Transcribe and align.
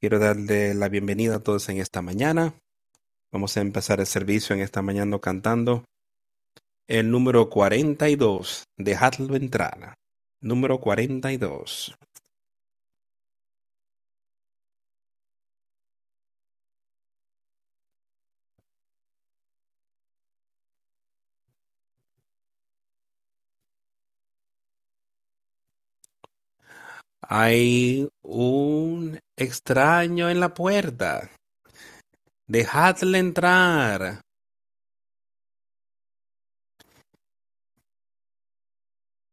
Quiero 0.00 0.18
darle 0.18 0.72
la 0.72 0.88
bienvenida 0.88 1.36
a 1.36 1.38
todos 1.40 1.68
en 1.68 1.76
esta 1.76 2.00
mañana. 2.00 2.54
Vamos 3.30 3.54
a 3.58 3.60
empezar 3.60 4.00
el 4.00 4.06
servicio 4.06 4.56
en 4.56 4.62
esta 4.62 4.80
mañana 4.80 5.18
cantando 5.18 5.84
el 6.88 7.10
número 7.10 7.50
42. 7.50 8.64
Dejadlo 8.78 9.36
entrar. 9.36 9.98
Número 10.40 10.80
42. 10.80 11.94
Hay 27.22 28.08
un 28.30 29.18
extraño 29.36 30.30
en 30.30 30.38
la 30.38 30.54
puerta. 30.54 31.28
Dejadle 32.46 33.18
entrar. 33.18 34.20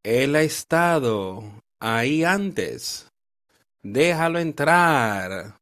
Él 0.04 0.36
ha 0.36 0.42
estado 0.42 1.44
ahí 1.80 2.24
antes. 2.24 3.08
Déjalo 3.84 4.40
entrar. 4.40 5.60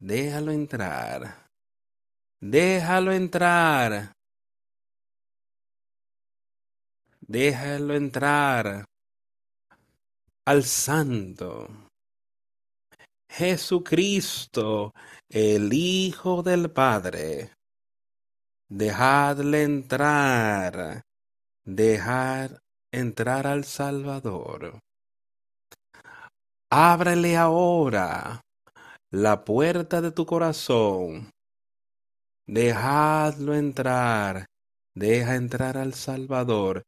Déjalo 0.00 0.52
entrar. 0.52 1.48
Déjalo 2.40 3.12
entrar. 3.12 4.12
Déjalo 7.20 7.94
entrar 7.94 8.88
al 10.48 10.64
Santo. 10.64 11.68
Jesucristo, 13.30 14.94
el 15.28 15.74
Hijo 15.74 16.42
del 16.42 16.70
Padre. 16.70 17.52
Dejadle 18.66 19.62
entrar. 19.64 21.02
Dejar 21.66 22.60
entrar 22.90 23.46
al 23.46 23.64
Salvador. 23.64 24.80
Ábrele 26.70 27.36
ahora 27.36 28.40
la 29.10 29.44
puerta 29.44 30.00
de 30.00 30.12
tu 30.12 30.24
corazón. 30.24 31.30
Dejadlo 32.46 33.54
entrar. 33.54 34.46
Deja 34.94 35.36
entrar 35.36 35.76
al 35.76 35.92
Salvador. 35.92 36.84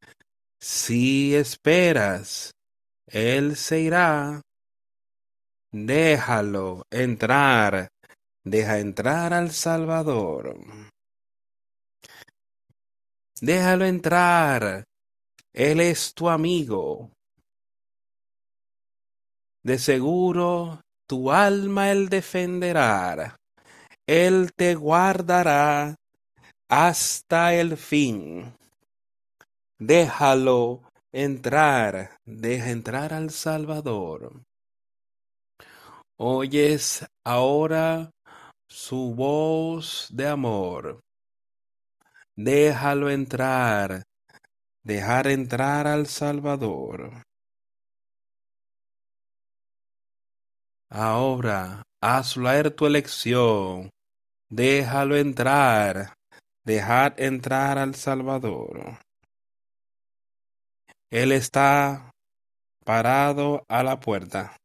Si 0.59 1.35
esperas, 1.35 2.53
Él 3.13 3.57
se 3.57 3.81
irá. 3.81 4.41
Déjalo 5.73 6.85
entrar. 6.91 7.89
Deja 8.45 8.79
entrar 8.79 9.35
al 9.35 9.51
Salvador. 9.51 10.57
Déjalo 13.41 13.85
entrar. 13.85 14.85
Él 15.53 15.81
es 15.81 16.15
tu 16.15 16.29
amigo. 16.29 17.11
De 19.65 19.79
seguro 19.79 20.81
tu 21.09 21.33
alma 21.33 21.91
él 21.91 22.09
defenderá. 22.09 23.37
Él 24.07 24.53
te 24.57 24.77
guardará 24.77 25.97
hasta 26.69 27.55
el 27.55 27.77
fin. 27.77 28.55
Déjalo 29.79 30.90
entrar. 31.13 32.17
Deja 32.25 32.71
entrar 32.71 33.13
al 33.13 33.31
Salvador. 33.31 34.43
Oyes 36.17 37.07
ahora 37.25 38.11
su 38.69 39.15
voz 39.15 40.09
de 40.11 40.29
amor. 40.29 41.01
Déjalo 42.37 43.11
entrar. 43.11 44.03
Dejar 44.83 45.27
entrar 45.27 45.87
al 45.87 46.07
Salvador. 46.07 47.23
Ahora, 50.91 51.83
hazlo 52.03 52.49
a 52.49 52.63
tu 52.71 52.87
elección. 52.87 53.91
Déjalo 54.49 55.17
entrar. 55.17 56.15
Dejar 56.65 57.15
entrar 57.19 57.79
al 57.79 57.95
Salvador. 57.95 58.99
Él 61.11 61.33
está 61.33 62.13
parado 62.85 63.65
a 63.69 63.83
la 63.83 63.99
puerta. 63.99 64.57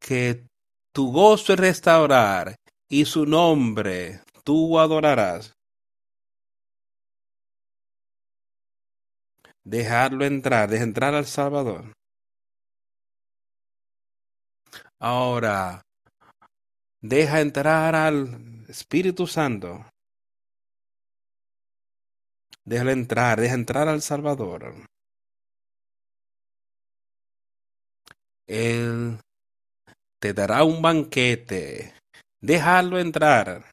Que 0.00 0.46
tu 0.94 1.12
gozo 1.12 1.52
es 1.52 1.58
restaurar 1.58 2.56
y 2.88 3.04
su 3.04 3.26
nombre 3.26 4.20
tú 4.42 4.78
adorarás. 4.78 5.52
Dejarlo 9.64 10.24
entrar, 10.24 10.68
deja 10.68 10.84
entrar 10.84 11.14
al 11.14 11.24
Salvador. 11.26 11.92
Ahora, 15.00 15.82
deja 17.02 17.40
entrar 17.40 17.94
al 17.94 18.66
Espíritu 18.68 19.26
Santo. 19.26 19.86
Déjalo 22.66 22.90
entrar, 22.92 23.40
deja 23.40 23.54
entrar 23.54 23.88
al 23.88 24.00
Salvador. 24.00 24.74
Él 28.46 29.18
te 30.20 30.32
dará 30.32 30.64
un 30.64 30.80
banquete. 30.80 31.94
Déjalo 32.40 32.98
entrar. 32.98 33.70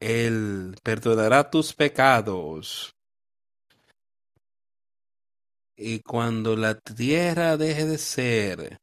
Él 0.00 0.76
perdonará 0.82 1.50
tus 1.50 1.74
pecados. 1.74 2.92
Y 5.76 6.00
cuando 6.00 6.56
la 6.56 6.78
tierra 6.78 7.56
deje 7.56 7.86
de 7.86 7.98
ser, 7.98 8.78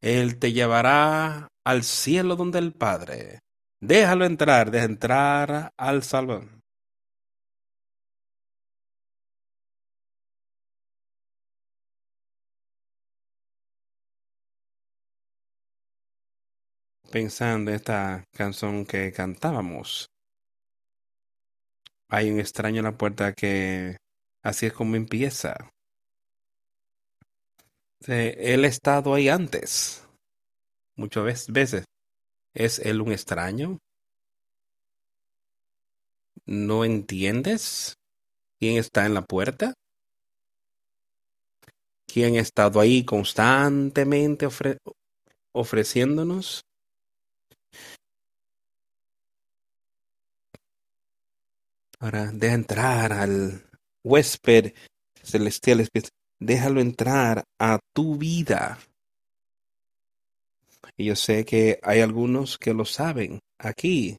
Él 0.00 0.38
te 0.38 0.52
llevará 0.52 1.49
al 1.64 1.82
cielo 1.84 2.36
donde 2.36 2.58
el 2.58 2.72
Padre. 2.72 3.40
Déjalo 3.80 4.24
entrar, 4.24 4.70
deja 4.70 4.84
entrar 4.84 5.72
al 5.76 6.02
Salvador. 6.02 6.48
Pensando 17.10 17.70
en 17.70 17.76
esta 17.76 18.24
canción 18.32 18.84
que 18.86 19.12
cantábamos. 19.12 20.10
Hay 22.08 22.30
un 22.30 22.38
extraño 22.40 22.78
en 22.78 22.84
la 22.84 22.96
puerta 22.96 23.32
que 23.32 23.96
así 24.42 24.66
es 24.66 24.72
como 24.72 24.96
empieza. 24.96 25.56
Él 28.06 28.64
ha 28.64 28.68
estado 28.68 29.14
ahí 29.14 29.28
antes. 29.28 30.04
Muchas 31.00 31.50
veces. 31.50 31.86
¿Es 32.52 32.78
él 32.78 33.00
un 33.00 33.10
extraño? 33.10 33.78
¿No 36.44 36.84
entiendes 36.84 37.94
quién 38.58 38.76
está 38.76 39.06
en 39.06 39.14
la 39.14 39.22
puerta? 39.22 39.72
¿Quién 42.06 42.36
ha 42.36 42.40
estado 42.40 42.80
ahí 42.80 43.02
constantemente 43.06 44.44
ofre 44.44 44.76
ofreciéndonos? 45.52 46.60
Ahora, 51.98 52.30
deja 52.30 52.54
entrar 52.54 53.14
al 53.14 53.64
huésped 54.04 54.74
celestial. 55.22 55.88
Déjalo 56.38 56.82
entrar 56.82 57.44
a 57.58 57.78
tu 57.94 58.18
vida. 58.18 58.78
Y 61.00 61.06
yo 61.06 61.16
sé 61.16 61.46
que 61.46 61.80
hay 61.82 62.00
algunos 62.00 62.58
que 62.58 62.74
lo 62.74 62.84
saben 62.84 63.40
aquí. 63.56 64.18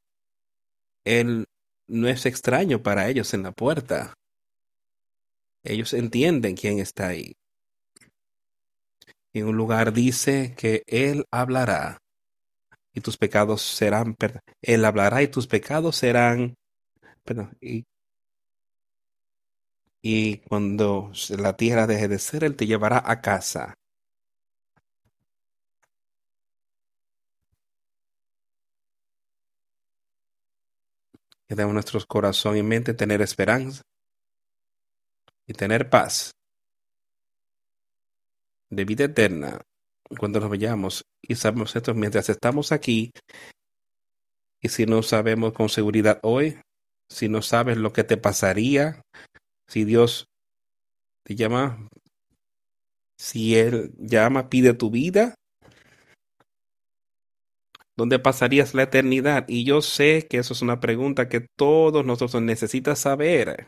Él 1.05 1.45
no 1.85 2.07
es 2.07 2.25
extraño 2.25 2.81
para 2.81 3.07
ellos 3.07 3.35
en 3.35 3.43
la 3.43 3.51
puerta. 3.51 4.15
Ellos 5.63 5.93
entienden 5.93 6.55
quién 6.55 6.79
está 6.79 7.09
ahí. 7.09 7.35
En 9.31 9.45
un 9.45 9.57
lugar 9.57 9.93
dice 9.93 10.55
que 10.57 10.81
Él 10.87 11.27
hablará 11.29 11.99
y 12.95 13.01
tus 13.01 13.15
pecados 13.15 13.61
serán, 13.61 14.17
Él 14.63 14.83
hablará 14.83 15.21
y 15.21 15.27
tus 15.27 15.45
pecados 15.45 15.97
serán 15.97 16.55
Perdón, 17.23 17.55
y, 17.61 17.85
y 20.01 20.37
cuando 20.37 21.11
la 21.37 21.55
tierra 21.55 21.85
deje 21.85 22.07
de 22.07 22.17
ser, 22.17 22.43
Él 22.43 22.55
te 22.55 22.65
llevará 22.65 23.03
a 23.05 23.21
casa. 23.21 23.75
Que 31.51 31.56
demos 31.56 31.74
nuestro 31.74 32.00
corazón 32.07 32.56
y 32.56 32.63
mente 32.63 32.94
tener 32.94 33.21
esperanza 33.21 33.81
y 35.45 35.51
tener 35.51 35.89
paz 35.89 36.31
de 38.69 38.86
vida 38.86 39.03
eterna. 39.03 39.59
Cuando 40.18 40.39
nos 40.39 40.50
vayamos 40.50 41.03
y 41.21 41.36
sabemos 41.36 41.75
esto 41.75 41.94
mientras 41.94 42.30
estamos 42.30 42.71
aquí 42.71 43.12
y 44.62 44.69
si 44.69 44.86
no 44.86 45.03
sabemos 45.03 45.51
con 45.51 45.68
seguridad 45.68 46.21
hoy, 46.24 46.57
si 47.09 47.27
no 47.27 47.42
sabes 47.42 47.75
lo 47.75 47.92
que 47.92 48.06
te 48.06 48.15
pasaría, 48.15 49.01
si 49.68 49.83
Dios 49.83 50.27
te 51.25 51.36
llama, 51.36 51.89
si 53.18 53.57
Él 53.57 53.92
llama, 53.98 54.48
pide 54.50 54.74
tu 54.74 54.89
vida, 54.89 55.36
¿dónde 58.01 58.18
pasarías 58.18 58.74
la 58.74 58.83
eternidad? 58.83 59.45
Y 59.48 59.63
yo 59.63 59.83
sé 59.83 60.27
que 60.27 60.38
eso 60.39 60.53
es 60.53 60.63
una 60.63 60.80
pregunta 60.80 61.30
que 61.30 61.42
todos 61.56 62.03
nosotros 62.03 62.42
necesitan 62.42 62.95
saber 62.95 63.68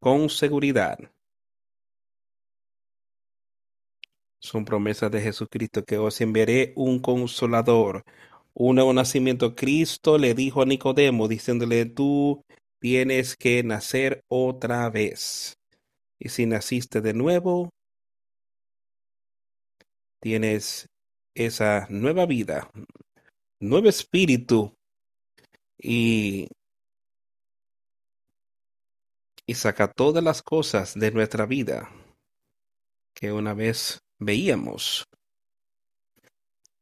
con 0.00 0.30
seguridad. 0.30 0.98
Son 4.40 4.64
promesas 4.64 5.10
de 5.10 5.20
Jesucristo 5.20 5.84
que 5.84 5.98
os 5.98 6.18
enviaré 6.22 6.72
un 6.76 6.98
consolador, 7.00 8.04
un 8.54 8.76
nuevo 8.76 8.94
nacimiento. 8.94 9.54
Cristo 9.54 10.16
le 10.16 10.32
dijo 10.32 10.62
a 10.62 10.64
Nicodemo, 10.64 11.28
diciéndole, 11.28 11.84
tú 11.84 12.42
tienes 12.80 13.36
que 13.36 13.62
nacer 13.64 14.22
otra 14.28 14.88
vez. 14.88 15.58
Y 16.18 16.30
si 16.30 16.46
naciste 16.46 17.02
de 17.02 17.12
nuevo, 17.12 17.68
tienes 20.20 20.88
esa 21.38 21.86
nueva 21.88 22.26
vida, 22.26 22.70
nuevo 23.60 23.88
espíritu 23.88 24.74
y, 25.78 26.48
y 29.46 29.54
saca 29.54 29.88
todas 29.88 30.22
las 30.22 30.42
cosas 30.42 30.94
de 30.98 31.10
nuestra 31.12 31.46
vida 31.46 31.90
que 33.14 33.32
una 33.32 33.54
vez 33.54 34.02
veíamos 34.18 35.08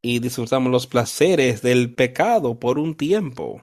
y 0.01 0.21
disfrutamos 0.21 0.73
los 0.73 0.87
placeres 0.87 1.63
del 1.63 1.95
pecado 1.95 2.59
por 2.59 2.79
un 2.79 2.97
tiempo. 2.97 3.61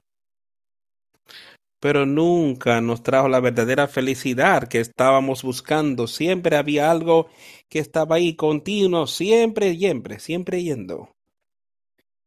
Pero 1.84 2.06
nunca 2.06 2.80
nos 2.80 3.02
trajo 3.02 3.28
la 3.28 3.40
verdadera 3.40 3.86
felicidad 3.86 4.68
que 4.68 4.80
estábamos 4.80 5.42
buscando. 5.42 6.06
Siempre 6.06 6.56
había 6.56 6.90
algo 6.90 7.28
que 7.68 7.78
estaba 7.78 8.16
ahí 8.16 8.36
continuo, 8.36 9.06
siempre, 9.06 9.76
siempre, 9.76 10.18
siempre 10.18 10.62
yendo. 10.62 11.14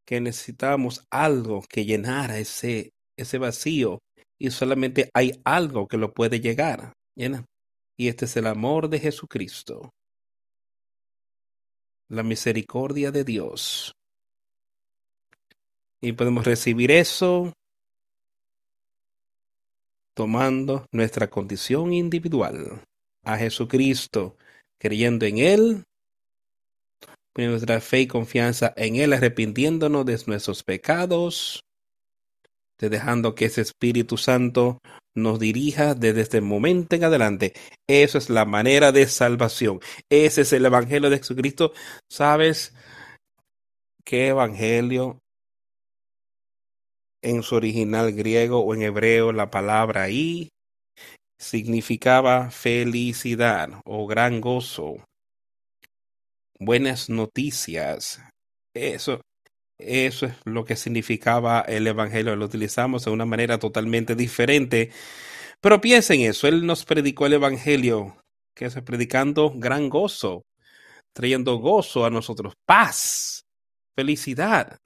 Que 0.06 0.22
necesitábamos 0.22 1.08
algo 1.10 1.64
que 1.68 1.86
llenara 1.86 2.38
ese, 2.38 2.92
ese 3.18 3.40
vacío 3.40 3.98
y 4.38 4.52
solamente 4.52 5.10
hay 5.16 5.42
algo 5.44 5.88
que 5.88 5.98
lo 5.98 6.14
puede 6.14 6.40
llegar. 6.40 6.94
Llena. 7.16 7.44
Y 7.98 8.10
este 8.10 8.26
es 8.26 8.38
el 8.38 8.46
amor 8.46 8.90
de 8.90 9.00
Jesucristo 9.00 9.90
la 12.10 12.22
misericordia 12.22 13.12
de 13.12 13.24
Dios. 13.24 13.92
Y 16.00 16.14
podemos 16.14 16.46
recibir 16.46 16.92
eso 16.92 17.54
tomando 20.18 20.88
nuestra 20.92 21.30
condición 21.30 21.94
individual 21.94 22.82
a 23.24 23.38
Jesucristo, 23.38 24.36
creyendo 24.80 25.28
en 25.28 25.38
Él, 25.38 25.84
nuestra 27.36 27.80
fe 27.82 28.02
y 28.02 28.08
confianza 28.08 28.74
en 28.76 28.96
Él, 28.96 29.14
arrepintiéndonos 29.14 30.08
de 30.08 30.20
nuestros 30.26 30.64
pecados, 30.64 31.64
de 32.80 32.90
dejando 32.90 33.36
que 33.36 33.46
ese 33.46 33.62
Espíritu 33.62 34.18
Santo 34.18 34.80
nos 35.14 35.40
dirija 35.40 35.94
desde 35.94 36.22
este 36.22 36.42
momento 36.42 36.96
en 36.96 37.04
adelante. 37.04 37.54
Eso 37.86 38.18
es 38.18 38.32
la 38.32 38.46
manera 38.46 38.92
de 38.92 39.06
salvación. 39.06 39.80
Ese 40.10 40.42
es 40.42 40.52
el 40.52 40.66
Evangelio 40.66 41.12
de 41.12 41.20
Jesucristo. 41.20 41.74
¿Sabes 42.10 42.74
qué 44.04 44.30
Evangelio? 44.30 45.22
En 47.28 47.44
su 47.44 47.56
original 47.56 48.14
griego 48.14 48.62
o 48.62 48.74
en 48.74 48.84
hebreo, 48.84 49.34
la 49.34 49.52
palabra 49.52 50.04
ahí 50.04 50.48
significaba 51.38 52.52
felicidad 52.52 53.82
o 53.84 54.08
gran 54.08 54.40
gozo, 54.40 55.04
buenas 56.58 57.10
noticias. 57.10 58.22
Eso, 58.74 59.20
eso 59.78 60.28
es 60.28 60.36
lo 60.46 60.64
que 60.64 60.78
significaba 60.78 61.60
el 61.68 61.88
Evangelio. 61.88 62.34
Lo 62.38 62.46
utilizamos 62.46 63.04
de 63.04 63.12
una 63.12 63.26
manera 63.26 63.60
totalmente 63.60 64.16
diferente. 64.16 64.92
Pero 65.60 65.82
piensen 65.82 66.22
eso. 66.22 66.48
Él 66.48 66.66
nos 66.66 66.86
predicó 66.86 67.26
el 67.26 67.34
Evangelio, 67.34 68.16
que 68.56 68.68
es 68.68 68.82
predicando 68.84 69.52
gran 69.54 69.90
gozo, 69.90 70.44
trayendo 71.12 71.58
gozo 71.58 72.06
a 72.06 72.10
nosotros, 72.10 72.54
paz, 72.66 73.44
felicidad. 73.98 74.78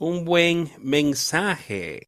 Un 0.00 0.24
buen 0.24 0.70
mensaje. 0.80 2.06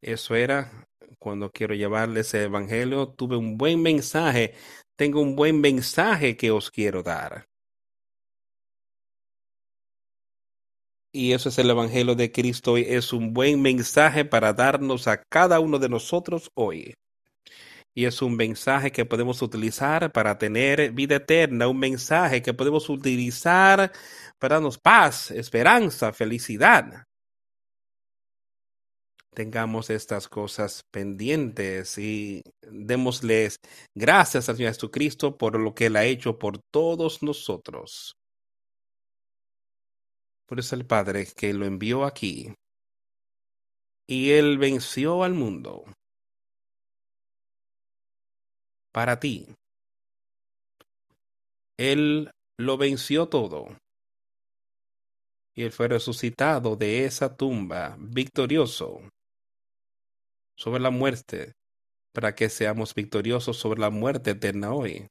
Eso 0.00 0.34
era 0.36 0.86
cuando 1.18 1.50
quiero 1.50 1.74
llevarles 1.74 2.32
el 2.34 2.42
Evangelio. 2.44 3.08
Tuve 3.08 3.36
un 3.36 3.58
buen 3.58 3.82
mensaje. 3.82 4.54
Tengo 4.96 5.20
un 5.20 5.34
buen 5.34 5.60
mensaje 5.60 6.36
que 6.36 6.52
os 6.52 6.70
quiero 6.70 7.02
dar. 7.02 7.46
Y 11.12 11.32
eso 11.32 11.48
es 11.48 11.58
el 11.58 11.70
Evangelio 11.70 12.14
de 12.14 12.30
Cristo 12.30 12.72
hoy. 12.72 12.84
Es 12.88 13.12
un 13.12 13.34
buen 13.34 13.60
mensaje 13.60 14.24
para 14.24 14.52
darnos 14.52 15.08
a 15.08 15.20
cada 15.22 15.58
uno 15.60 15.80
de 15.80 15.88
nosotros 15.88 16.50
hoy. 16.54 16.94
Y 17.94 18.06
es 18.06 18.22
un 18.22 18.36
mensaje 18.36 18.90
que 18.90 19.04
podemos 19.04 19.40
utilizar 19.40 20.10
para 20.10 20.36
tener 20.36 20.90
vida 20.92 21.16
eterna, 21.16 21.68
un 21.68 21.78
mensaje 21.78 22.42
que 22.42 22.52
podemos 22.52 22.88
utilizar 22.88 23.92
para 24.38 24.56
darnos 24.56 24.78
paz, 24.78 25.30
esperanza, 25.30 26.12
felicidad. 26.12 27.04
Tengamos 29.32 29.90
estas 29.90 30.28
cosas 30.28 30.84
pendientes 30.92 31.98
y 31.98 32.42
démosles 32.62 33.58
gracias 33.94 34.48
al 34.48 34.56
Señor 34.56 34.72
Jesucristo 34.72 35.36
por 35.36 35.58
lo 35.58 35.74
que 35.74 35.86
Él 35.86 35.96
ha 35.96 36.04
hecho 36.04 36.38
por 36.38 36.58
todos 36.72 37.22
nosotros. 37.22 38.16
Por 40.46 40.60
eso 40.60 40.76
el 40.76 40.86
Padre 40.86 41.26
que 41.36 41.52
lo 41.52 41.64
envió 41.64 42.04
aquí. 42.04 42.54
Y 44.06 44.30
Él 44.32 44.58
venció 44.58 45.24
al 45.24 45.34
mundo. 45.34 45.84
Para 48.94 49.18
ti. 49.18 49.48
Él 51.76 52.30
lo 52.56 52.76
venció 52.76 53.28
todo. 53.28 53.76
Y 55.56 55.64
Él 55.64 55.72
fue 55.72 55.88
resucitado 55.88 56.76
de 56.76 57.04
esa 57.04 57.36
tumba 57.36 57.96
victorioso 57.98 59.00
sobre 60.56 60.80
la 60.80 60.90
muerte, 60.90 61.54
para 62.12 62.36
que 62.36 62.48
seamos 62.48 62.94
victoriosos 62.94 63.56
sobre 63.56 63.80
la 63.80 63.90
muerte 63.90 64.30
eterna 64.30 64.72
hoy. 64.72 65.08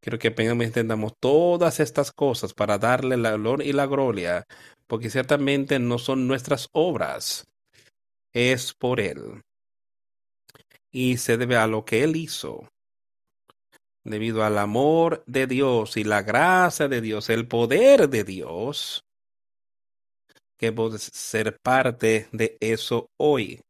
Quiero 0.00 0.20
que 0.20 0.32
entendamos 0.36 1.14
todas 1.20 1.80
estas 1.80 2.12
cosas 2.12 2.54
para 2.54 2.78
darle 2.78 3.16
la 3.16 3.34
honor 3.34 3.60
y 3.60 3.72
la 3.72 3.86
gloria, 3.86 4.46
porque 4.86 5.10
ciertamente 5.10 5.80
no 5.80 5.98
son 5.98 6.28
nuestras 6.28 6.68
obras, 6.72 7.44
es 8.32 8.72
por 8.72 9.00
Él. 9.00 9.42
Y 10.92 11.16
se 11.16 11.36
debe 11.38 11.56
a 11.56 11.66
lo 11.66 11.84
que 11.84 12.04
Él 12.04 12.16
hizo, 12.16 12.68
debido 14.04 14.44
al 14.44 14.58
amor 14.58 15.24
de 15.26 15.46
Dios 15.46 15.96
y 15.96 16.04
la 16.04 16.22
gracia 16.22 16.86
de 16.88 17.00
Dios, 17.00 17.30
el 17.30 17.48
poder 17.48 18.08
de 18.08 18.24
Dios, 18.24 19.04
que 20.58 20.72
podemos 20.72 21.02
ser 21.02 21.58
parte 21.62 22.28
de 22.32 22.56
eso 22.60 23.08
hoy. 23.18 23.60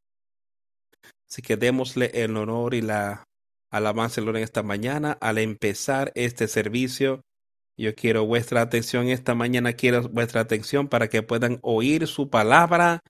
Así 1.29 1.41
que 1.41 1.57
démosle 1.57 2.11
el 2.13 2.37
honor 2.37 2.75
y 2.75 2.83
la 2.83 3.25
alabanza 3.71 4.21
en 4.21 4.37
esta 4.37 4.63
mañana. 4.63 5.17
Al 5.21 5.39
empezar 5.39 6.13
este 6.15 6.47
servicio, 6.49 7.23
yo 7.79 7.95
quiero 7.95 8.27
vuestra 8.27 8.61
atención 8.61 9.09
esta 9.09 9.35
mañana, 9.35 9.73
quiero 9.73 10.03
vuestra 10.11 10.43
atención 10.43 10.89
para 10.89 11.09
que 11.09 11.23
puedan 11.23 11.59
oír 11.63 12.07
su 12.07 12.29
palabra 12.29 13.01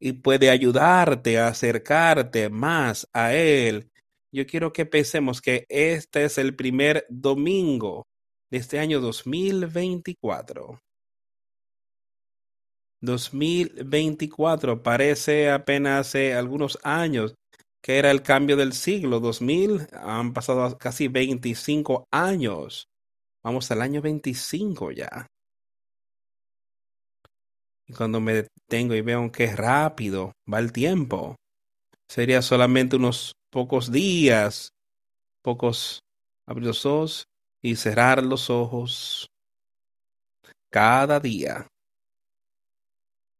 y 0.00 0.12
puede 0.12 0.50
ayudarte 0.50 1.38
a 1.38 1.48
acercarte 1.48 2.48
más 2.50 3.08
a 3.12 3.34
Él. 3.34 3.90
Yo 4.32 4.46
quiero 4.46 4.72
que 4.72 4.86
pensemos 4.86 5.40
que 5.40 5.66
este 5.68 6.24
es 6.24 6.38
el 6.38 6.54
primer 6.54 7.06
domingo 7.08 8.06
de 8.50 8.58
este 8.58 8.78
año 8.78 9.00
2024. 9.00 10.80
2024 13.00 14.82
parece 14.82 15.50
apenas 15.50 16.08
hace 16.08 16.34
algunos 16.34 16.78
años 16.82 17.34
que 17.80 17.98
era 17.98 18.10
el 18.10 18.22
cambio 18.22 18.56
del 18.56 18.72
siglo 18.72 19.20
2000. 19.20 19.88
Han 19.92 20.32
pasado 20.32 20.76
casi 20.78 21.08
25 21.08 22.06
años. 22.10 22.88
Vamos 23.42 23.70
al 23.70 23.82
año 23.82 24.02
25 24.02 24.90
ya. 24.92 25.26
Y 27.88 27.94
cuando 27.94 28.20
me 28.20 28.34
detengo 28.34 28.94
y 28.94 29.00
veo 29.00 29.32
que 29.32 29.56
rápido 29.56 30.32
va 30.52 30.58
el 30.58 30.72
tiempo, 30.72 31.36
sería 32.06 32.42
solamente 32.42 32.96
unos 32.96 33.34
pocos 33.50 33.90
días, 33.90 34.74
pocos 35.42 36.02
abrir 36.46 36.66
los 36.66 36.84
ojos 36.84 37.26
y 37.62 37.76
cerrar 37.76 38.22
los 38.22 38.50
ojos 38.50 39.30
cada 40.70 41.18
día. 41.18 41.66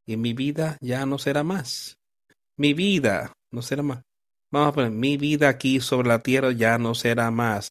Y 0.06 0.16
mi 0.16 0.32
vida 0.32 0.78
ya 0.80 1.04
no 1.04 1.18
será 1.18 1.44
más. 1.44 1.98
Mi 2.56 2.72
vida 2.72 3.32
no 3.50 3.60
será 3.60 3.82
más. 3.82 4.02
Vamos 4.50 4.70
a 4.70 4.72
poner, 4.72 4.90
mi 4.90 5.18
vida 5.18 5.50
aquí 5.50 5.80
sobre 5.80 6.08
la 6.08 6.20
tierra 6.20 6.52
ya 6.52 6.78
no 6.78 6.94
será 6.94 7.30
más. 7.30 7.68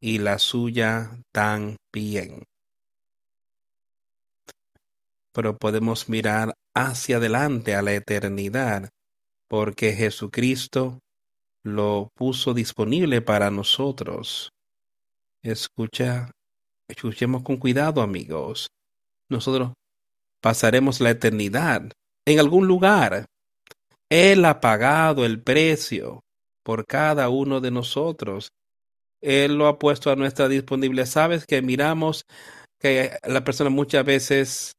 Y 0.00 0.18
la 0.18 0.38
suya 0.38 1.10
también. 1.32 2.44
Pero 5.32 5.56
podemos 5.56 6.08
mirar 6.08 6.54
hacia 6.74 7.16
adelante 7.16 7.74
a 7.74 7.82
la 7.82 7.92
eternidad, 7.92 8.90
porque 9.48 9.92
Jesucristo 9.92 11.00
lo 11.62 12.10
puso 12.14 12.54
disponible 12.54 13.20
para 13.20 13.50
nosotros. 13.50 14.52
Escucha, 15.42 16.30
escuchemos 16.88 17.42
con 17.42 17.56
cuidado, 17.56 18.02
amigos. 18.02 18.70
Nosotros 19.28 19.72
pasaremos 20.40 21.00
la 21.00 21.10
eternidad 21.10 21.92
en 22.24 22.38
algún 22.38 22.66
lugar. 22.66 23.26
Él 24.08 24.44
ha 24.44 24.60
pagado 24.60 25.24
el 25.24 25.40
precio 25.40 26.24
por 26.62 26.86
cada 26.86 27.28
uno 27.28 27.60
de 27.60 27.70
nosotros. 27.70 28.52
Él 29.20 29.56
lo 29.56 29.66
ha 29.66 29.78
puesto 29.78 30.10
a 30.10 30.16
nuestra 30.16 30.48
disponibilidad. 30.48 31.06
Sabes 31.06 31.46
que 31.46 31.62
miramos 31.62 32.24
que 32.78 33.18
la 33.24 33.44
persona 33.44 33.70
muchas 33.70 34.04
veces 34.04 34.76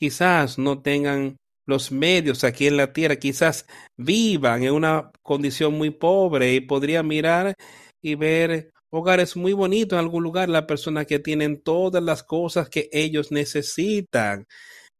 quizás 0.00 0.58
no 0.58 0.82
tengan 0.82 1.36
los 1.66 1.92
medios 1.92 2.42
aquí 2.42 2.66
en 2.66 2.78
la 2.78 2.92
tierra, 2.92 3.16
quizás 3.16 3.66
vivan 3.96 4.64
en 4.64 4.72
una 4.72 5.12
condición 5.22 5.74
muy 5.74 5.90
pobre 5.90 6.54
y 6.54 6.60
podría 6.60 7.02
mirar 7.02 7.54
y 8.02 8.14
ver 8.14 8.72
hogares 8.90 9.36
muy 9.36 9.52
bonitos 9.52 9.96
en 9.98 10.04
algún 10.04 10.24
lugar, 10.24 10.48
la 10.48 10.66
persona 10.66 11.04
que 11.04 11.18
tienen 11.18 11.62
todas 11.62 12.02
las 12.02 12.22
cosas 12.24 12.70
que 12.70 12.88
ellos 12.92 13.30
necesitan, 13.30 14.46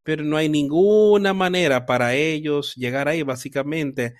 pero 0.03 0.23
no 0.23 0.37
hay 0.37 0.49
ninguna 0.49 1.33
manera 1.33 1.85
para 1.85 2.15
ellos 2.15 2.75
llegar 2.75 3.07
ahí, 3.07 3.23
básicamente, 3.23 4.15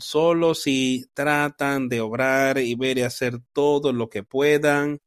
solo 0.00 0.54
si 0.54 1.06
tratan 1.14 1.88
de 1.88 2.00
obrar 2.00 2.58
y 2.58 2.74
ver 2.76 2.98
y 2.98 3.02
hacer 3.02 3.40
todo 3.52 3.92
lo 3.92 4.08
que 4.08 4.22
puedan, 4.22 5.00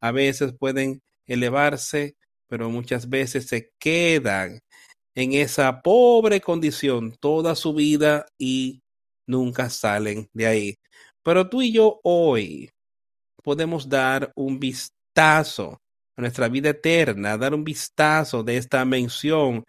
a 0.00 0.12
veces 0.12 0.54
pueden 0.58 1.02
elevarse, 1.26 2.16
pero 2.50 2.68
muchas 2.68 3.08
veces 3.08 3.46
se 3.46 3.70
quedan 3.78 4.58
en 5.14 5.34
esa 5.34 5.82
pobre 5.82 6.40
condición 6.40 7.16
toda 7.20 7.54
su 7.54 7.72
vida 7.74 8.26
y 8.38 8.82
nunca 9.26 9.70
salen 9.70 10.28
de 10.32 10.46
ahí. 10.48 10.74
Pero 11.22 11.48
tú 11.48 11.62
y 11.62 11.72
yo 11.72 12.00
hoy 12.02 12.70
podemos 13.44 13.88
dar 13.88 14.32
un 14.34 14.58
vistazo 14.58 15.80
a 16.16 16.22
nuestra 16.22 16.48
vida 16.48 16.70
eterna, 16.70 17.38
dar 17.38 17.54
un 17.54 17.62
vistazo 17.62 18.42
de 18.42 18.56
esta 18.56 18.84
mención, 18.84 19.64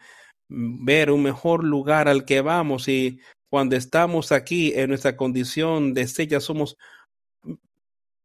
ver 0.50 1.12
un 1.12 1.22
mejor 1.22 1.64
lugar 1.64 2.08
al 2.08 2.26
que 2.26 2.42
vamos 2.42 2.88
y 2.88 3.20
cuando 3.48 3.76
estamos 3.76 4.32
aquí 4.32 4.74
en 4.74 4.90
nuestra 4.90 5.16
condición 5.16 5.94
de 5.94 6.08
sella 6.08 6.40
somos 6.40 6.78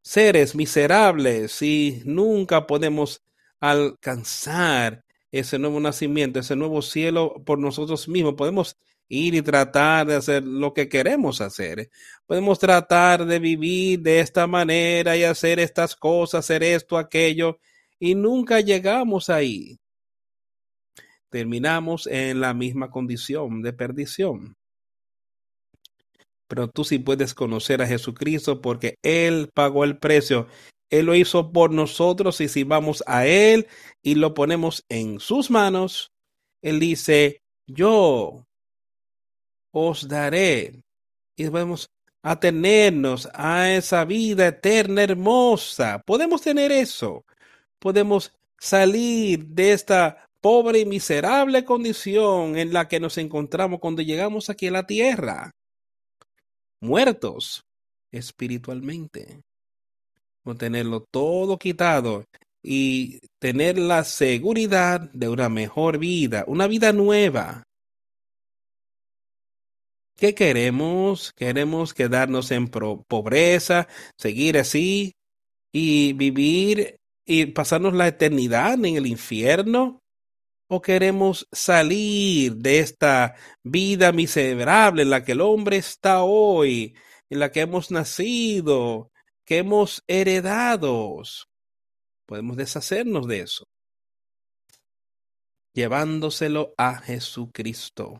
seres 0.02 0.54
miserables 0.54 1.60
y 1.60 2.02
nunca 2.06 2.66
podemos 2.66 3.25
alcanzar 3.60 5.04
ese 5.30 5.58
nuevo 5.58 5.80
nacimiento, 5.80 6.40
ese 6.40 6.56
nuevo 6.56 6.82
cielo 6.82 7.42
por 7.44 7.58
nosotros 7.58 8.08
mismos. 8.08 8.34
Podemos 8.34 8.76
ir 9.08 9.34
y 9.34 9.42
tratar 9.42 10.06
de 10.06 10.16
hacer 10.16 10.44
lo 10.44 10.72
que 10.74 10.88
queremos 10.88 11.40
hacer. 11.40 11.90
Podemos 12.26 12.58
tratar 12.58 13.24
de 13.24 13.38
vivir 13.38 14.00
de 14.00 14.20
esta 14.20 14.46
manera 14.46 15.16
y 15.16 15.24
hacer 15.24 15.58
estas 15.60 15.96
cosas, 15.96 16.40
hacer 16.40 16.62
esto, 16.62 16.98
aquello, 16.98 17.58
y 17.98 18.14
nunca 18.14 18.60
llegamos 18.60 19.30
ahí. 19.30 19.78
Terminamos 21.28 22.06
en 22.06 22.40
la 22.40 22.54
misma 22.54 22.90
condición 22.90 23.62
de 23.62 23.72
perdición. 23.72 24.56
Pero 26.48 26.68
tú 26.68 26.84
sí 26.84 26.98
puedes 27.00 27.34
conocer 27.34 27.82
a 27.82 27.86
Jesucristo 27.86 28.60
porque 28.60 28.96
Él 29.02 29.50
pagó 29.52 29.84
el 29.84 29.98
precio 29.98 30.46
él 30.90 31.06
lo 31.06 31.14
hizo 31.14 31.52
por 31.52 31.72
nosotros 31.72 32.40
y 32.40 32.48
si 32.48 32.64
vamos 32.64 33.02
a 33.06 33.26
Él 33.26 33.66
y 34.02 34.14
lo 34.14 34.34
ponemos 34.34 34.84
en 34.88 35.20
sus 35.20 35.50
manos, 35.50 36.12
Él 36.62 36.80
dice, 36.80 37.42
yo 37.66 38.46
os 39.72 40.08
daré. 40.08 40.82
Y 41.36 41.48
vamos 41.48 41.90
a 42.22 42.40
a 43.34 43.70
esa 43.72 44.04
vida 44.04 44.48
eterna 44.48 45.02
hermosa. 45.02 46.02
Podemos 46.04 46.42
tener 46.42 46.72
eso. 46.72 47.24
Podemos 47.78 48.32
salir 48.58 49.46
de 49.46 49.72
esta 49.72 50.28
pobre 50.40 50.80
y 50.80 50.86
miserable 50.86 51.64
condición 51.64 52.56
en 52.56 52.72
la 52.72 52.88
que 52.88 53.00
nos 53.00 53.18
encontramos 53.18 53.80
cuando 53.80 54.02
llegamos 54.02 54.50
aquí 54.50 54.68
a 54.68 54.72
la 54.72 54.86
tierra. 54.86 55.52
Muertos 56.80 57.64
espiritualmente 58.10 59.42
tenerlo 60.54 61.02
todo 61.10 61.58
quitado 61.58 62.24
y 62.62 63.20
tener 63.38 63.78
la 63.78 64.04
seguridad 64.04 65.00
de 65.12 65.28
una 65.28 65.48
mejor 65.48 65.98
vida, 65.98 66.44
una 66.46 66.66
vida 66.66 66.92
nueva. 66.92 67.62
¿Qué 70.16 70.34
queremos? 70.34 71.32
¿Queremos 71.32 71.92
quedarnos 71.92 72.50
en 72.50 72.68
pobreza, 72.68 73.86
seguir 74.16 74.56
así 74.58 75.14
y 75.72 76.14
vivir 76.14 76.96
y 77.26 77.46
pasarnos 77.46 77.92
la 77.94 78.08
eternidad 78.08 78.74
en 78.74 78.96
el 78.96 79.06
infierno? 79.06 80.00
¿O 80.68 80.80
queremos 80.80 81.46
salir 81.52 82.56
de 82.56 82.80
esta 82.80 83.36
vida 83.62 84.10
miserable 84.10 85.02
en 85.02 85.10
la 85.10 85.22
que 85.22 85.32
el 85.32 85.40
hombre 85.42 85.76
está 85.76 86.22
hoy, 86.22 86.96
en 87.30 87.38
la 87.38 87.52
que 87.52 87.60
hemos 87.60 87.90
nacido, 87.90 89.12
que 89.46 89.58
hemos 89.58 90.02
heredado. 90.08 91.22
Podemos 92.26 92.56
deshacernos 92.56 93.26
de 93.28 93.40
eso. 93.40 93.64
Llevándoselo 95.72 96.74
a 96.76 96.96
Jesucristo. 96.96 98.18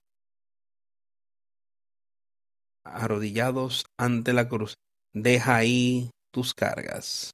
Arrodillados 2.85 3.85
ante 3.99 4.33
la 4.33 4.49
cruz. 4.49 4.76
Deja 5.12 5.56
ahí 5.56 6.11
tus 6.30 6.54
cargas. 6.54 7.33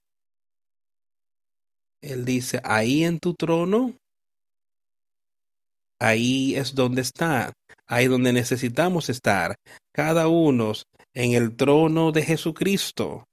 Él 2.01 2.25
dice, 2.25 2.61
ahí 2.65 3.05
en 3.05 3.21
tu 3.21 3.35
trono, 3.35 3.95
ahí 6.01 6.57
es 6.57 6.75
donde 6.75 7.03
está, 7.03 7.53
ahí 7.87 8.09
donde 8.09 8.33
necesitamos 8.33 9.09
estar, 9.09 9.55
cada 9.93 10.27
uno 10.27 10.73
en 11.15 11.33
el 11.35 11.55
trono 11.55 12.11
de 12.11 12.23
Jesucristo. 12.23 13.25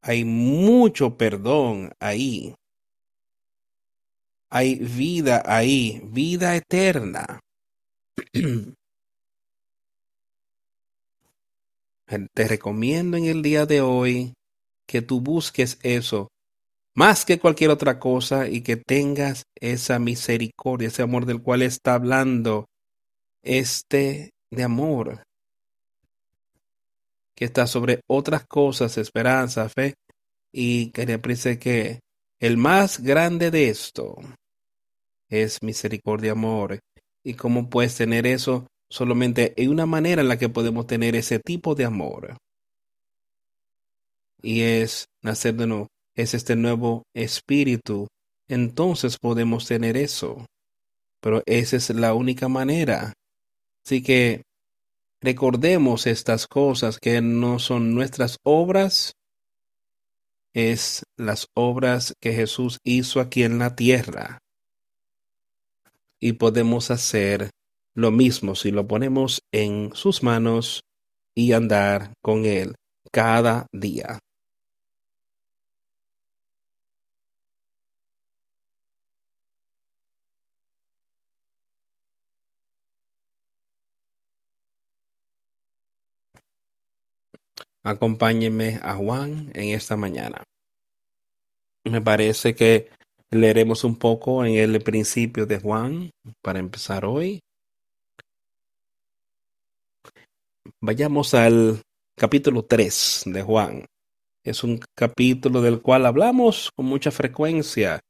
Hay 0.00 0.24
mucho 0.24 1.16
perdón 1.16 1.92
ahí. 2.00 2.54
Hay 4.50 4.76
vida 4.76 5.42
ahí, 5.44 6.00
vida 6.04 6.56
eterna. 6.56 7.40
Te 12.34 12.48
recomiendo 12.48 13.18
en 13.18 13.26
el 13.26 13.42
día 13.42 13.66
de 13.66 13.82
hoy 13.82 14.32
que 14.86 15.02
tú 15.02 15.20
busques 15.20 15.78
eso 15.82 16.28
más 16.98 17.24
que 17.24 17.38
cualquier 17.38 17.70
otra 17.70 18.00
cosa 18.00 18.48
y 18.48 18.62
que 18.62 18.76
tengas 18.76 19.44
esa 19.60 20.00
misericordia, 20.00 20.88
ese 20.88 21.02
amor 21.02 21.26
del 21.26 21.40
cual 21.40 21.62
está 21.62 21.94
hablando 21.94 22.66
este 23.44 24.30
de 24.50 24.64
amor 24.64 25.22
que 27.38 27.44
está 27.44 27.68
sobre 27.68 28.00
otras 28.08 28.44
cosas, 28.48 28.98
esperanza, 28.98 29.68
fe, 29.68 29.94
y 30.50 30.90
quería 30.90 31.18
decir 31.18 31.60
que 31.60 32.00
el 32.40 32.56
más 32.56 32.98
grande 32.98 33.52
de 33.52 33.68
esto 33.68 34.16
es 35.28 35.62
misericordia, 35.62 36.32
amor. 36.32 36.80
¿Y 37.22 37.34
cómo 37.34 37.70
puedes 37.70 37.94
tener 37.94 38.26
eso? 38.26 38.66
Solamente 38.90 39.54
hay 39.56 39.68
una 39.68 39.86
manera 39.86 40.20
en 40.20 40.26
la 40.26 40.36
que 40.36 40.48
podemos 40.48 40.88
tener 40.88 41.14
ese 41.14 41.38
tipo 41.38 41.76
de 41.76 41.84
amor. 41.84 42.36
Y 44.42 44.62
es 44.62 45.06
nacer 45.22 45.54
de 45.54 45.68
nuevo, 45.68 45.86
es 46.16 46.34
este 46.34 46.56
nuevo 46.56 47.04
espíritu. 47.14 48.08
Entonces 48.48 49.16
podemos 49.16 49.64
tener 49.64 49.96
eso. 49.96 50.44
Pero 51.20 51.44
esa 51.46 51.76
es 51.76 51.90
la 51.90 52.14
única 52.14 52.48
manera. 52.48 53.12
Así 53.84 54.02
que 54.02 54.42
Recordemos 55.20 56.06
estas 56.06 56.46
cosas 56.46 56.98
que 56.98 57.20
no 57.20 57.58
son 57.58 57.94
nuestras 57.94 58.38
obras, 58.44 59.14
es 60.54 61.04
las 61.16 61.48
obras 61.54 62.14
que 62.20 62.32
Jesús 62.32 62.78
hizo 62.84 63.20
aquí 63.20 63.42
en 63.42 63.58
la 63.58 63.76
tierra. 63.76 64.40
y 66.20 66.32
podemos 66.32 66.90
hacer 66.90 67.50
lo 67.94 68.10
mismo 68.10 68.54
si 68.54 68.70
lo 68.70 68.86
ponemos 68.86 69.42
en 69.52 69.90
sus 69.94 70.22
manos 70.22 70.82
y 71.34 71.52
andar 71.52 72.12
con 72.22 72.44
Él 72.44 72.74
cada 73.12 73.66
día. 73.72 74.18
Acompáñenme 87.88 88.78
a 88.82 88.96
Juan 88.96 89.50
en 89.54 89.70
esta 89.70 89.96
mañana. 89.96 90.44
Me 91.84 92.02
parece 92.02 92.54
que 92.54 92.90
leeremos 93.30 93.82
un 93.82 93.96
poco 93.96 94.44
en 94.44 94.56
el 94.56 94.82
principio 94.82 95.46
de 95.46 95.58
Juan 95.58 96.10
para 96.42 96.58
empezar 96.58 97.06
hoy. 97.06 97.40
Vayamos 100.80 101.32
al 101.32 101.80
capítulo 102.14 102.62
3 102.66 103.22
de 103.24 103.42
Juan. 103.42 103.86
Es 104.44 104.62
un 104.64 104.80
capítulo 104.94 105.62
del 105.62 105.80
cual 105.80 106.04
hablamos 106.04 106.70
con 106.76 106.84
mucha 106.84 107.10
frecuencia, 107.10 108.00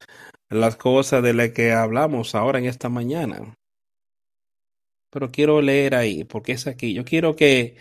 las 0.48 0.74
cosas 0.74 1.22
de 1.22 1.34
las 1.34 1.50
que 1.50 1.70
hablamos 1.70 2.34
ahora 2.34 2.58
en 2.58 2.64
esta 2.64 2.88
mañana. 2.88 3.54
Pero 5.10 5.30
quiero 5.30 5.62
leer 5.62 5.94
ahí, 5.94 6.24
porque 6.24 6.50
es 6.50 6.66
aquí. 6.66 6.94
Yo 6.94 7.04
quiero 7.04 7.36
que 7.36 7.76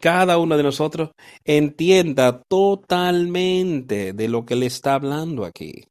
cada 0.00 0.38
uno 0.38 0.56
de 0.56 0.62
nosotros 0.62 1.10
entienda 1.44 2.42
totalmente 2.42 4.12
de 4.12 4.28
lo 4.28 4.44
que 4.44 4.56
le 4.56 4.66
está 4.66 4.94
hablando 4.94 5.44
aquí. 5.44 5.84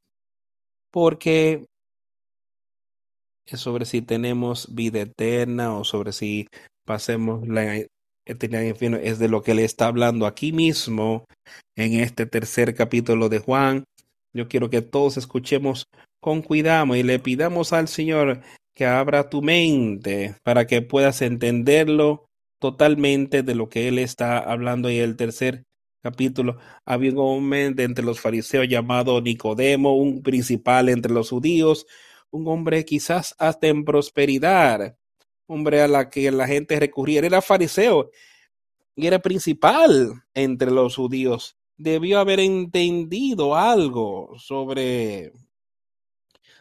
Porque 0.92 1.66
es 3.46 3.60
sobre 3.60 3.86
si 3.86 4.02
tenemos 4.02 4.74
vida 4.74 5.02
eterna 5.02 5.78
o 5.78 5.84
sobre 5.84 6.12
si 6.12 6.48
pasemos 6.86 7.48
la 7.48 7.86
eternidad 8.26 8.64
infierno. 8.64 8.98
Es 8.98 9.20
de 9.20 9.30
lo 9.30 9.44
que 9.44 9.54
le 9.54 9.64
está 9.64 9.88
hablando 9.88 10.26
aquí 10.26 10.52
mismo 10.52 11.26
en 11.76 12.00
este 12.00 12.26
tercer 12.26 12.76
capítulo 12.76 13.30
de 13.30 13.40
Juan. 13.40 13.84
Yo 14.34 14.48
quiero 14.48 14.70
que 14.70 14.82
todos 14.82 15.18
escuchemos 15.18 15.86
con 16.20 16.42
cuidado 16.42 16.96
y 16.96 17.04
le 17.04 17.20
pidamos 17.20 17.72
al 17.72 17.88
Señor 17.88 18.42
que 18.74 18.86
abra 18.86 19.30
tu 19.30 19.42
mente 19.42 20.36
para 20.44 20.68
que 20.68 20.82
puedas 20.82 21.22
entenderlo 21.22 22.25
totalmente 22.60 23.44
de 23.44 23.56
lo 23.56 23.70
que 23.70 23.88
él 23.88 24.00
está 24.00 24.40
hablando 24.40 24.90
y 24.90 24.98
el 24.98 25.16
tercer 25.16 25.66
capítulo. 26.02 26.58
Había 26.86 27.12
un 27.12 27.20
hombre 27.20 27.72
de 27.72 27.84
entre 27.84 28.06
los 28.06 28.20
fariseos 28.20 28.68
llamado 28.68 29.22
Nicodemo, 29.22 29.96
un 29.98 30.22
principal 30.22 30.90
entre 30.90 31.12
los 31.12 31.30
judíos, 31.30 31.88
un 32.32 32.48
hombre 32.48 32.86
quizás 32.86 33.36
hasta 33.40 33.68
en 33.68 33.84
prosperidad, 33.86 34.98
hombre 35.48 35.82
a 35.82 35.88
la 35.88 36.10
que 36.10 36.30
la 36.32 36.48
gente 36.48 36.80
recurría. 36.80 37.22
Era 37.22 37.42
fariseo 37.42 38.12
y 38.96 39.08
era 39.08 39.20
principal 39.20 40.24
entre 40.34 40.72
los 40.72 40.96
judíos. 40.96 41.58
Debió 41.78 42.20
haber 42.20 42.40
entendido 42.40 43.56
algo 43.56 44.36
sobre 44.38 45.34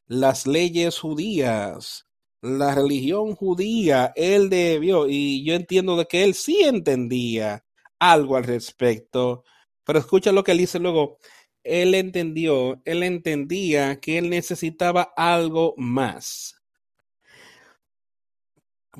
las 0.06 0.46
leyes 0.46 0.98
judías 0.98 2.06
la 2.44 2.74
religión 2.74 3.34
judía, 3.34 4.12
él 4.16 4.50
debió, 4.50 5.06
y 5.08 5.42
yo 5.44 5.54
entiendo 5.54 5.96
de 5.96 6.06
que 6.06 6.24
él 6.24 6.34
sí 6.34 6.60
entendía 6.62 7.64
algo 7.98 8.36
al 8.36 8.44
respecto, 8.44 9.44
pero 9.82 9.98
escucha 9.98 10.30
lo 10.30 10.44
que 10.44 10.52
él 10.52 10.58
dice 10.58 10.78
luego, 10.78 11.18
él 11.62 11.94
entendió, 11.94 12.82
él 12.84 13.02
entendía 13.02 13.98
que 13.98 14.18
él 14.18 14.28
necesitaba 14.28 15.14
algo 15.16 15.74
más. 15.78 16.60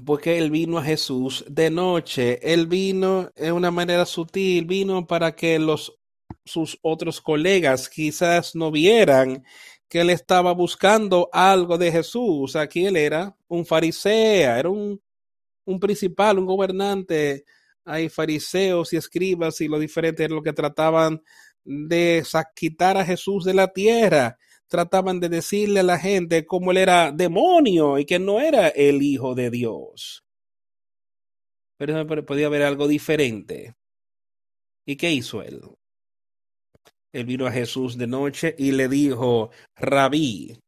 Porque 0.06 0.38
él 0.38 0.50
vino 0.50 0.78
a 0.78 0.82
Jesús 0.82 1.44
de 1.46 1.70
noche, 1.70 2.40
él 2.52 2.66
vino 2.66 3.30
de 3.36 3.52
una 3.52 3.70
manera 3.70 4.06
sutil, 4.06 4.64
vino 4.64 5.06
para 5.06 5.36
que 5.36 5.58
los 5.58 5.98
sus 6.44 6.78
otros 6.82 7.20
colegas 7.20 7.88
quizás 7.88 8.54
no 8.54 8.70
vieran 8.70 9.44
que 9.88 10.00
él 10.00 10.10
estaba 10.10 10.52
buscando 10.52 11.28
algo 11.32 11.78
de 11.78 11.92
Jesús. 11.92 12.56
Aquí 12.56 12.86
él 12.86 12.96
era 12.96 13.36
un 13.48 13.64
fariseo, 13.64 14.56
era 14.56 14.68
un, 14.68 15.00
un 15.64 15.80
principal, 15.80 16.38
un 16.38 16.46
gobernante. 16.46 17.44
Hay 17.84 18.08
fariseos 18.08 18.92
y 18.92 18.96
escribas 18.96 19.60
y 19.60 19.68
lo 19.68 19.78
diferente 19.78 20.24
es 20.24 20.30
lo 20.30 20.42
que 20.42 20.52
trataban 20.52 21.22
de 21.64 22.24
quitar 22.54 22.96
a 22.96 23.04
Jesús 23.04 23.44
de 23.44 23.54
la 23.54 23.68
tierra. 23.68 24.38
Trataban 24.66 25.20
de 25.20 25.28
decirle 25.28 25.80
a 25.80 25.84
la 25.84 25.98
gente 25.98 26.46
cómo 26.46 26.70
él 26.70 26.78
era 26.78 27.12
demonio 27.12 27.98
y 27.98 28.04
que 28.04 28.18
no 28.18 28.40
era 28.40 28.68
el 28.68 29.02
hijo 29.02 29.34
de 29.34 29.50
Dios. 29.50 30.24
Pero 31.76 32.24
podía 32.24 32.46
haber 32.46 32.62
algo 32.62 32.88
diferente. 32.88 33.74
¿Y 34.86 34.96
qué 34.96 35.12
hizo 35.12 35.42
él? 35.42 35.60
Él 37.14 37.26
vino 37.26 37.46
a 37.46 37.52
Jesús 37.52 37.96
de 37.96 38.08
noche 38.08 38.56
y 38.58 38.72
le 38.72 38.88
dijo, 38.88 39.50
Rabí, 39.76 40.58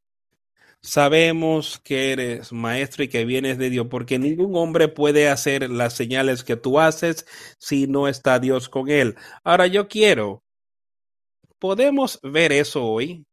sabemos 0.80 1.80
que 1.82 2.12
eres 2.12 2.52
maestro 2.52 3.02
y 3.02 3.08
que 3.08 3.24
vienes 3.24 3.58
de 3.58 3.68
Dios, 3.68 3.88
porque 3.90 4.20
ningún 4.20 4.54
hombre 4.54 4.86
puede 4.86 5.28
hacer 5.28 5.68
las 5.68 5.94
señales 5.94 6.44
que 6.44 6.54
tú 6.54 6.78
haces 6.78 7.26
si 7.58 7.88
no 7.88 8.06
está 8.06 8.38
Dios 8.38 8.68
con 8.68 8.88
él. 8.88 9.16
Ahora 9.42 9.66
yo 9.66 9.88
quiero, 9.88 10.44
¿podemos 11.58 12.20
ver 12.22 12.52
eso 12.52 12.84
hoy? 12.84 13.24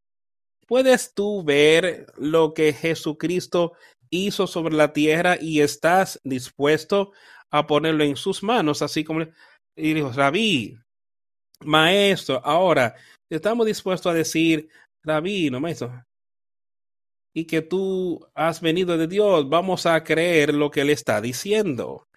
¿Puedes 0.67 1.13
tú 1.13 1.43
ver 1.43 2.08
lo 2.17 2.56
que 2.56 2.73
Jesucristo 2.73 3.73
hizo 4.10 4.47
sobre 4.47 4.76
la 4.76 4.91
tierra 4.91 5.38
y 5.39 5.62
estás 5.62 6.19
dispuesto 6.23 7.12
a 7.52 7.67
ponerlo 7.67 8.04
en 8.04 8.15
sus 8.15 8.41
manos, 8.41 8.82
así 8.82 9.04
como 9.04 9.21
y 9.76 9.93
dijo, 9.93 10.12
Rabí, 10.12 10.80
maestro, 11.65 12.41
ahora 12.43 12.95
estamos 13.30 13.65
dispuestos 13.65 14.12
a 14.12 14.15
decir, 14.15 14.69
rabino, 15.04 15.60
maestro, 15.60 16.06
y 17.34 17.45
que 17.45 17.62
tú 17.62 18.26
has 18.36 18.62
venido 18.62 18.97
de 18.97 19.08
Dios, 19.08 19.49
vamos 19.49 19.86
a 19.86 20.04
creer 20.04 20.54
lo 20.54 20.69
que 20.69 20.82
Él 20.82 20.89
está 20.89 21.19
diciendo. 21.19 22.08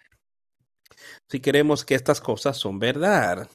Si 1.27 1.39
queremos 1.39 1.83
que 1.83 1.95
estas 1.95 2.21
cosas 2.21 2.57
son 2.57 2.79
verdad. 2.79 3.49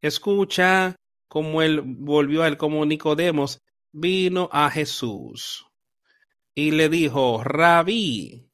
Escucha 0.00 0.96
cómo 1.28 1.62
Él 1.62 1.82
volvió 1.84 2.42
a 2.42 2.48
Él, 2.48 2.56
como 2.56 2.86
Nicodemos 2.86 3.60
vino 3.92 4.48
a 4.52 4.70
Jesús 4.70 5.66
y 6.54 6.70
le 6.70 6.88
dijo, 6.88 7.42
Rabí, 7.42 8.48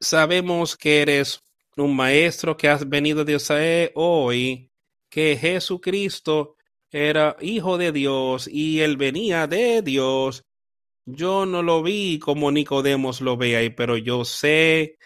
sabemos 0.00 0.76
que 0.76 1.02
eres 1.02 1.42
un 1.76 1.94
maestro 1.94 2.56
que 2.56 2.68
has 2.68 2.88
venido 2.88 3.24
de 3.24 3.34
Israel 3.34 3.90
hoy 3.94 4.70
que 5.14 5.36
Jesucristo 5.36 6.56
era 6.90 7.36
hijo 7.40 7.78
de 7.78 7.92
Dios 7.92 8.48
y 8.50 8.80
él 8.80 8.96
venía 8.96 9.46
de 9.46 9.80
Dios. 9.80 10.44
Yo 11.04 11.46
no 11.46 11.62
lo 11.62 11.84
vi 11.84 12.18
como 12.18 12.50
Nicodemos 12.50 13.20
lo 13.20 13.36
ve 13.36 13.72
pero 13.76 13.96
yo 13.96 14.24
sé 14.24 14.98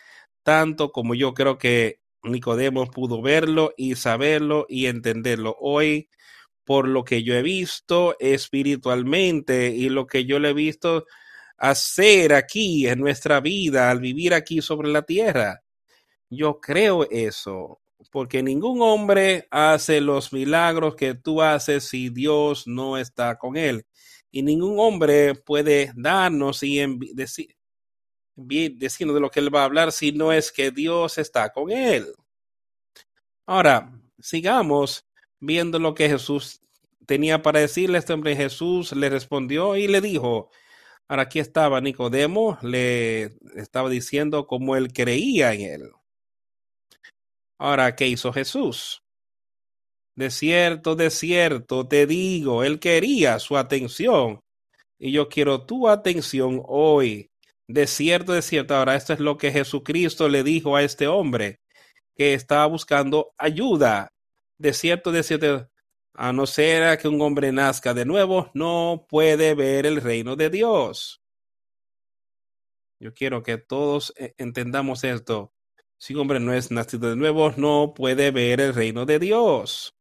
tanto 0.43 0.93
como 0.93 1.15
yo 1.15 1.35
creo 1.35 1.59
que 1.59 2.01
Nicodemos 2.23 2.89
pudo 2.89 3.21
verlo 3.21 3.75
y 3.77 3.97
saberlo 3.97 4.65
y 4.71 4.87
entenderlo. 4.87 5.55
Hoy, 5.61 6.09
por 6.65 6.89
lo 6.89 7.05
que 7.05 7.23
yo 7.23 7.35
he 7.35 7.43
visto 7.43 8.17
espiritualmente 8.19 9.69
y 9.69 9.91
lo 9.91 10.07
que 10.07 10.25
yo 10.25 10.39
le 10.39 10.51
he 10.51 10.55
visto 10.55 11.05
hacer 11.59 12.33
aquí 12.33 12.89
en 12.89 12.99
nuestra 12.99 13.41
vida 13.41 13.91
al 13.91 14.01
vivir 14.01 14.33
aquí 14.33 14.63
sobre 14.63 14.89
la 14.89 15.03
tierra, 15.03 15.63
yo 16.31 16.61
creo 16.61 17.07
eso 17.11 17.83
porque 18.11 18.43
ningún 18.43 18.81
hombre 18.83 19.47
hace 19.51 20.01
los 20.01 20.33
milagros 20.33 20.95
que 20.95 21.15
tú 21.15 21.43
haces 21.43 21.85
si 21.85 22.09
Dios 22.11 22.67
no 22.67 22.97
está 22.97 23.37
con 23.37 23.57
él. 23.57 23.87
Y 24.31 24.43
ningún 24.43 24.79
hombre 24.79 25.35
puede 25.35 25.93
darnos 25.97 26.63
y 26.63 26.79
decir, 27.15 27.57
decirnos 28.37 29.15
de 29.15 29.21
lo 29.21 29.31
que 29.31 29.41
él 29.41 29.55
va 29.55 29.63
a 29.63 29.65
hablar 29.65 29.93
si 29.93 30.13
no 30.13 30.33
es 30.33 30.53
que 30.53 30.71
Dios 30.71 31.19
está 31.19 31.51
con 31.53 31.71
él. 31.71 32.07
Ahora, 33.47 33.93
sigamos 34.21 35.07
viendo 35.41 35.79
lo 35.79 35.95
que 35.95 36.09
Jesús 36.09 36.61
tenía 37.07 37.43
para 37.43 37.61
decirle. 37.61 37.99
Este 37.99 38.13
hombre 38.13 38.37
Jesús 38.37 38.93
le 38.93 39.09
respondió 39.09 39.77
y 39.77 39.89
le 39.89 40.01
dijo, 40.01 40.51
ahora 41.09 41.23
aquí 41.23 41.39
estaba 41.41 41.81
Nicodemo, 41.81 42.59
le 42.63 43.39
estaba 43.57 43.89
diciendo 43.89 44.47
cómo 44.47 44.77
él 44.77 44.93
creía 44.93 45.55
en 45.55 45.61
él. 45.63 45.91
Ahora, 47.59 47.95
¿qué 47.97 48.07
hizo 48.07 48.33
Jesús? 48.33 49.03
De 50.17 50.31
cierto, 50.31 50.97
de 50.97 51.11
cierto, 51.11 51.87
te 51.87 52.07
digo, 52.07 52.65
él 52.65 52.81
quería 52.81 53.39
su 53.39 53.57
atención 53.57 54.41
y 54.99 55.13
yo 55.13 55.29
quiero 55.29 55.65
tu 55.65 55.89
atención 55.89 56.63
hoy. 56.67 57.31
De 57.69 57.87
cierto, 57.87 58.33
de 58.33 58.43
cierto, 58.43 58.75
ahora 58.75 58.97
esto 58.97 59.13
es 59.13 59.21
lo 59.21 59.39
que 59.39 59.53
Jesucristo 59.53 60.29
le 60.29 60.43
dijo 60.43 60.77
a 60.77 60.83
este 60.83 61.07
hombre 61.07 61.61
que 62.17 62.35
estaba 62.35 62.67
buscando 62.67 63.33
ayuda. 63.39 64.13
De 64.59 64.73
cierto, 64.73 65.13
de 65.13 65.23
cierto, 65.23 65.69
a 66.15 66.33
no 66.33 66.47
ser 66.47 66.99
que 66.99 67.09
un 67.09 67.21
hombre 67.23 67.53
nazca 67.53 67.95
de 67.95 68.05
nuevo, 68.05 68.51
no 68.55 69.07
puede 69.09 69.55
ver 69.55 69.87
el 69.87 70.01
reino 70.01 70.35
de 70.35 70.51
Dios. 70.51 71.23
Yo 73.01 73.15
quiero 73.15 73.43
que 73.45 73.59
todos 73.59 74.13
eh, 74.17 74.35
entendamos 74.39 75.05
esto. 75.05 75.53
Si 75.99 76.15
un 76.15 76.21
hombre 76.21 76.41
no 76.41 76.53
es 76.53 76.71
nacido 76.71 77.11
de 77.11 77.17
nuevo, 77.17 77.53
no 77.57 77.93
puede 77.95 78.31
ver 78.31 78.61
el 78.61 78.75
reino 78.75 79.05
de 79.05 79.19
Dios. 79.19 79.95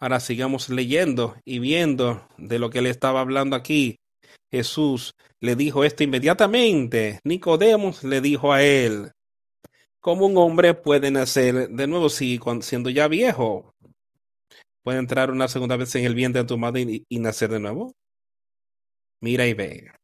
Ahora 0.00 0.20
sigamos 0.20 0.68
leyendo 0.68 1.36
y 1.44 1.58
viendo 1.58 2.26
de 2.38 2.58
lo 2.58 2.70
que 2.70 2.82
le 2.82 2.90
estaba 2.90 3.20
hablando 3.20 3.56
aquí. 3.56 3.96
Jesús 4.50 5.14
le 5.40 5.56
dijo 5.56 5.84
esto 5.84 6.04
inmediatamente. 6.04 7.20
Nicodemos 7.24 8.04
le 8.04 8.20
dijo 8.20 8.52
a 8.52 8.62
él, 8.62 9.10
¿cómo 10.00 10.26
un 10.26 10.38
hombre 10.38 10.74
puede 10.74 11.10
nacer 11.10 11.68
de 11.68 11.86
nuevo 11.86 12.08
si 12.08 12.40
siendo 12.60 12.90
ya 12.90 13.08
viejo? 13.08 13.74
¿Puede 14.82 15.00
entrar 15.00 15.30
una 15.30 15.48
segunda 15.48 15.76
vez 15.76 15.94
en 15.96 16.04
el 16.04 16.14
vientre 16.14 16.42
de 16.42 16.48
tu 16.48 16.56
madre 16.56 16.82
y, 16.82 17.04
y 17.08 17.18
nacer 17.18 17.50
de 17.50 17.60
nuevo? 17.60 17.92
Mira 19.20 19.46
y 19.46 19.54
ve. 19.54 19.97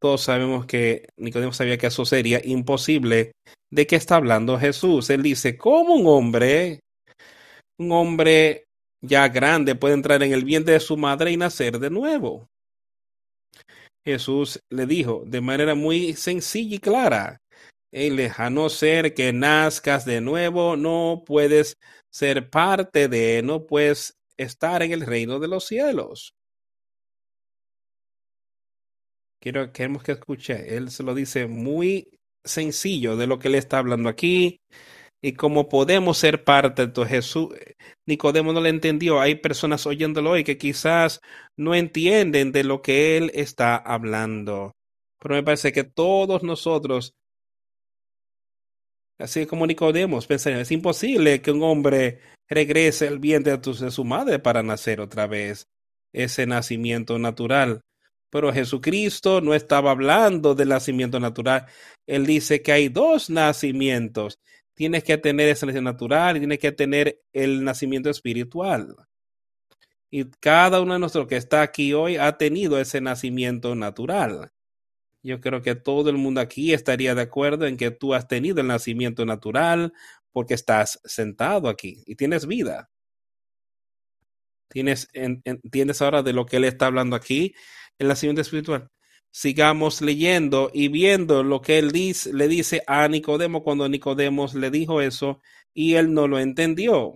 Todos 0.00 0.22
sabemos 0.22 0.66
que 0.66 1.08
Nicodemo 1.18 1.52
sabía 1.52 1.76
que 1.76 1.88
eso 1.88 2.04
sería 2.04 2.40
imposible. 2.42 3.32
¿De 3.70 3.86
qué 3.86 3.96
está 3.96 4.16
hablando 4.16 4.58
Jesús? 4.58 5.10
Él 5.10 5.22
dice, 5.22 5.58
¿cómo 5.58 5.94
un 5.94 6.06
hombre, 6.06 6.80
un 7.78 7.92
hombre 7.92 8.64
ya 9.02 9.28
grande 9.28 9.74
puede 9.74 9.94
entrar 9.94 10.22
en 10.22 10.32
el 10.32 10.44
vientre 10.44 10.74
de 10.74 10.80
su 10.80 10.96
madre 10.96 11.32
y 11.32 11.36
nacer 11.36 11.78
de 11.78 11.90
nuevo? 11.90 12.46
Jesús 14.04 14.58
le 14.70 14.86
dijo 14.86 15.22
de 15.26 15.42
manera 15.42 15.74
muy 15.74 16.14
sencilla 16.14 16.76
y 16.76 16.78
clara, 16.78 17.38
él 17.92 18.30
a 18.36 18.50
no 18.50 18.68
ser 18.68 19.14
que 19.14 19.32
nazcas 19.32 20.04
de 20.04 20.20
nuevo, 20.20 20.76
no 20.76 21.22
puedes 21.26 21.76
ser 22.10 22.48
parte 22.48 23.08
de, 23.08 23.42
no 23.42 23.66
puedes 23.66 24.14
estar 24.36 24.82
en 24.82 24.92
el 24.92 25.02
reino 25.02 25.38
de 25.38 25.48
los 25.48 25.66
cielos. 25.66 26.32
Quiero 29.40 29.72
queremos 29.72 30.02
que 30.02 30.12
escuche. 30.12 30.76
Él 30.76 30.90
se 30.90 31.02
lo 31.02 31.14
dice 31.14 31.46
muy 31.46 32.08
sencillo 32.44 33.16
de 33.16 33.26
lo 33.26 33.38
que 33.38 33.48
él 33.48 33.54
está 33.54 33.78
hablando 33.78 34.08
aquí 34.08 34.60
y 35.22 35.32
cómo 35.32 35.68
podemos 35.68 36.18
ser 36.18 36.44
parte 36.44 36.86
de 36.86 37.06
Jesús. 37.06 37.54
Nicodemo 38.06 38.52
no 38.52 38.60
le 38.60 38.70
entendió. 38.70 39.20
Hay 39.20 39.36
personas 39.36 39.86
oyéndolo 39.86 40.32
hoy 40.32 40.44
que 40.44 40.58
quizás 40.58 41.20
no 41.56 41.74
entienden 41.74 42.52
de 42.52 42.64
lo 42.64 42.82
que 42.82 43.16
él 43.16 43.30
está 43.34 43.76
hablando. 43.76 44.72
Pero 45.18 45.34
me 45.34 45.42
parece 45.42 45.72
que 45.72 45.84
todos 45.84 46.42
nosotros, 46.42 47.14
así 49.18 49.46
como 49.46 49.66
Nicodemo, 49.66 50.20
pensarían, 50.22 50.62
es 50.62 50.72
imposible 50.72 51.42
que 51.42 51.50
un 51.50 51.62
hombre 51.62 52.20
regrese 52.48 53.06
al 53.08 53.18
vientre 53.18 53.56
de 53.56 53.90
su 53.90 54.04
madre 54.04 54.38
para 54.38 54.62
nacer 54.62 55.00
otra 55.00 55.26
vez. 55.26 55.66
Ese 56.12 56.46
nacimiento 56.46 57.18
natural. 57.18 57.82
Pero 58.30 58.52
Jesucristo 58.52 59.40
no 59.40 59.54
estaba 59.54 59.90
hablando 59.90 60.54
del 60.54 60.68
nacimiento 60.68 61.18
natural. 61.18 61.66
Él 62.06 62.26
dice 62.26 62.62
que 62.62 62.72
hay 62.72 62.88
dos 62.88 63.28
nacimientos. 63.28 64.38
Tienes 64.74 65.04
que 65.04 65.18
tener 65.18 65.48
ese 65.48 65.66
nacimiento 65.66 65.92
natural 65.92 66.36
y 66.36 66.40
tienes 66.40 66.58
que 66.58 66.72
tener 66.72 67.20
el 67.32 67.64
nacimiento 67.64 68.08
espiritual. 68.08 68.94
Y 70.10 70.24
cada 70.40 70.80
uno 70.80 70.94
de 70.94 71.00
nosotros 71.00 71.28
que 71.28 71.36
está 71.36 71.62
aquí 71.62 71.92
hoy 71.92 72.16
ha 72.16 72.36
tenido 72.36 72.80
ese 72.80 73.00
nacimiento 73.00 73.74
natural. 73.74 74.52
Yo 75.22 75.40
creo 75.40 75.60
que 75.60 75.74
todo 75.74 76.10
el 76.10 76.16
mundo 76.16 76.40
aquí 76.40 76.72
estaría 76.72 77.14
de 77.14 77.22
acuerdo 77.22 77.66
en 77.66 77.76
que 77.76 77.90
tú 77.90 78.14
has 78.14 78.26
tenido 78.26 78.60
el 78.60 78.68
nacimiento 78.68 79.26
natural 79.26 79.92
porque 80.32 80.54
estás 80.54 81.00
sentado 81.04 81.68
aquí 81.68 82.02
y 82.06 82.16
tienes 82.16 82.46
vida. 82.46 82.90
Tienes, 84.68 85.08
entiendes 85.12 86.00
ahora 86.00 86.22
de 86.22 86.32
lo 86.32 86.46
que 86.46 86.56
él 86.56 86.64
está 86.64 86.86
hablando 86.86 87.16
aquí 87.16 87.54
el 88.00 88.08
nacimiento 88.08 88.40
espiritual. 88.40 88.90
Sigamos 89.30 90.00
leyendo 90.00 90.70
y 90.74 90.88
viendo 90.88 91.44
lo 91.44 91.60
que 91.60 91.78
él 91.78 91.92
dice, 91.92 92.32
le 92.32 92.48
dice 92.48 92.82
a 92.86 93.06
Nicodemo 93.06 93.62
cuando 93.62 93.88
Nicodemo 93.88 94.48
le 94.54 94.70
dijo 94.70 95.00
eso 95.00 95.40
y 95.72 95.94
él 95.94 96.12
no 96.12 96.26
lo 96.26 96.40
entendió. 96.40 97.14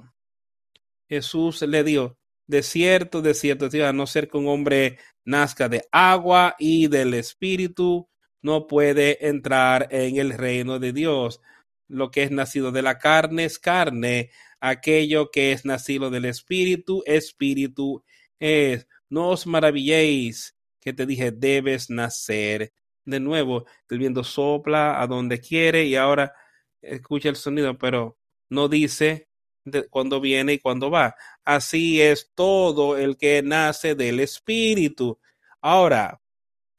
Jesús 1.09 1.63
le 1.63 1.83
dijo, 1.83 2.17
de 2.47 2.63
cierto, 2.63 3.23
de 3.23 3.35
cierto, 3.35 3.69
a 3.85 3.93
no 3.93 4.07
ser 4.07 4.29
que 4.29 4.37
un 4.37 4.47
hombre 4.47 4.99
nazca 5.25 5.69
de 5.69 5.89
agua 5.91 6.55
y 6.59 6.87
del 6.87 7.15
espíritu, 7.15 8.07
no 8.43 8.67
puede 8.67 9.27
entrar 9.27 9.89
en 9.91 10.17
el 10.17 10.35
reino 10.35 10.79
de 10.79 10.93
Dios. 10.93 11.41
Lo 11.89 12.11
que 12.11 12.25
es 12.25 12.31
nacido 12.31 12.73
de 12.73 12.83
la 12.83 12.99
carne 12.99 13.47
es 13.47 13.59
carne, 13.59 14.31
aquello 14.61 15.31
que 15.31 15.53
es 15.53 15.65
nacido 15.65 16.11
del 16.11 16.27
espíritu, 16.27 17.03
espíritu 17.07 18.05
es. 18.39 18.87
No 19.09 19.31
os 19.31 19.47
maravilléis 19.47 20.54
que 20.85 20.93
te 20.93 21.07
dije, 21.07 21.33
debes 21.33 21.89
nacer 21.89 22.73
de 23.05 23.19
nuevo. 23.19 23.65
El 23.89 23.99
viento 23.99 24.23
sopla 24.23 25.01
a 25.01 25.07
donde 25.07 25.41
quiere 25.41 25.85
y 25.85 25.97
ahora 25.97 26.35
escucha 26.83 27.31
el 27.31 27.37
sonido, 27.37 27.79
pero 27.79 28.19
no 28.51 28.69
dice 28.69 29.29
de 29.65 29.89
cuándo 29.89 30.21
viene 30.21 30.53
y 30.53 30.59
cuándo 30.59 30.91
va. 30.91 31.17
Así 31.43 32.03
es 32.03 32.31
todo 32.35 32.99
el 32.99 33.17
que 33.17 33.43
nace 33.43 33.95
del 33.95 34.21
Espíritu. 34.21 35.19
Ahora, 35.63 36.21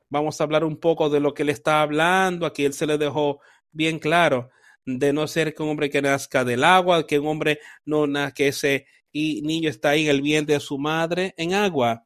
vamos 0.10 0.40
a 0.40 0.44
hablar 0.44 0.64
un 0.64 0.80
poco 0.80 1.10
de 1.10 1.20
lo 1.20 1.34
que 1.34 1.44
le 1.44 1.52
está 1.52 1.82
hablando. 1.82 2.46
Aquí 2.46 2.64
él 2.64 2.74
se 2.74 2.86
le 2.86 3.00
dejó 3.00 3.42
bien 3.72 3.98
claro 3.98 4.52
de 4.86 5.14
no 5.14 5.28
ser 5.28 5.56
que 5.56 5.64
un 5.64 5.70
hombre 5.70 5.90
que 5.90 6.04
nazca 6.04 6.46
del 6.46 6.64
agua, 6.64 7.08
que 7.08 7.18
un 7.18 7.28
hombre 7.28 7.60
no 7.86 8.06
nazca, 8.06 8.44
ese 8.44 8.86
y 9.12 9.42
niño 9.42 9.70
está 9.70 9.92
ahí 9.92 10.04
en 10.04 10.10
el 10.12 10.22
vientre 10.22 10.54
de 10.54 10.60
su 10.60 10.78
madre 10.78 11.34
en 11.38 11.56
agua 11.56 12.05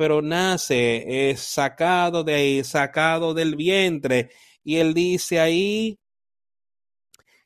pero 0.00 0.22
nace, 0.22 1.28
es 1.30 1.40
sacado 1.42 2.24
de 2.24 2.32
ahí, 2.32 2.64
sacado 2.64 3.34
del 3.34 3.54
vientre. 3.54 4.30
Y 4.64 4.76
él 4.76 4.94
dice 4.94 5.38
ahí 5.38 6.00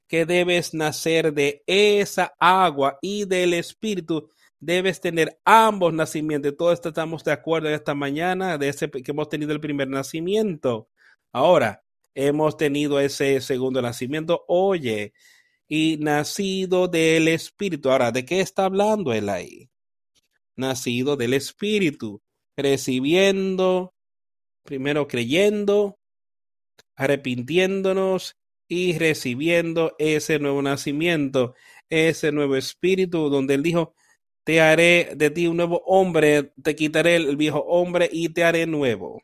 que 0.07 0.25
debes 0.25 0.73
nacer 0.73 1.35
de 1.35 1.65
esa 1.67 2.33
agua 2.39 2.97
y 3.03 3.25
del 3.25 3.55
espíritu. 3.55 4.31
Debes 4.61 5.01
tener 5.01 5.41
ambos 5.45 5.93
nacimientos. 5.93 6.57
Todos 6.57 6.81
estamos 6.85 7.25
de 7.25 7.33
acuerdo 7.33 7.71
esta 7.71 7.93
mañana 7.93 8.57
de 8.57 8.69
ese 8.69 8.89
que 8.89 9.11
hemos 9.11 9.29
tenido 9.29 9.51
el 9.51 9.59
primer 9.59 9.89
nacimiento. 9.89 10.89
Ahora, 11.33 11.83
hemos 12.15 12.57
tenido 12.57 13.01
ese 13.01 13.41
segundo 13.41 13.83
nacimiento. 13.83 14.45
Oye, 14.47 15.13
y 15.67 15.97
nacido 15.99 16.87
del 16.87 17.27
espíritu. 17.27 17.91
Ahora, 17.91 18.13
¿de 18.13 18.25
qué 18.25 18.41
está 18.41 18.67
hablando 18.67 19.13
él 19.13 19.29
ahí? 19.29 19.69
Nacido 20.55 21.17
del 21.17 21.35
espíritu 21.35 22.23
recibiendo, 22.57 23.95
primero 24.65 25.09
creyendo, 25.09 25.99
arrepintiéndonos 26.97 28.37
y 28.69 28.99
recibiendo 28.99 29.95
ese 29.99 30.39
nuevo 30.39 30.63
nacimiento, 30.63 31.55
ese 31.91 32.33
nuevo 32.33 32.57
espíritu, 32.57 33.29
donde 33.29 33.55
él 33.55 33.63
dijo, 33.63 33.95
te 34.45 34.61
haré 34.61 35.13
de 35.17 35.31
ti 35.31 35.47
un 35.47 35.57
nuevo 35.57 35.83
hombre, 35.87 36.53
te 36.63 36.77
quitaré 36.77 37.17
el 37.17 37.37
viejo 37.37 37.61
hombre 37.61 38.09
y 38.13 38.29
te 38.31 38.45
haré 38.45 38.67
nuevo. 38.67 39.23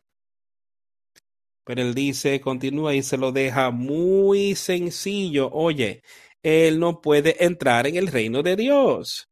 Pero 1.65 1.83
él 1.83 1.95
dice, 1.95 2.41
continúa 2.41 2.95
y 2.95 3.03
se 3.03 3.17
lo 3.17 3.33
deja 3.33 3.71
muy 3.71 4.55
sencillo. 4.55 5.51
Oye, 5.53 6.03
él 6.43 6.81
no 6.81 7.01
puede 7.01 7.45
entrar 7.45 7.87
en 7.87 7.97
el 7.97 8.09
reino 8.09 8.43
de 8.43 8.57
Dios 8.57 9.29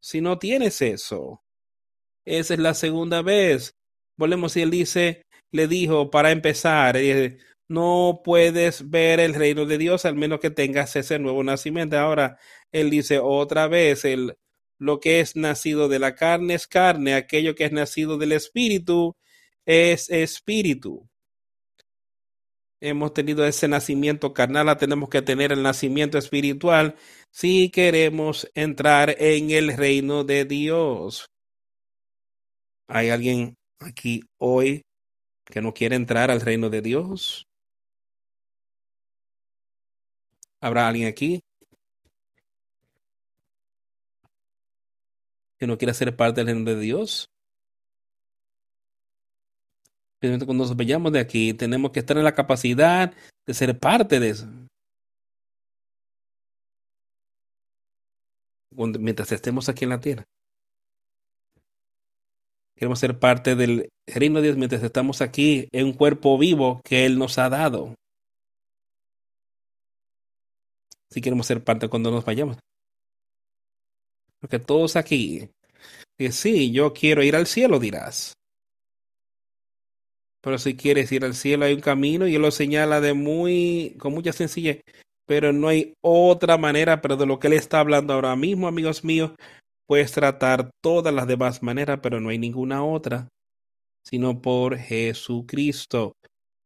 si 0.00 0.20
no 0.20 0.38
tienes 0.38 0.80
eso. 0.82 1.41
Esa 2.24 2.54
es 2.54 2.60
la 2.60 2.74
segunda 2.74 3.22
vez. 3.22 3.76
Volvemos 4.16 4.56
y 4.56 4.62
él 4.62 4.70
dice, 4.70 5.22
le 5.50 5.68
dijo 5.68 6.10
para 6.10 6.30
empezar, 6.30 6.96
eh, 6.96 7.38
no 7.68 8.20
puedes 8.24 8.90
ver 8.90 9.20
el 9.20 9.34
reino 9.34 9.66
de 9.66 9.78
Dios 9.78 10.04
al 10.04 10.14
menos 10.16 10.40
que 10.40 10.50
tengas 10.50 10.94
ese 10.96 11.18
nuevo 11.18 11.42
nacimiento. 11.42 11.98
Ahora, 11.98 12.38
él 12.70 12.90
dice 12.90 13.18
otra 13.18 13.68
vez, 13.68 14.04
el, 14.04 14.36
lo 14.78 15.00
que 15.00 15.20
es 15.20 15.36
nacido 15.36 15.88
de 15.88 15.98
la 15.98 16.14
carne 16.14 16.54
es 16.54 16.66
carne, 16.66 17.14
aquello 17.14 17.54
que 17.54 17.64
es 17.64 17.72
nacido 17.72 18.18
del 18.18 18.32
espíritu 18.32 19.16
es 19.66 20.10
espíritu. 20.10 21.08
Hemos 22.80 23.14
tenido 23.14 23.46
ese 23.46 23.68
nacimiento 23.68 24.34
carnal, 24.34 24.76
tenemos 24.76 25.08
que 25.08 25.22
tener 25.22 25.52
el 25.52 25.62
nacimiento 25.62 26.18
espiritual 26.18 26.96
si 27.30 27.70
queremos 27.70 28.50
entrar 28.54 29.14
en 29.18 29.50
el 29.52 29.76
reino 29.76 30.24
de 30.24 30.44
Dios. 30.44 31.30
¿Hay 32.94 33.08
alguien 33.08 33.56
aquí 33.78 34.20
hoy 34.36 34.84
que 35.46 35.62
no 35.62 35.72
quiere 35.72 35.96
entrar 35.96 36.30
al 36.30 36.42
reino 36.42 36.68
de 36.68 36.82
Dios? 36.82 37.46
¿Habrá 40.60 40.88
alguien 40.88 41.08
aquí 41.08 41.40
que 45.58 45.66
no 45.66 45.78
quiera 45.78 45.94
ser 45.94 46.14
parte 46.14 46.44
del 46.44 46.54
reino 46.54 46.70
de 46.70 46.80
Dios? 46.80 47.30
cuando 50.20 50.54
nos 50.54 50.76
vayamos 50.76 51.12
de 51.12 51.18
aquí, 51.20 51.54
tenemos 51.54 51.92
que 51.92 52.00
estar 52.00 52.18
en 52.18 52.24
la 52.24 52.34
capacidad 52.34 53.14
de 53.46 53.54
ser 53.54 53.78
parte 53.78 54.20
de 54.20 54.28
eso. 54.28 54.46
Mientras 58.70 59.32
estemos 59.32 59.70
aquí 59.70 59.84
en 59.84 59.90
la 59.90 60.00
tierra. 60.00 60.26
Queremos 62.76 62.98
ser 62.98 63.18
parte 63.18 63.54
del 63.54 63.88
reino 64.06 64.40
de 64.40 64.48
Dios 64.48 64.56
mientras 64.56 64.82
estamos 64.82 65.20
aquí 65.20 65.68
en 65.72 65.86
un 65.86 65.92
cuerpo 65.92 66.36
vivo 66.38 66.80
que 66.84 67.06
Él 67.06 67.18
nos 67.18 67.38
ha 67.38 67.48
dado. 67.48 67.94
Si 71.10 71.20
queremos 71.20 71.46
ser 71.46 71.62
parte 71.62 71.88
cuando 71.88 72.10
nos 72.10 72.24
vayamos. 72.24 72.56
Porque 74.40 74.58
todos 74.58 74.96
aquí, 74.96 75.48
que 76.18 76.32
sí, 76.32 76.72
yo 76.72 76.92
quiero 76.92 77.22
ir 77.22 77.36
al 77.36 77.46
cielo, 77.46 77.78
dirás. 77.78 78.34
Pero 80.42 80.58
si 80.58 80.74
quieres 80.74 81.12
ir 81.12 81.24
al 81.24 81.34
cielo 81.34 81.64
hay 81.64 81.74
un 81.74 81.80
camino 81.80 82.26
y 82.26 82.34
Él 82.34 82.42
lo 82.42 82.50
señala 82.50 83.00
de 83.00 83.14
muy, 83.14 83.94
con 83.98 84.12
mucha 84.12 84.32
sencillez. 84.32 84.80
Pero 85.24 85.52
no 85.52 85.68
hay 85.68 85.94
otra 86.00 86.58
manera, 86.58 87.00
pero 87.00 87.16
de 87.16 87.26
lo 87.26 87.38
que 87.38 87.46
Él 87.46 87.52
está 87.52 87.78
hablando 87.78 88.12
ahora 88.12 88.34
mismo, 88.34 88.66
amigos 88.66 89.04
míos, 89.04 89.30
puedes 89.92 90.12
tratar 90.12 90.70
todas 90.80 91.12
las 91.12 91.26
demás 91.26 91.62
maneras, 91.62 92.00
pero 92.02 92.18
no 92.18 92.30
hay 92.30 92.38
ninguna 92.38 92.82
otra, 92.82 93.28
sino 94.02 94.40
por 94.40 94.78
Jesucristo 94.78 96.16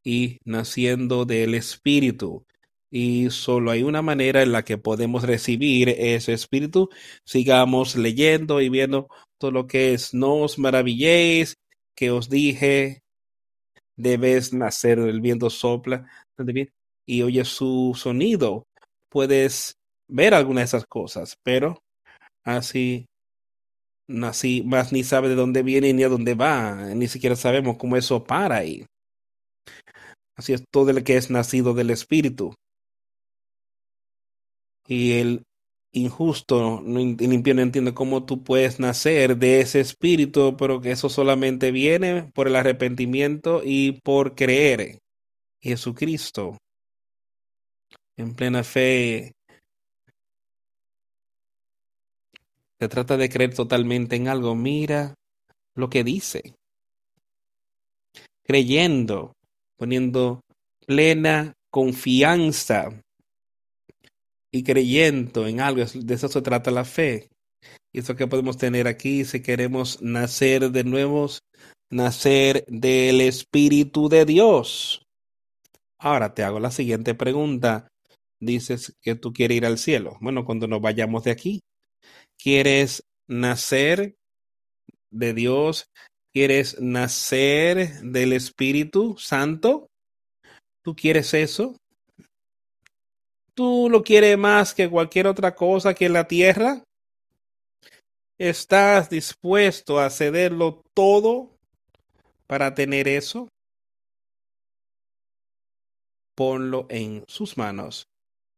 y 0.04 0.38
naciendo 0.44 1.24
del 1.24 1.56
Espíritu. 1.56 2.44
Y 2.88 3.30
solo 3.30 3.72
hay 3.72 3.82
una 3.82 4.00
manera 4.00 4.44
en 4.44 4.52
la 4.52 4.64
que 4.64 4.78
podemos 4.78 5.24
recibir 5.24 5.88
ese 5.88 6.34
Espíritu. 6.34 6.88
Sigamos 7.24 7.96
leyendo 7.96 8.60
y 8.60 8.68
viendo 8.68 9.08
todo 9.38 9.50
lo 9.50 9.66
que 9.66 9.92
es. 9.92 10.14
No 10.14 10.36
os 10.36 10.56
maravilléis 10.56 11.56
que 11.96 12.12
os 12.12 12.30
dije, 12.30 13.02
debes 13.96 14.52
nacer, 14.52 15.00
el 15.00 15.20
viento 15.20 15.50
sopla 15.50 16.08
y 17.04 17.22
oye 17.22 17.44
su 17.44 17.92
sonido. 18.00 18.68
Puedes 19.08 19.78
ver 20.06 20.32
algunas 20.32 20.70
de 20.70 20.76
esas 20.76 20.86
cosas, 20.86 21.36
pero 21.42 21.82
así 22.44 23.08
nací, 24.08 24.62
más 24.62 24.92
ni 24.92 25.04
sabe 25.04 25.28
de 25.28 25.34
dónde 25.34 25.62
viene 25.62 25.92
ni 25.92 26.02
a 26.02 26.08
dónde 26.08 26.34
va, 26.34 26.94
ni 26.94 27.08
siquiera 27.08 27.36
sabemos 27.36 27.76
cómo 27.76 27.96
eso 27.96 28.24
para 28.24 28.56
ahí. 28.56 28.86
Así 30.36 30.52
es 30.52 30.64
todo 30.70 30.90
el 30.90 31.02
que 31.02 31.16
es 31.16 31.30
nacido 31.30 31.74
del 31.74 31.90
Espíritu. 31.90 32.54
Y 34.86 35.12
el 35.14 35.42
injusto, 35.92 36.80
el 36.80 37.32
impío 37.32 37.54
no 37.54 37.62
entiende 37.62 37.94
cómo 37.94 38.24
tú 38.26 38.44
puedes 38.44 38.78
nacer 38.78 39.38
de 39.38 39.60
ese 39.60 39.80
espíritu, 39.80 40.56
pero 40.58 40.80
que 40.80 40.90
eso 40.90 41.08
solamente 41.08 41.70
viene 41.72 42.30
por 42.34 42.46
el 42.48 42.56
arrepentimiento 42.56 43.62
y 43.64 43.92
por 44.02 44.34
creer 44.34 44.98
Jesucristo. 45.60 46.58
En 48.16 48.34
plena 48.34 48.62
fe 48.62 49.32
Se 52.78 52.88
trata 52.88 53.16
de 53.16 53.28
creer 53.28 53.54
totalmente 53.54 54.16
en 54.16 54.28
algo. 54.28 54.54
Mira 54.54 55.14
lo 55.74 55.88
que 55.88 56.04
dice. 56.04 56.54
Creyendo, 58.44 59.32
poniendo 59.76 60.40
plena 60.86 61.54
confianza 61.70 63.02
y 64.50 64.62
creyendo 64.62 65.46
en 65.46 65.60
algo. 65.60 65.84
De 65.84 66.14
eso 66.14 66.28
se 66.28 66.42
trata 66.42 66.70
la 66.70 66.84
fe. 66.84 67.28
Y 67.92 68.00
eso 68.00 68.14
que 68.14 68.26
podemos 68.26 68.58
tener 68.58 68.86
aquí, 68.88 69.24
si 69.24 69.40
queremos 69.40 70.00
nacer 70.02 70.70
de 70.70 70.84
nuevo, 70.84 71.28
nacer 71.90 72.64
del 72.68 73.20
Espíritu 73.22 74.08
de 74.08 74.24
Dios. 74.26 75.02
Ahora 75.98 76.34
te 76.34 76.42
hago 76.42 76.60
la 76.60 76.70
siguiente 76.70 77.14
pregunta. 77.14 77.88
Dices 78.38 78.94
que 79.00 79.14
tú 79.14 79.32
quieres 79.32 79.56
ir 79.56 79.66
al 79.66 79.78
cielo. 79.78 80.18
Bueno, 80.20 80.44
cuando 80.44 80.68
nos 80.68 80.82
vayamos 80.82 81.24
de 81.24 81.30
aquí, 81.30 81.60
¿Quieres 82.38 83.02
nacer 83.26 84.16
de 85.10 85.34
Dios? 85.34 85.90
¿Quieres 86.32 86.80
nacer 86.80 88.00
del 88.02 88.32
Espíritu 88.32 89.16
Santo? 89.18 89.88
¿Tú 90.82 90.94
quieres 90.94 91.34
eso? 91.34 91.76
¿Tú 93.54 93.88
lo 93.90 94.02
quieres 94.02 94.36
más 94.36 94.74
que 94.74 94.88
cualquier 94.90 95.26
otra 95.26 95.54
cosa 95.54 95.94
que 95.94 96.08
la 96.08 96.28
tierra? 96.28 96.84
¿Estás 98.38 99.08
dispuesto 99.08 99.98
a 99.98 100.10
cederlo 100.10 100.82
todo 100.94 101.56
para 102.46 102.74
tener 102.74 103.08
eso? 103.08 103.48
Ponlo 106.36 106.86
en 106.90 107.24
sus 107.26 107.56
manos. 107.56 108.08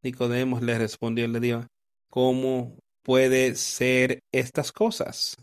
Nicodemos 0.03 0.63
le 0.63 0.77
respondió 0.77 1.27
y 1.27 1.29
le 1.29 1.39
dijo, 1.39 1.67
¿cómo 2.11 2.77
puede 3.09 3.55
ser 3.55 4.21
estas 4.35 4.71
cosas. 4.71 5.35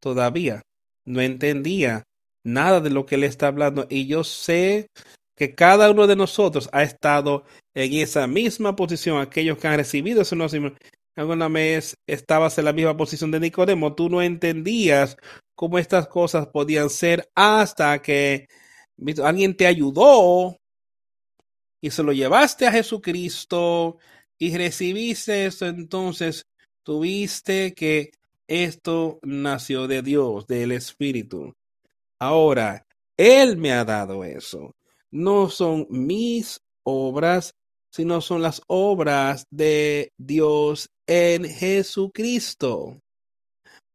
Todavía 0.00 0.62
no 1.04 1.20
entendía 1.20 2.04
nada 2.44 2.80
de 2.80 2.90
lo 2.90 3.06
que 3.06 3.16
él 3.16 3.24
está 3.24 3.48
hablando 3.48 3.88
y 3.90 4.06
yo 4.06 4.22
sé 4.22 4.86
que 5.36 5.56
cada 5.56 5.90
uno 5.90 6.06
de 6.06 6.14
nosotros 6.14 6.68
ha 6.70 6.84
estado 6.84 7.42
en 7.74 7.94
esa 7.94 8.28
misma 8.28 8.76
posición, 8.76 9.20
aquellos 9.20 9.58
que 9.58 9.66
han 9.66 9.78
recibido 9.78 10.22
ese 10.22 10.36
conocimiento. 10.36 10.78
Alguna 11.16 11.48
vez 11.48 11.96
estabas 12.06 12.56
en 12.56 12.66
la 12.66 12.72
misma 12.72 12.96
posición 12.96 13.32
de 13.32 13.40
Nicodemo, 13.40 13.96
tú 13.96 14.08
no 14.08 14.22
entendías 14.22 15.16
cómo 15.56 15.80
estas 15.80 16.06
cosas 16.06 16.46
podían 16.46 16.88
ser 16.88 17.28
hasta 17.34 18.00
que 18.00 18.46
alguien 19.24 19.56
te 19.56 19.66
ayudó 19.66 20.56
y 21.80 21.90
se 21.90 22.04
lo 22.04 22.12
llevaste 22.12 22.68
a 22.68 22.70
Jesucristo 22.70 23.98
y 24.44 24.54
recibiste 24.54 25.46
esto, 25.46 25.64
entonces 25.64 26.44
tuviste 26.82 27.72
que 27.72 28.10
esto 28.46 29.18
nació 29.22 29.88
de 29.88 30.02
Dios, 30.02 30.46
del 30.46 30.72
Espíritu. 30.72 31.54
Ahora, 32.18 32.84
Él 33.16 33.56
me 33.56 33.72
ha 33.72 33.86
dado 33.86 34.22
eso. 34.22 34.74
No 35.10 35.48
son 35.48 35.86
mis 35.88 36.60
obras, 36.82 37.54
sino 37.90 38.20
son 38.20 38.42
las 38.42 38.60
obras 38.66 39.46
de 39.50 40.12
Dios 40.18 40.90
en 41.06 41.46
Jesucristo 41.46 43.00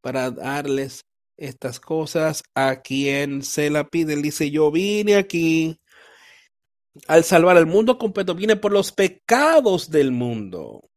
para 0.02 0.32
darles 0.32 1.06
estas 1.38 1.80
cosas 1.80 2.42
a 2.56 2.82
quien 2.82 3.44
se 3.44 3.70
la 3.70 3.88
pide. 3.88 4.14
Él 4.14 4.24
dice, 4.24 4.50
yo 4.50 4.72
vine 4.72 5.16
aquí 5.16 5.78
al 7.08 7.24
salvar 7.24 7.58
al 7.58 7.68
mundo 7.68 7.98
completo, 7.98 8.36
vine 8.36 8.56
por 8.56 8.72
los 8.72 8.92
pecados 8.92 9.90
del 9.90 10.12
mundo. 10.12 10.90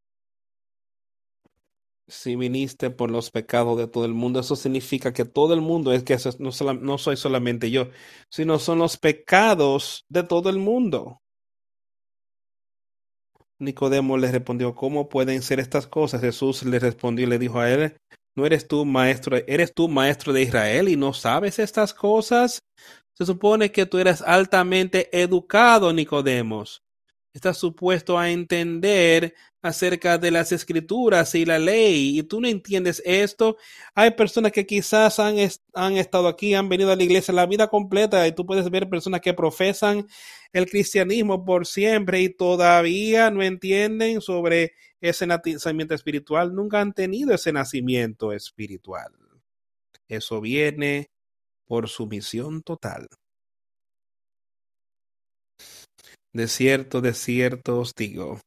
Si 2.08 2.36
viniste 2.36 2.90
por 2.90 3.10
los 3.10 3.30
pecados 3.30 3.78
de 3.78 3.86
todo 3.86 4.04
el 4.04 4.12
mundo, 4.12 4.40
eso 4.40 4.54
significa 4.54 5.12
que 5.12 5.24
todo 5.24 5.54
el 5.54 5.62
mundo 5.62 5.92
es 5.92 6.02
que 6.02 6.18
no, 6.38 6.50
no 6.74 6.98
soy 6.98 7.16
solamente 7.16 7.70
yo, 7.70 7.88
sino 8.30 8.58
son 8.58 8.80
los 8.80 8.98
pecados 8.98 10.04
de 10.08 10.22
todo 10.22 10.50
el 10.50 10.58
mundo. 10.58 11.22
Nicodemo 13.62 14.18
le 14.18 14.30
respondió, 14.30 14.74
¿cómo 14.74 15.08
pueden 15.08 15.40
ser 15.42 15.60
estas 15.60 15.86
cosas? 15.86 16.20
Jesús 16.20 16.64
le 16.64 16.78
respondió 16.78 17.26
y 17.26 17.30
le 17.30 17.38
dijo 17.38 17.60
a 17.60 17.70
él, 17.70 17.96
¿no 18.34 18.44
eres 18.44 18.66
tú 18.66 18.84
maestro, 18.84 19.36
eres 19.46 19.72
tú 19.72 19.88
maestro 19.88 20.32
de 20.32 20.42
Israel 20.42 20.88
y 20.88 20.96
no 20.96 21.14
sabes 21.14 21.58
estas 21.58 21.94
cosas? 21.94 22.60
Se 23.22 23.26
supone 23.26 23.70
que 23.70 23.86
tú 23.86 23.98
eres 23.98 24.20
altamente 24.20 25.08
educado, 25.16 25.92
Nicodemos. 25.92 26.82
Estás 27.32 27.56
supuesto 27.56 28.18
a 28.18 28.28
entender 28.28 29.32
acerca 29.62 30.18
de 30.18 30.32
las 30.32 30.50
escrituras 30.50 31.32
y 31.36 31.44
la 31.44 31.60
ley 31.60 32.18
y 32.18 32.24
tú 32.24 32.40
no 32.40 32.48
entiendes 32.48 33.00
esto. 33.06 33.58
Hay 33.94 34.10
personas 34.10 34.50
que 34.50 34.66
quizás 34.66 35.20
han, 35.20 35.36
han 35.72 35.96
estado 35.98 36.26
aquí, 36.26 36.54
han 36.54 36.68
venido 36.68 36.90
a 36.90 36.96
la 36.96 37.04
iglesia 37.04 37.32
la 37.32 37.46
vida 37.46 37.68
completa 37.68 38.26
y 38.26 38.32
tú 38.32 38.44
puedes 38.44 38.68
ver 38.70 38.88
personas 38.88 39.20
que 39.20 39.34
profesan 39.34 40.08
el 40.52 40.68
cristianismo 40.68 41.44
por 41.44 41.64
siempre 41.64 42.22
y 42.22 42.28
todavía 42.28 43.30
no 43.30 43.44
entienden 43.44 44.20
sobre 44.20 44.72
ese 45.00 45.28
nacimiento 45.28 45.94
espiritual. 45.94 46.52
Nunca 46.52 46.80
han 46.80 46.92
tenido 46.92 47.32
ese 47.32 47.52
nacimiento 47.52 48.32
espiritual. 48.32 49.12
Eso 50.08 50.40
viene 50.40 51.12
por 51.72 51.88
sumisión 51.88 52.60
total. 52.60 53.08
De 56.34 56.46
cierto, 56.46 57.00
de 57.00 57.14
cierto 57.14 57.80
os 57.80 57.94
digo. 57.94 58.40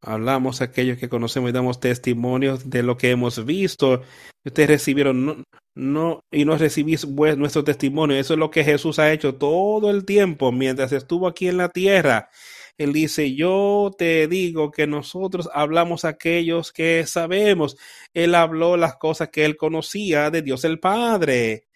Hablamos 0.00 0.60
aquellos 0.60 0.98
que 0.98 1.08
conocemos 1.08 1.50
y 1.50 1.52
damos 1.52 1.78
testimonios 1.78 2.68
de 2.68 2.82
lo 2.82 2.96
que 2.96 3.12
hemos 3.12 3.44
visto. 3.44 4.02
Ustedes 4.44 4.68
recibieron 4.68 5.24
no, 5.24 5.44
no 5.76 6.24
y 6.32 6.44
no 6.44 6.58
recibís 6.58 7.06
nuestro 7.06 7.62
testimonio. 7.62 8.16
Eso 8.16 8.34
es 8.34 8.40
lo 8.40 8.50
que 8.50 8.64
Jesús 8.64 8.98
ha 8.98 9.12
hecho 9.12 9.36
todo 9.36 9.88
el 9.88 10.04
tiempo 10.04 10.50
mientras 10.50 10.90
estuvo 10.90 11.28
aquí 11.28 11.46
en 11.46 11.58
la 11.58 11.68
tierra. 11.68 12.30
Él 12.76 12.92
dice, 12.92 13.32
yo 13.36 13.92
te 13.96 14.26
digo 14.26 14.72
que 14.72 14.88
nosotros 14.88 15.48
hablamos 15.54 16.04
aquellos 16.04 16.72
que 16.72 17.06
sabemos. 17.06 17.76
Él 18.12 18.34
habló 18.34 18.76
las 18.76 18.96
cosas 18.96 19.28
que 19.28 19.44
él 19.44 19.56
conocía 19.56 20.32
de 20.32 20.42
Dios 20.42 20.64
el 20.64 20.80
Padre. 20.80 21.68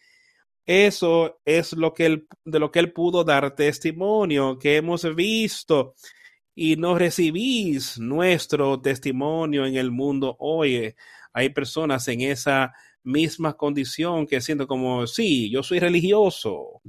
Eso 0.68 1.40
es 1.46 1.72
lo 1.72 1.94
que 1.94 2.04
él, 2.04 2.28
de 2.44 2.58
lo 2.58 2.70
que 2.70 2.78
él 2.78 2.92
pudo 2.92 3.24
dar 3.24 3.54
testimonio, 3.54 4.58
que 4.58 4.76
hemos 4.76 5.14
visto 5.14 5.94
y 6.54 6.76
no 6.76 6.98
recibís 6.98 7.98
nuestro 7.98 8.78
testimonio 8.78 9.64
en 9.64 9.76
el 9.76 9.90
mundo 9.90 10.36
hoy. 10.38 10.94
Hay 11.32 11.48
personas 11.48 12.06
en 12.08 12.20
esa 12.20 12.74
misma 13.02 13.54
condición 13.56 14.26
que 14.26 14.42
siento 14.42 14.66
como, 14.66 15.06
sí, 15.06 15.48
yo 15.50 15.62
soy 15.62 15.78
religioso, 15.78 16.82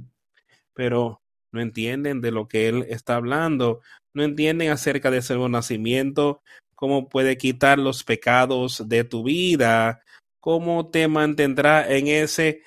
pero 0.74 1.22
no 1.50 1.62
entienden 1.62 2.20
de 2.20 2.32
lo 2.32 2.48
que 2.48 2.68
él 2.68 2.84
está 2.86 3.16
hablando, 3.16 3.80
no 4.12 4.24
entienden 4.24 4.68
acerca 4.68 5.10
de 5.10 5.18
ese 5.18 5.38
nacimiento, 5.48 6.42
cómo 6.74 7.08
puede 7.08 7.38
quitar 7.38 7.78
los 7.78 8.04
pecados 8.04 8.86
de 8.90 9.04
tu 9.04 9.22
vida, 9.22 10.02
cómo 10.38 10.90
te 10.90 11.08
mantendrá 11.08 11.90
en 11.90 12.08
ese 12.08 12.60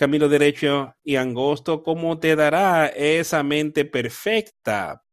camino 0.00 0.30
derecho 0.30 0.96
y 1.04 1.16
angosto, 1.16 1.82
cómo 1.82 2.18
te 2.18 2.34
dará 2.34 2.86
esa 2.86 3.42
mente 3.42 3.84
perfecta 3.84 5.04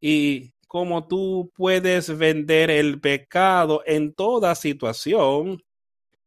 y 0.00 0.54
cómo 0.66 1.06
tú 1.06 1.52
puedes 1.54 2.16
vender 2.16 2.70
el 2.70 3.02
pecado 3.02 3.82
en 3.84 4.14
toda 4.14 4.54
situación 4.54 5.62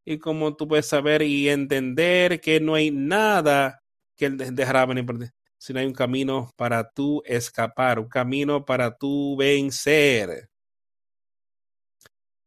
y 0.06 0.20
cómo 0.20 0.56
tú 0.56 0.68
puedes 0.68 0.86
saber 0.86 1.24
y 1.24 1.50
entender 1.50 2.40
que 2.40 2.60
no 2.60 2.76
hay 2.76 2.92
nada 2.92 3.82
que 4.16 4.30
por 4.30 5.18
ti, 5.18 5.26
sino 5.58 5.80
hay 5.80 5.88
un 5.88 5.94
camino 5.94 6.52
para 6.56 6.88
tú 6.92 7.24
escapar, 7.26 7.98
un 7.98 8.10
camino 8.10 8.64
para 8.64 8.96
tú 8.96 9.36
vencer. 9.38 10.50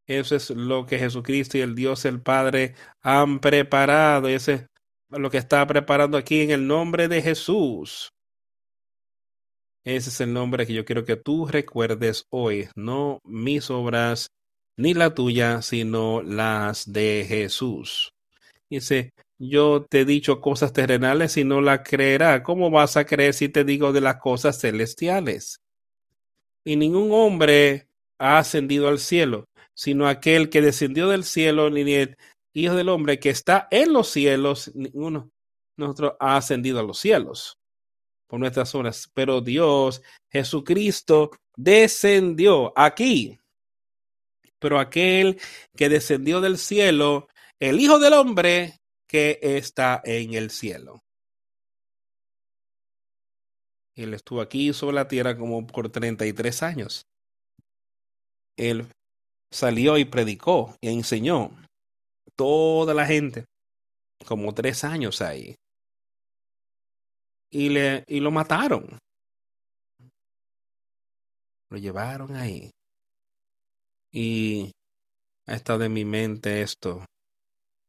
Eso 0.05 0.37
es 0.37 0.49
lo 0.49 0.85
que 0.85 0.97
Jesucristo 0.97 1.57
y 1.57 1.61
el 1.61 1.75
Dios 1.75 2.05
el 2.05 2.21
Padre 2.21 2.75
han 3.01 3.39
preparado. 3.41 4.29
Ese 4.29 4.53
es 4.53 4.67
lo 5.09 5.29
que 5.29 5.37
está 5.37 5.65
preparando 5.65 6.17
aquí 6.17 6.41
en 6.41 6.51
el 6.51 6.67
nombre 6.67 7.07
de 7.07 7.21
Jesús. 7.21 8.13
Ese 9.83 10.09
es 10.09 10.19
el 10.21 10.33
nombre 10.33 10.67
que 10.67 10.73
yo 10.73 10.83
quiero 10.83 11.05
que 11.05 11.15
tú 11.15 11.47
recuerdes 11.47 12.25
hoy, 12.29 12.67
no 12.75 13.21
mis 13.23 13.69
obras 13.69 14.31
ni 14.75 14.93
la 14.93 15.13
tuya, 15.13 15.61
sino 15.61 16.21
las 16.21 16.91
de 16.91 17.25
Jesús. 17.27 18.13
Dice, 18.69 19.13
yo 19.39 19.85
te 19.89 20.01
he 20.01 20.05
dicho 20.05 20.41
cosas 20.41 20.73
terrenales 20.73 21.37
y 21.37 21.43
no 21.43 21.61
la 21.61 21.83
creerá. 21.83 22.43
¿Cómo 22.43 22.69
vas 22.69 22.97
a 22.97 23.05
creer 23.05 23.33
si 23.33 23.49
te 23.49 23.63
digo 23.63 23.93
de 23.93 24.01
las 24.01 24.17
cosas 24.17 24.59
celestiales? 24.59 25.61
Y 26.63 26.75
ningún 26.75 27.11
hombre 27.11 27.87
ha 28.19 28.39
ascendido 28.39 28.87
al 28.89 28.99
cielo, 28.99 29.45
sino 29.73 30.07
aquel 30.07 30.49
que 30.49 30.61
descendió 30.61 31.07
del 31.07 31.23
cielo, 31.23 31.69
ni 31.69 31.93
el 31.93 32.17
Hijo 32.57 32.75
del 32.75 32.89
Hombre 32.89 33.19
que 33.19 33.29
está 33.29 33.67
en 33.69 33.93
los 33.93 34.09
cielos, 34.09 34.71
ninguno 34.73 35.29
nosotros 35.77 36.13
ha 36.19 36.37
ascendido 36.37 36.79
a 36.79 36.83
los 36.83 36.97
cielos 36.97 37.59
por 38.27 38.39
nuestras 38.39 38.73
obras, 38.73 39.09
pero 39.13 39.41
Dios, 39.41 40.01
Jesucristo, 40.31 41.31
descendió 41.55 42.73
aquí. 42.75 43.39
Pero 44.59 44.79
aquel 44.79 45.39
que 45.75 45.87
descendió 45.87 46.41
del 46.41 46.57
cielo, 46.57 47.27
el 47.59 47.79
Hijo 47.79 47.99
del 47.99 48.13
Hombre 48.13 48.79
que 49.07 49.39
está 49.41 50.01
en 50.03 50.33
el 50.33 50.49
cielo. 50.49 51.03
Él 53.95 54.15
estuvo 54.15 54.41
aquí 54.41 54.73
sobre 54.73 54.95
la 54.95 55.07
tierra 55.07 55.37
como 55.37 55.65
por 55.65 55.89
33 55.89 56.63
años. 56.63 57.05
Él 58.57 58.87
salió 59.51 59.97
y 59.99 60.05
predicó 60.05 60.75
y 60.81 60.89
enseñó 60.89 61.51
toda 62.37 62.93
la 62.93 63.05
gente, 63.05 63.45
como 64.25 64.53
tres 64.53 64.85
años 64.85 65.21
ahí. 65.21 65.55
Y, 67.49 67.69
le, 67.69 68.03
y 68.07 68.21
lo 68.21 68.31
mataron. 68.31 68.97
Lo 71.69 71.77
llevaron 71.77 72.35
ahí. 72.35 72.71
Y 74.11 74.71
ha 75.45 75.55
estado 75.55 75.83
en 75.83 75.93
mi 75.93 76.05
mente 76.05 76.61
esto. 76.61 77.03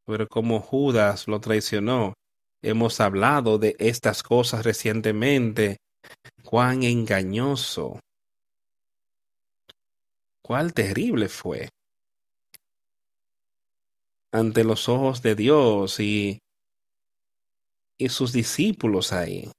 Pero 0.05 0.27
como 0.27 0.61
Judas 0.61 1.29
lo 1.29 1.41
traicionó, 1.41 2.15
hemos 2.63 3.01
hablado 3.01 3.59
de 3.59 3.77
estas 3.79 4.23
cosas 4.25 4.65
recientemente. 4.65 5.77
Cuán 6.43 6.83
engañoso 6.83 8.01
cuál 10.49 10.73
terrible 10.73 11.29
fue 11.29 11.69
ante 14.33 14.64
los 14.64 14.88
ojos 14.88 15.23
de 15.23 15.35
Dios 15.35 16.01
y, 16.01 16.41
y 17.97 18.09
sus 18.09 18.33
discípulos 18.33 19.12
ahí. 19.12 19.51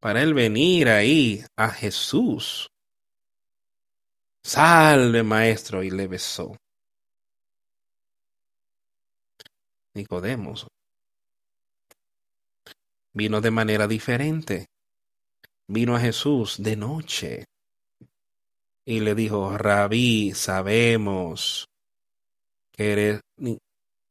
Para 0.00 0.22
él 0.22 0.34
venir 0.34 0.88
ahí 0.88 1.44
a 1.56 1.68
Jesús. 1.70 2.70
Salve, 4.42 5.22
maestro, 5.22 5.82
y 5.82 5.90
le 5.90 6.06
besó. 6.06 6.56
Nicodemos 9.94 10.66
vino 13.14 13.40
de 13.40 13.50
manera 13.50 13.88
diferente. 13.88 14.66
Vino 15.66 15.96
a 15.96 16.00
Jesús 16.00 16.56
de 16.62 16.76
noche 16.76 17.46
y 18.84 19.00
le 19.00 19.14
dijo, 19.14 19.56
Rabí, 19.56 20.34
sabemos 20.34 21.66
que 22.72 22.92
eres, 22.92 23.20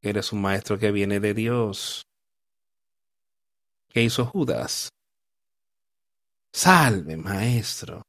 eres 0.01 0.31
un 0.33 0.41
maestro 0.41 0.77
que 0.77 0.91
viene 0.91 1.19
de 1.19 1.33
Dios. 1.33 2.05
¿Qué 3.89 4.03
hizo 4.03 4.25
Judas? 4.25 4.89
Salve, 6.51 7.17
maestro, 7.17 8.03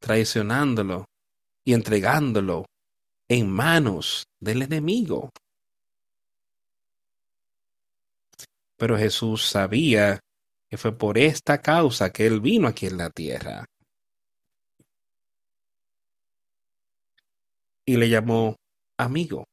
traicionándolo 0.00 1.04
y 1.64 1.74
entregándolo 1.74 2.66
en 3.28 3.50
manos 3.50 4.26
del 4.40 4.62
enemigo. 4.62 5.30
Pero 8.76 8.98
Jesús 8.98 9.46
sabía 9.46 10.20
que 10.68 10.76
fue 10.76 10.92
por 10.92 11.18
esta 11.18 11.60
causa 11.60 12.12
que 12.12 12.26
él 12.26 12.40
vino 12.40 12.68
aquí 12.68 12.86
en 12.86 12.98
la 12.98 13.10
tierra. 13.10 13.64
y 17.86 17.96
le 17.96 18.08
llamó 18.08 18.56
amigo. 18.98 19.46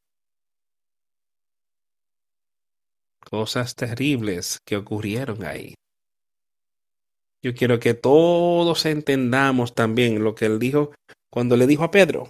Cosas 3.33 3.73
terribles 3.73 4.59
que 4.63 4.77
ocurrieron 4.77 5.43
ahí. 5.43 5.73
Yo 7.41 7.55
quiero 7.55 7.79
que 7.79 7.95
todos 7.95 8.85
entendamos 8.85 9.73
también 9.73 10.23
lo 10.23 10.35
que 10.35 10.45
él 10.45 10.59
dijo 10.59 10.91
cuando 11.31 11.57
le 11.57 11.65
dijo 11.65 11.83
a 11.83 11.89
Pedro. 11.89 12.29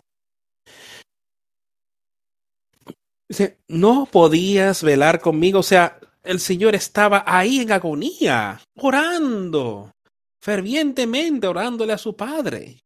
Dice, 3.28 3.58
no 3.68 4.06
podías 4.10 4.82
velar 4.82 5.20
conmigo. 5.20 5.60
O 5.60 5.64
sea, 5.64 6.00
el 6.24 6.40
Señor 6.40 6.74
estaba 6.74 7.26
ahí 7.28 7.60
en 7.60 7.74
agonía, 7.74 8.62
orando, 8.78 9.92
fervientemente 10.40 11.48
orándole 11.48 11.92
a 11.92 11.98
su 11.98 12.16
Padre 12.16 12.78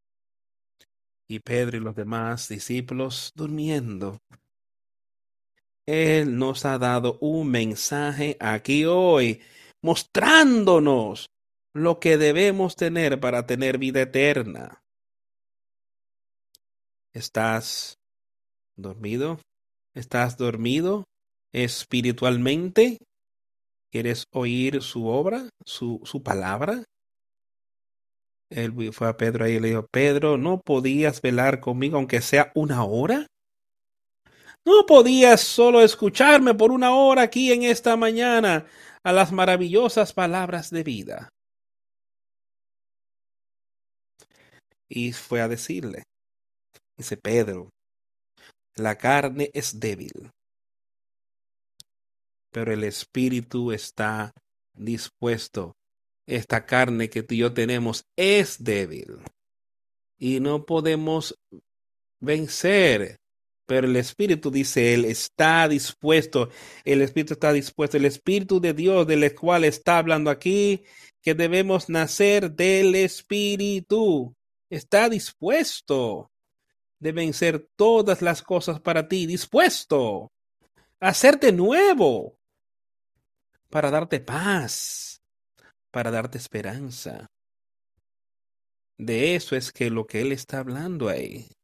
y 1.27 1.37
Pedro 1.37 1.77
y 1.77 1.81
los 1.81 1.95
demás 1.95 2.49
discípulos 2.49 3.31
durmiendo. 3.35 4.17
Él 5.87 6.37
nos 6.37 6.65
ha 6.65 6.77
dado 6.77 7.17
un 7.21 7.49
mensaje 7.49 8.35
aquí 8.41 8.83
hoy, 8.85 9.41
mostrándonos 9.81 11.27
lo 11.73 11.99
que 11.99 12.17
debemos 12.17 12.75
tener 12.75 13.19
para 13.19 13.45
tener 13.47 13.77
vida 13.77 14.01
eterna. 14.01 14.83
¿Estás 17.13 17.95
dormido? 18.75 19.39
¿Estás 19.95 20.37
dormido 20.37 21.05
espiritualmente? 21.53 22.97
¿Quieres 23.89 24.25
oír 24.33 24.81
su 24.81 25.07
obra, 25.07 25.49
su, 25.65 26.01
su 26.03 26.21
palabra? 26.21 26.83
Él 28.49 28.93
fue 28.93 29.07
a 29.07 29.15
Pedro 29.15 29.45
ahí 29.45 29.53
y 29.53 29.59
le 29.59 29.69
dijo, 29.69 29.87
Pedro, 29.91 30.37
¿no 30.37 30.59
podías 30.59 31.21
velar 31.21 31.61
conmigo 31.61 31.97
aunque 31.97 32.21
sea 32.21 32.51
una 32.55 32.83
hora? 32.83 33.27
¿No 34.67 34.85
podías 34.85 35.39
solo 35.39 35.81
escucharme 35.81 36.53
por 36.53 36.73
una 36.73 36.93
hora 36.93 37.21
aquí 37.21 37.53
en 37.53 37.63
esta 37.63 37.95
mañana 37.95 38.67
a 39.01 39.13
las 39.13 39.31
maravillosas 39.31 40.11
palabras 40.11 40.71
de 40.71 40.83
vida? 40.83 41.29
Y 44.89 45.13
fue 45.13 45.39
a 45.39 45.47
decirle, 45.47 46.03
dice 46.97 47.15
Pedro, 47.15 47.69
la 48.75 48.97
carne 48.97 49.51
es 49.53 49.79
débil, 49.79 50.31
pero 52.51 52.73
el 52.73 52.83
espíritu 52.83 53.71
está 53.71 54.33
dispuesto 54.73 55.77
esta 56.25 56.65
carne 56.65 57.09
que 57.09 57.23
tú 57.23 57.35
y 57.35 57.37
yo 57.37 57.53
tenemos 57.53 58.03
es 58.17 58.61
débil 58.61 59.19
y 60.19 60.41
no 60.41 60.65
podemos 60.65 61.39
vencer. 62.19 63.15
Pero 63.67 63.85
el 63.85 63.97
Espíritu, 63.97 64.49
dice 64.49 64.93
él, 64.93 65.05
está 65.05 65.67
dispuesto. 65.67 66.49
El 66.85 67.01
Espíritu 67.01 67.33
está 67.33 67.51
dispuesto. 67.51 67.97
El 67.97 68.05
Espíritu 68.05 68.61
de 68.61 68.73
Dios, 68.73 69.05
del 69.05 69.35
cual 69.35 69.65
está 69.65 69.97
hablando 69.97 70.31
aquí, 70.31 70.83
que 71.21 71.35
debemos 71.35 71.89
nacer 71.89 72.51
del 72.51 72.95
Espíritu. 72.95 74.33
Está 74.69 75.09
dispuesto 75.09 76.31
de 76.99 77.11
vencer 77.11 77.69
todas 77.75 78.21
las 78.21 78.41
cosas 78.41 78.79
para 78.79 79.07
ti. 79.09 79.27
Dispuesto. 79.27 80.31
hacerte 81.01 81.51
nuevo, 81.51 82.39
para 83.69 83.91
darte 83.91 84.21
paz, 84.21 85.21
para 85.91 86.09
darte 86.09 86.37
esperanza. 86.37 87.27
De 88.97 89.35
eso 89.35 89.57
es 89.57 89.73
que 89.73 89.89
lo 89.89 90.07
que 90.07 90.21
él 90.21 90.31
está 90.31 90.59
hablando 90.59 91.09
ahí. 91.09 91.56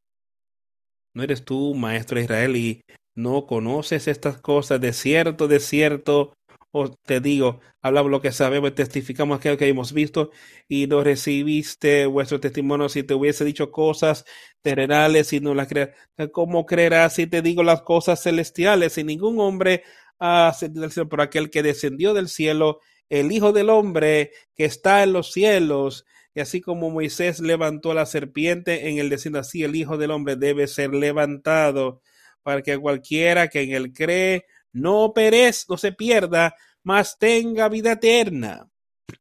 ¿No 1.16 1.24
eres 1.24 1.45
tú, 1.45 1.76
maestro 1.76 2.18
de 2.18 2.24
Israel, 2.24 2.55
y 2.55 2.82
no 3.16 3.45
conoces 3.45 4.07
estas 4.07 4.41
cosas? 4.41 4.82
De 4.82 4.93
cierto, 4.93 5.47
de 5.47 5.59
cierto, 5.59 6.34
os 6.72 6.91
te 7.03 7.20
digo, 7.20 7.59
hablamos 7.84 8.09
lo 8.11 8.22
que 8.22 8.32
sabemos, 8.32 8.74
testificamos 8.74 9.38
aquello 9.38 9.57
que 9.57 9.68
hemos 9.68 9.93
visto, 9.93 10.32
y 10.68 10.88
no 10.88 11.03
recibiste 11.03 12.07
vuestro 12.07 12.39
testimonio 12.39 12.89
si 12.89 13.03
te 13.03 13.14
hubiese 13.14 13.45
dicho 13.45 13.72
cosas 13.72 14.26
terrenales 14.64 15.34
y 15.34 15.39
no 15.39 15.53
las 15.53 15.68
creas. 15.68 15.91
¿Cómo 16.32 16.66
creerás 16.66 17.14
si 17.16 17.28
te 17.28 17.43
digo 17.43 17.61
las 17.61 17.84
cosas 17.84 18.24
celestiales? 18.24 18.93
Si 18.93 19.03
ningún 19.03 19.39
hombre 19.39 19.84
ha 20.18 20.47
ascendido 20.47 20.82
del 20.82 20.91
cielo 20.91 21.09
por 21.09 21.22
aquel 21.22 21.51
que 21.51 21.61
descendió 21.61 22.16
del 22.16 22.28
cielo, 22.28 22.80
el 23.09 23.32
Hijo 23.32 23.51
del 23.51 23.70
Hombre 23.70 24.32
que 24.55 24.66
está 24.66 25.03
en 25.03 25.14
los 25.14 25.32
cielos, 25.32 26.05
y 26.36 26.40
así 26.40 26.62
como 26.62 26.90
Moisés 26.90 27.40
levantó 27.40 27.94
la 27.94 28.06
serpiente 28.06 28.90
en 28.90 28.98
el 28.98 29.10
desierto, 29.10 29.40
así 29.40 29.64
el 29.64 29.76
Hijo 29.76 29.98
del 29.98 30.12
Hombre 30.12 30.36
debe 30.36 30.68
ser 30.68 30.94
levantado 30.94 32.02
para 32.42 32.62
que 32.62 32.78
cualquiera 32.78 33.50
que 33.50 33.62
en 33.62 33.74
él 33.74 33.94
cree 33.94 34.46
no 34.72 35.14
perezca, 35.14 35.74
no 35.74 35.78
se 35.78 35.92
pierda, 35.92 36.56
mas 36.84 37.18
tenga 37.20 37.70
vida 37.70 37.94
eterna. 37.94 38.70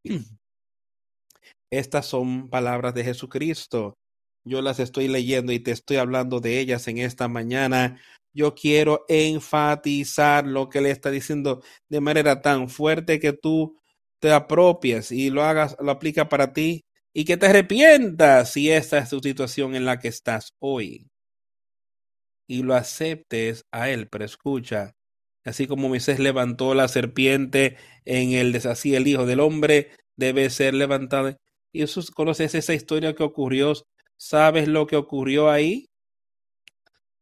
Estas 1.71 2.07
son 2.07 2.49
palabras 2.49 2.95
de 2.95 3.05
Jesucristo. 3.05 3.95
Yo 4.45 4.63
las 4.63 4.81
estoy 4.81 5.09
leyendo 5.09 5.53
y 5.53 5.61
te 5.61 5.71
estoy 5.71 5.99
hablando 5.99 6.41
de 6.41 6.59
ellas 6.59 6.89
en 6.89 6.99
esta 6.99 7.29
mañana. 7.29 8.01
Yo 8.35 8.55
quiero 8.55 9.05
enfatizar 9.09 10.47
lo 10.47 10.69
que 10.69 10.81
le 10.81 10.91
está 10.91 11.11
diciendo 11.11 11.63
de 11.89 12.01
manera 12.01 12.41
tan 12.41 12.69
fuerte 12.69 13.21
que 13.21 13.33
tú 13.33 13.77
te 14.21 14.33
apropies 14.33 15.13
y 15.13 15.31
lo 15.31 15.43
hagas, 15.45 15.77
lo 15.81 15.91
aplica 15.91 16.29
para 16.29 16.53
ti 16.53 16.85
y 17.15 17.25
que 17.25 17.37
te 17.37 17.47
arrepientas 17.47 18.53
si 18.53 18.71
esta 18.71 18.99
es 18.99 19.11
tu 19.11 19.21
situación 19.21 19.75
en 19.75 19.85
la 19.85 19.99
que 19.99 20.09
estás 20.09 20.55
hoy. 20.61 21.11
Y 22.49 22.63
lo 22.63 22.75
aceptes 22.75 23.65
a 23.73 23.91
Él, 23.91 24.09
pero 24.09 24.25
escucha, 24.25 24.95
así 25.45 25.67
como 25.67 25.89
Moisés 25.89 26.19
levantó 26.19 26.75
la 26.75 26.89
serpiente 26.89 27.77
en 28.05 28.33
el 28.33 28.55
así 28.67 28.95
el 28.95 29.07
Hijo 29.07 29.27
del 29.27 29.41
Hombre 29.41 29.91
debe 30.17 30.51
ser 30.51 30.75
levantado. 30.75 31.37
Y 31.73 31.83
eso 31.83 32.03
conoces 32.15 32.55
esa 32.55 32.75
historia 32.75 33.15
que 33.15 33.23
ocurrió, 33.23 33.73
¿sabes 34.19 34.69
lo 34.69 34.87
que 34.87 34.97
ocurrió 34.97 35.51
ahí? 35.51 35.87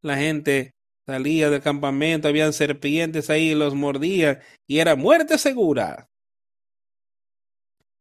La 0.02 0.16
gente 0.16 0.72
salía 1.06 1.50
del 1.50 1.62
campamento, 1.62 2.28
habían 2.28 2.52
serpientes 2.52 3.30
ahí, 3.30 3.54
los 3.54 3.74
mordían 3.74 4.40
y 4.66 4.78
era 4.78 4.96
muerte 4.96 5.38
segura. 5.38 6.08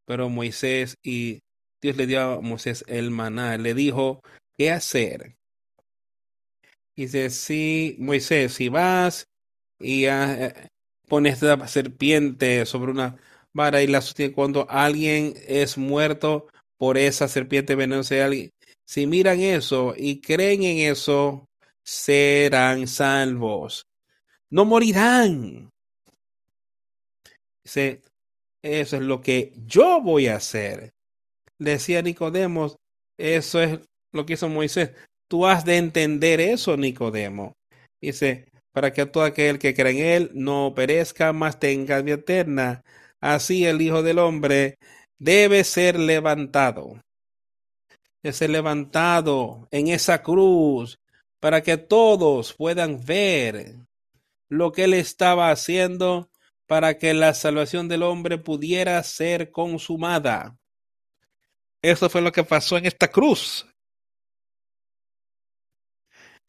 Pero 0.05 0.29
Moisés 0.29 0.97
y 1.03 1.39
Dios 1.81 1.95
le 1.95 2.07
dio 2.07 2.21
a 2.21 2.41
Moisés 2.41 2.83
el 2.87 3.11
maná, 3.11 3.57
le 3.57 3.73
dijo 3.73 4.21
qué 4.57 4.71
hacer. 4.71 5.37
Y 6.95 7.03
dice, 7.03 7.29
sí, 7.29 7.95
Moisés, 7.99 8.53
si 8.53 8.67
vas 8.67 9.27
y 9.79 10.07
uh, 10.07 10.51
pones 11.07 11.41
la 11.41 11.67
serpiente 11.67 12.65
sobre 12.65 12.91
una 12.91 13.15
vara 13.53 13.81
y 13.81 13.87
la 13.87 14.01
sostiene 14.01 14.33
cuando 14.33 14.69
alguien 14.69 15.33
es 15.47 15.77
muerto 15.77 16.47
por 16.77 16.97
esa 16.97 17.27
serpiente 17.27 17.75
venenosa, 17.75 18.25
alguien, 18.25 18.51
si 18.85 19.07
miran 19.07 19.39
eso 19.39 19.93
y 19.95 20.19
creen 20.19 20.63
en 20.63 20.91
eso, 20.91 21.45
serán 21.83 22.87
salvos. 22.87 23.85
No 24.49 24.65
morirán. 24.65 25.69
Dice, 27.63 28.01
eso 28.61 28.97
es 28.97 29.03
lo 29.03 29.21
que 29.21 29.53
yo 29.65 30.01
voy 30.01 30.27
a 30.27 30.35
hacer 30.35 30.91
decía 31.59 32.01
Nicodemo, 32.01 32.75
eso 33.17 33.61
es 33.61 33.79
lo 34.11 34.25
que 34.25 34.33
hizo 34.33 34.49
Moisés. 34.49 34.91
Tú 35.27 35.45
has 35.45 35.65
de 35.65 35.77
entender 35.77 36.41
eso, 36.41 36.75
Nicodemo. 36.77 37.53
Dice, 38.01 38.47
para 38.71 38.93
que 38.93 39.05
todo 39.05 39.23
aquel 39.23 39.59
que 39.59 39.75
cree 39.75 39.91
en 39.91 40.05
él 40.05 40.31
no 40.33 40.73
perezca, 40.75 41.33
mas 41.33 41.59
tenga 41.59 42.01
vida 42.01 42.15
eterna. 42.15 42.83
Así 43.19 43.65
el 43.65 43.81
Hijo 43.81 44.01
del 44.01 44.19
Hombre 44.19 44.77
debe 45.19 45.63
ser 45.63 45.99
levantado. 45.99 47.01
Debe 48.23 48.33
ser 48.33 48.49
levantado 48.49 49.67
en 49.71 49.89
esa 49.89 50.23
cruz 50.23 50.97
para 51.39 51.61
que 51.61 51.77
todos 51.77 52.53
puedan 52.53 53.05
ver 53.05 53.75
lo 54.49 54.71
que 54.71 54.85
él 54.85 54.93
estaba 54.93 55.51
haciendo 55.51 56.29
para 56.69 56.99
que 56.99 57.15
la 57.15 57.33
salvación 57.33 57.87
del 57.87 58.03
hombre 58.03 58.37
pudiera 58.37 59.01
ser 59.01 59.49
consumada. 59.49 60.58
Eso 61.81 62.09
fue 62.09 62.21
lo 62.21 62.31
que 62.31 62.43
pasó 62.43 62.77
en 62.77 62.85
esta 62.85 63.07
cruz. 63.09 63.65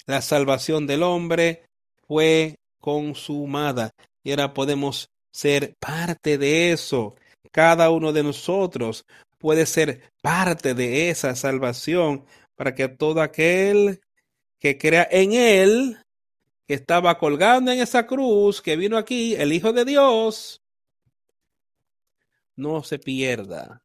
La 0.06 0.22
salvación 0.22 0.86
del 0.86 1.02
hombre 1.02 1.64
fue 2.08 2.58
consumada 2.80 3.92
y 4.24 4.30
ahora 4.30 4.54
podemos 4.54 5.10
ser 5.30 5.76
parte 5.78 6.38
de 6.38 6.72
eso. 6.72 7.14
Cada 7.52 7.90
uno 7.90 8.12
de 8.12 8.22
nosotros 8.22 9.04
puede 9.38 9.66
ser 9.66 10.12
parte 10.20 10.74
de 10.74 11.10
esa 11.10 11.36
salvación 11.36 12.24
para 12.56 12.74
que 12.74 12.88
todo 12.88 13.22
aquel 13.22 14.00
que 14.58 14.76
crea 14.76 15.08
en 15.10 15.32
él, 15.32 15.98
que 16.66 16.74
estaba 16.74 17.16
colgando 17.18 17.72
en 17.72 17.80
esa 17.80 18.06
cruz, 18.06 18.60
que 18.60 18.76
vino 18.76 18.98
aquí, 18.98 19.34
el 19.34 19.52
Hijo 19.52 19.72
de 19.72 19.84
Dios, 19.84 20.60
no 22.56 22.82
se 22.82 22.98
pierda, 22.98 23.82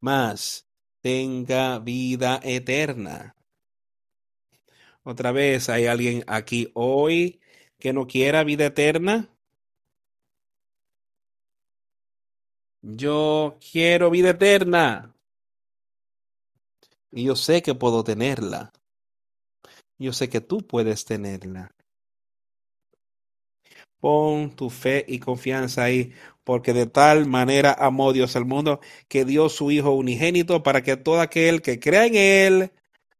más 0.00 0.66
tenga 1.00 1.78
vida 1.78 2.40
eterna. 2.42 3.34
Otra 5.02 5.32
vez, 5.32 5.68
¿hay 5.68 5.86
alguien 5.86 6.24
aquí 6.26 6.70
hoy 6.74 7.40
que 7.78 7.92
no 7.92 8.06
quiera 8.06 8.44
vida 8.44 8.66
eterna? 8.66 9.28
Yo 12.82 13.58
quiero 13.72 14.10
vida 14.10 14.30
eterna. 14.30 15.14
Y 17.12 17.24
yo 17.24 17.36
sé 17.36 17.62
que 17.62 17.74
puedo 17.74 18.04
tenerla. 18.04 18.72
Yo 19.98 20.12
sé 20.12 20.28
que 20.28 20.40
tú 20.40 20.66
puedes 20.66 21.04
tenerla. 21.04 21.70
Pon 24.00 24.50
tu 24.56 24.70
fe 24.70 25.04
y 25.06 25.18
confianza 25.18 25.84
ahí, 25.84 26.12
porque 26.44 26.72
de 26.72 26.86
tal 26.86 27.26
manera 27.26 27.72
amó 27.78 28.12
Dios 28.12 28.34
al 28.36 28.46
mundo 28.46 28.80
que 29.08 29.24
dio 29.24 29.48
su 29.48 29.70
Hijo 29.70 29.92
unigénito 29.92 30.62
para 30.62 30.82
que 30.82 30.96
todo 30.96 31.20
aquel 31.20 31.62
que 31.62 31.78
crea 31.78 32.06
en 32.06 32.14
Él 32.16 32.72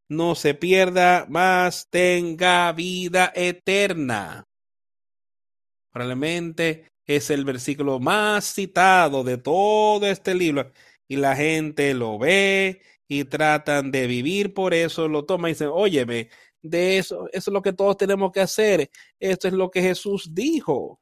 no 0.09 0.35
se 0.35 0.53
pierda, 0.53 1.25
mas 1.29 1.87
tenga 1.89 2.71
vida 2.73 3.31
eterna. 3.35 4.45
Probablemente 5.91 6.91
es 7.05 7.29
el 7.29 7.45
versículo 7.45 7.99
más 7.99 8.53
citado 8.53 9.23
de 9.23 9.37
todo 9.37 10.05
este 10.07 10.33
libro 10.35 10.71
y 11.07 11.17
la 11.17 11.35
gente 11.35 11.93
lo 11.93 12.17
ve 12.17 12.81
y 13.07 13.25
tratan 13.25 13.91
de 13.91 14.07
vivir 14.07 14.53
por 14.53 14.73
eso, 14.73 15.07
lo 15.09 15.25
toman 15.25 15.49
y 15.49 15.53
dicen, 15.53 15.69
óyeme, 15.71 16.29
de 16.61 16.97
eso, 16.97 17.27
eso 17.31 17.51
es 17.51 17.53
lo 17.53 17.61
que 17.61 17.73
todos 17.73 17.97
tenemos 17.97 18.31
que 18.31 18.41
hacer. 18.41 18.89
Esto 19.19 19.47
es 19.47 19.53
lo 19.53 19.71
que 19.71 19.81
Jesús 19.81 20.29
dijo. 20.33 20.99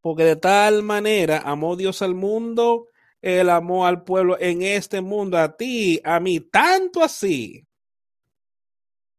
Porque 0.00 0.24
de 0.24 0.36
tal 0.36 0.82
manera 0.82 1.38
amó 1.44 1.76
Dios 1.76 2.02
al 2.02 2.14
mundo, 2.14 2.88
Él 3.20 3.50
amó 3.50 3.86
al 3.86 4.04
pueblo 4.04 4.36
en 4.38 4.62
este 4.62 5.00
mundo, 5.00 5.38
a 5.38 5.56
ti, 5.56 6.00
a 6.04 6.20
mí, 6.20 6.40
tanto 6.40 7.02
así, 7.02 7.66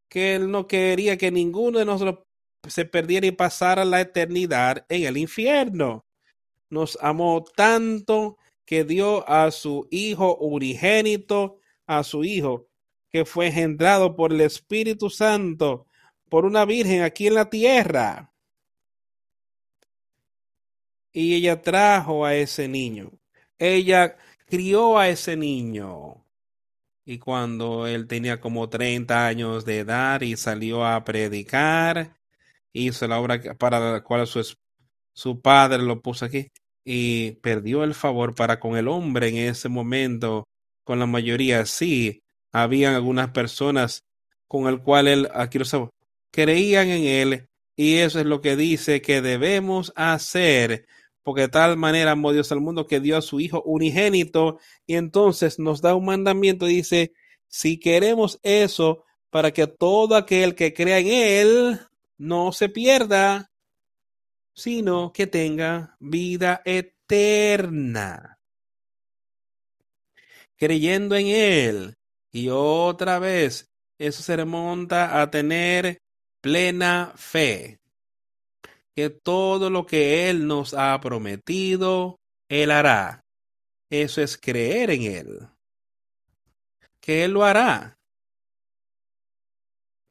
que 0.10 0.36
Él 0.36 0.50
no 0.50 0.68
quería 0.68 1.18
que 1.18 1.32
ninguno 1.32 1.80
de 1.80 1.86
nosotros 1.86 2.24
se 2.68 2.86
perdiera 2.86 3.28
y 3.28 3.32
pasara 3.32 3.86
la 3.86 4.02
eternidad 4.02 4.86
en 4.90 5.04
el 5.04 5.18
infierno. 5.18 6.06
Nos 6.70 6.98
amó 7.02 7.44
tanto 7.56 8.38
que 8.66 8.84
dio 8.84 9.28
a 9.30 9.52
su 9.52 9.88
Hijo 9.92 10.36
unigénito, 10.38 11.60
a 11.86 12.04
su 12.04 12.24
Hijo, 12.24 12.67
fue 13.26 13.48
engendrado 13.48 14.16
por 14.16 14.34
el 14.34 14.42
Espíritu 14.42 15.10
Santo, 15.10 15.86
por 16.30 16.46
una 16.46 16.66
virgen 16.66 17.02
aquí 17.04 17.28
en 17.28 17.36
la 17.36 17.50
tierra. 17.50 18.32
Y 21.12 21.36
ella 21.36 21.62
trajo 21.62 22.26
a 22.26 22.36
ese 22.36 22.68
niño. 22.68 23.12
Ella 23.58 24.18
crió 24.46 24.98
a 24.98 25.10
ese 25.10 25.36
niño. 25.36 26.24
Y 27.06 27.20
cuando 27.20 27.88
él 27.88 28.08
tenía 28.08 28.40
como 28.40 28.70
30 28.70 29.28
años 29.28 29.66
de 29.66 29.80
edad 29.80 30.22
y 30.22 30.36
salió 30.36 30.86
a 30.86 31.04
predicar, 31.04 32.18
hizo 32.74 33.08
la 33.08 33.20
obra 33.20 33.42
para 33.58 33.80
la 33.80 34.04
cual 34.04 34.28
su, 34.28 34.56
su 35.14 35.42
padre 35.42 35.82
lo 35.84 36.02
puso 36.02 36.26
aquí 36.26 36.52
y 36.84 37.32
perdió 37.42 37.84
el 37.84 37.94
favor 37.94 38.36
para 38.36 38.60
con 38.60 38.78
el 38.78 38.88
hombre 38.88 39.28
en 39.30 39.38
ese 39.38 39.68
momento, 39.70 40.48
con 40.84 41.00
la 41.00 41.06
mayoría 41.06 41.66
sí, 41.66 42.24
habían 42.52 42.96
algunas 42.96 43.30
personas 43.30 44.04
con 44.48 44.68
el 44.68 44.82
cual 44.82 45.08
él, 45.08 45.30
aquí 45.34 45.60
lo 45.60 45.66
creían 46.32 46.88
en 46.90 47.04
él 47.04 47.50
Y 47.76 47.98
eso 47.98 48.20
es 48.20 48.26
lo 48.26 48.42
que 48.42 48.56
dice 48.56 49.02
que 49.02 49.22
debemos 49.22 49.94
hacer, 49.96 50.88
porque 51.24 51.42
de 51.42 51.50
tal 51.50 51.78
manera 51.78 52.12
amó 52.12 52.32
Dios 52.32 52.52
al 52.52 52.62
mundo 52.62 52.88
que 52.88 53.00
dio 53.00 53.18
a 53.18 53.22
su 53.22 53.40
Hijo 53.40 53.62
unigénito 53.64 54.60
y 54.86 54.96
entonces 54.96 55.60
nos 55.60 55.82
da 55.82 55.96
un 55.96 56.06
mandamiento, 56.06 56.66
dice, 56.66 57.14
si 57.48 57.80
queremos 57.80 58.40
eso, 58.44 59.04
para 59.30 59.52
que 59.52 59.68
todo 59.68 60.16
aquel 60.16 60.56
que 60.56 60.74
crea 60.74 61.00
en 61.00 61.08
Él 61.08 61.80
no 62.18 62.52
se 62.52 62.70
pierda, 62.70 63.52
sino 64.54 65.12
que 65.14 65.28
tenga 65.28 65.96
vida 66.00 66.62
eterna. 66.66 68.40
Creyendo 70.56 71.16
en 71.16 71.28
Él. 71.28 71.97
Y 72.38 72.50
otra 72.50 73.18
vez, 73.18 73.68
eso 73.98 74.22
se 74.22 74.36
remonta 74.36 75.20
a 75.20 75.32
tener 75.32 75.98
plena 76.40 77.12
fe. 77.16 77.80
Que 78.96 79.10
todo 79.10 79.72
lo 79.72 79.88
que 79.88 80.30
Él 80.30 80.46
nos 80.46 80.76
ha 80.76 81.00
prometido, 81.02 82.20
Él 82.48 82.70
hará. 82.70 83.22
Eso 83.90 84.22
es 84.22 84.38
creer 84.38 84.92
en 84.92 85.02
Él. 85.02 85.48
Que 87.02 87.24
Él 87.24 87.32
lo 87.32 87.44
hará 87.44 87.98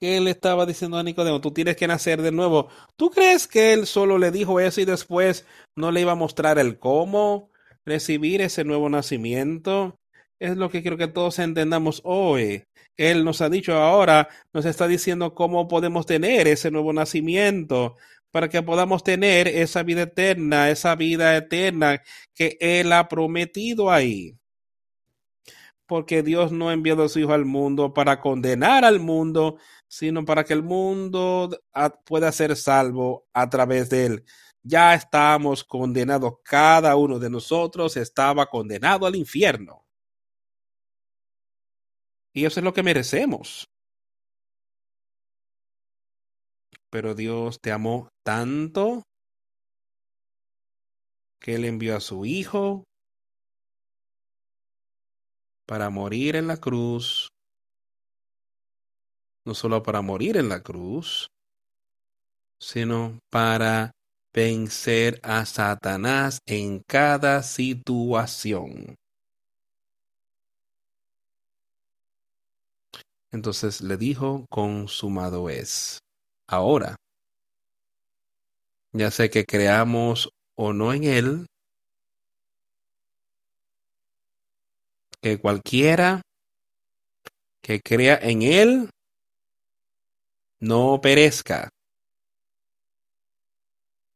que 0.00 0.18
él 0.18 0.28
estaba 0.28 0.66
diciendo 0.66 0.98
a 0.98 1.02
Nicodemo, 1.02 1.40
tú 1.40 1.52
tienes 1.52 1.74
que 1.76 1.86
nacer 1.86 2.20
de 2.20 2.30
nuevo. 2.30 2.68
¿Tú 2.96 3.10
crees 3.10 3.46
que 3.46 3.72
él 3.72 3.86
solo 3.86 4.18
le 4.18 4.30
dijo 4.30 4.60
eso 4.60 4.82
y 4.82 4.84
después 4.84 5.46
no 5.74 5.90
le 5.90 6.02
iba 6.02 6.12
a 6.12 6.16
mostrar 6.16 6.58
el 6.58 6.78
cómo 6.78 7.48
recibir 7.86 8.42
ese 8.42 8.62
nuevo 8.64 8.90
nacimiento? 8.90 9.98
Es 10.38 10.56
lo 10.56 10.70
que 10.70 10.82
quiero 10.82 10.96
que 10.96 11.08
todos 11.08 11.38
entendamos 11.38 12.00
hoy. 12.04 12.64
Él 12.96 13.24
nos 13.24 13.40
ha 13.40 13.48
dicho 13.48 13.74
ahora, 13.74 14.28
nos 14.52 14.64
está 14.66 14.86
diciendo 14.88 15.34
cómo 15.34 15.68
podemos 15.68 16.06
tener 16.06 16.48
ese 16.48 16.70
nuevo 16.70 16.92
nacimiento 16.92 17.96
para 18.30 18.48
que 18.48 18.62
podamos 18.62 19.02
tener 19.02 19.48
esa 19.48 19.82
vida 19.82 20.02
eterna, 20.02 20.70
esa 20.70 20.94
vida 20.94 21.36
eterna 21.36 22.02
que 22.34 22.56
Él 22.60 22.92
ha 22.92 23.08
prometido 23.08 23.90
ahí 23.90 24.36
porque 25.86 26.22
Dios 26.22 26.52
no 26.52 26.68
ha 26.68 26.72
enviado 26.72 27.04
a 27.04 27.08
su 27.08 27.20
Hijo 27.20 27.32
al 27.32 27.44
mundo 27.44 27.94
para 27.94 28.20
condenar 28.20 28.84
al 28.84 29.00
mundo, 29.00 29.56
sino 29.88 30.24
para 30.24 30.44
que 30.44 30.52
el 30.52 30.62
mundo 30.62 31.50
pueda 32.04 32.32
ser 32.32 32.56
salvo 32.56 33.26
a 33.32 33.48
través 33.48 33.88
de 33.88 34.06
él. 34.06 34.24
Ya 34.62 34.94
estamos 34.94 35.62
condenados, 35.62 36.34
cada 36.42 36.96
uno 36.96 37.18
de 37.20 37.30
nosotros 37.30 37.96
estaba 37.96 38.46
condenado 38.46 39.06
al 39.06 39.14
infierno. 39.14 39.85
Y 42.36 42.44
eso 42.44 42.60
es 42.60 42.64
lo 42.64 42.74
que 42.74 42.82
merecemos. 42.82 43.64
Pero 46.90 47.14
Dios 47.14 47.58
te 47.62 47.72
amó 47.72 48.10
tanto 48.22 49.04
que 51.40 51.54
Él 51.54 51.64
envió 51.64 51.96
a 51.96 52.00
su 52.00 52.26
Hijo 52.26 52.84
para 55.66 55.88
morir 55.88 56.36
en 56.36 56.46
la 56.46 56.58
cruz, 56.58 57.28
no 59.46 59.54
solo 59.54 59.82
para 59.82 60.02
morir 60.02 60.36
en 60.36 60.50
la 60.50 60.62
cruz, 60.62 61.28
sino 62.60 63.18
para 63.30 63.92
vencer 64.34 65.20
a 65.22 65.46
Satanás 65.46 66.40
en 66.44 66.82
cada 66.86 67.42
situación. 67.42 68.94
Entonces 73.36 73.82
le 73.82 73.98
dijo, 73.98 74.46
consumado 74.48 75.50
es. 75.50 75.98
Ahora, 76.46 76.96
ya 78.92 79.10
sé 79.10 79.28
que 79.28 79.44
creamos 79.44 80.30
o 80.54 80.72
no 80.72 80.94
en 80.94 81.04
él, 81.04 81.46
que 85.20 85.38
cualquiera 85.38 86.22
que 87.60 87.80
crea 87.80 88.18
en 88.22 88.40
Él 88.40 88.88
no 90.58 90.98
perezca. 91.02 91.68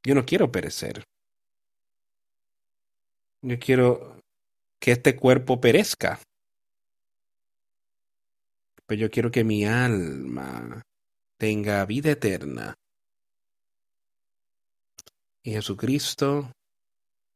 Yo 0.02 0.14
no 0.14 0.24
quiero 0.24 0.50
perecer. 0.50 1.04
Yo 3.42 3.58
quiero 3.58 4.16
que 4.78 4.92
este 4.92 5.14
cuerpo 5.14 5.60
perezca. 5.60 6.20
Pero 8.91 9.03
yo 9.03 9.11
quiero 9.12 9.30
que 9.30 9.45
mi 9.45 9.64
alma 9.64 10.82
tenga 11.38 11.86
vida 11.86 12.11
eterna. 12.11 12.74
Y 15.45 15.53
Jesucristo 15.53 16.51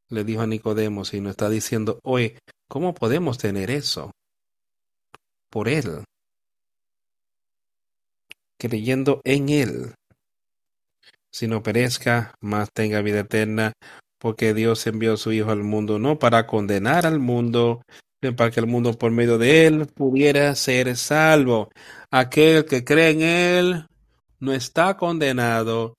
le 0.08 0.24
dijo 0.24 0.40
a 0.40 0.48
Nicodemo, 0.48 1.04
y 1.12 1.20
nos 1.20 1.30
está 1.30 1.48
diciendo, 1.48 2.00
hoy 2.02 2.36
¿Cómo 2.66 2.92
podemos 2.92 3.38
tener 3.38 3.70
eso? 3.70 4.10
Por 5.48 5.68
Él. 5.68 6.02
Creyendo 8.58 9.20
en 9.22 9.48
Él. 9.48 9.94
Si 11.30 11.46
no 11.46 11.62
perezca, 11.62 12.34
más 12.40 12.72
tenga 12.72 13.00
vida 13.00 13.20
eterna, 13.20 13.74
porque 14.18 14.54
Dios 14.54 14.84
envió 14.88 15.12
a 15.12 15.16
su 15.18 15.30
Hijo 15.30 15.52
al 15.52 15.62
mundo 15.62 16.00
no 16.00 16.18
para 16.18 16.48
condenar 16.48 17.06
al 17.06 17.20
mundo, 17.20 17.82
para 18.32 18.50
que 18.50 18.60
el 18.60 18.66
mundo 18.66 18.92
por 18.98 19.10
medio 19.10 19.38
de 19.38 19.66
Él 19.66 19.86
pudiera 19.86 20.54
ser 20.54 20.96
salvo. 20.96 21.70
Aquel 22.10 22.64
que 22.64 22.84
cree 22.84 23.10
en 23.10 23.22
Él 23.22 23.86
no 24.40 24.52
está 24.52 24.96
condenado, 24.96 25.94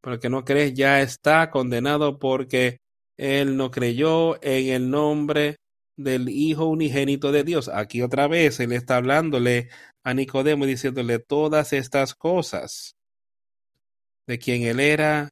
pero 0.00 0.14
el 0.14 0.20
que 0.20 0.30
no 0.30 0.44
cree 0.44 0.72
ya 0.72 1.00
está 1.00 1.50
condenado 1.50 2.18
porque 2.18 2.78
Él 3.16 3.56
no 3.56 3.70
creyó 3.70 4.42
en 4.42 4.68
el 4.68 4.90
nombre 4.90 5.56
del 5.96 6.28
Hijo 6.28 6.66
unigénito 6.66 7.32
de 7.32 7.44
Dios. 7.44 7.68
Aquí 7.68 8.02
otra 8.02 8.26
vez 8.26 8.58
él 8.60 8.72
está 8.72 8.96
hablándole 8.96 9.68
a 10.02 10.14
Nicodemo 10.14 10.64
y 10.64 10.68
diciéndole 10.68 11.18
todas 11.18 11.72
estas 11.72 12.14
cosas 12.14 12.96
de 14.26 14.38
quién 14.38 14.62
él 14.62 14.80
era 14.80 15.30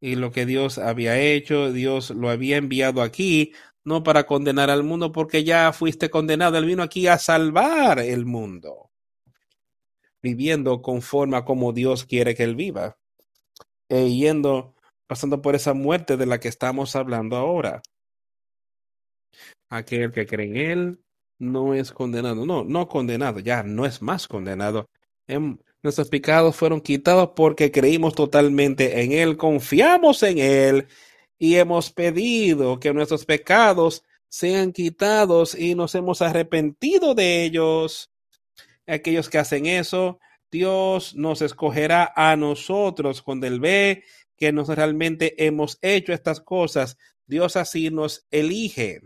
y 0.00 0.16
lo 0.16 0.32
que 0.32 0.46
Dios 0.46 0.78
había 0.78 1.18
hecho. 1.18 1.72
Dios 1.72 2.10
lo 2.10 2.30
había 2.30 2.56
enviado 2.56 3.02
aquí 3.02 3.52
no 3.84 4.02
para 4.02 4.24
condenar 4.26 4.70
al 4.70 4.84
mundo 4.84 5.12
porque 5.12 5.44
ya 5.44 5.72
fuiste 5.72 6.10
condenado. 6.10 6.58
Él 6.58 6.66
vino 6.66 6.82
aquí 6.82 7.06
a 7.06 7.18
salvar 7.18 7.98
el 7.98 8.24
mundo, 8.26 8.90
viviendo 10.22 10.82
conforme 10.82 11.36
a 11.36 11.44
como 11.44 11.72
Dios 11.72 12.04
quiere 12.04 12.34
que 12.34 12.44
él 12.44 12.56
viva, 12.56 12.96
e 13.88 14.10
yendo, 14.10 14.74
pasando 15.06 15.42
por 15.42 15.54
esa 15.54 15.74
muerte 15.74 16.16
de 16.16 16.26
la 16.26 16.40
que 16.40 16.48
estamos 16.48 16.96
hablando 16.96 17.36
ahora 17.36 17.82
aquel 19.72 20.12
que 20.12 20.26
cree 20.26 20.46
en 20.46 20.56
él 20.56 21.00
no 21.38 21.74
es 21.74 21.92
condenado. 21.92 22.46
No, 22.46 22.64
no 22.64 22.88
condenado, 22.88 23.40
ya 23.40 23.62
no 23.62 23.86
es 23.86 24.02
más 24.02 24.28
condenado. 24.28 24.88
Em, 25.26 25.58
nuestros 25.82 26.08
pecados 26.08 26.54
fueron 26.54 26.80
quitados 26.80 27.30
porque 27.34 27.72
creímos 27.72 28.14
totalmente 28.14 29.02
en 29.02 29.12
él, 29.12 29.36
confiamos 29.36 30.22
en 30.22 30.38
él 30.38 30.86
y 31.42 31.56
hemos 31.56 31.90
pedido 31.90 32.78
que 32.78 32.94
nuestros 32.94 33.24
pecados 33.24 34.04
sean 34.28 34.72
quitados 34.72 35.56
y 35.56 35.74
nos 35.74 35.92
hemos 35.96 36.22
arrepentido 36.22 37.16
de 37.16 37.42
ellos. 37.42 38.12
Aquellos 38.86 39.28
que 39.28 39.38
hacen 39.38 39.66
eso, 39.66 40.20
Dios 40.52 41.16
nos 41.16 41.42
escogerá 41.42 42.12
a 42.14 42.36
nosotros 42.36 43.22
cuando 43.22 43.48
Él 43.48 43.58
ve 43.58 44.04
que 44.36 44.52
nos 44.52 44.68
realmente 44.68 45.44
hemos 45.44 45.80
hecho 45.82 46.12
estas 46.12 46.40
cosas. 46.40 46.96
Dios 47.26 47.56
así 47.56 47.90
nos 47.90 48.24
elige 48.30 49.00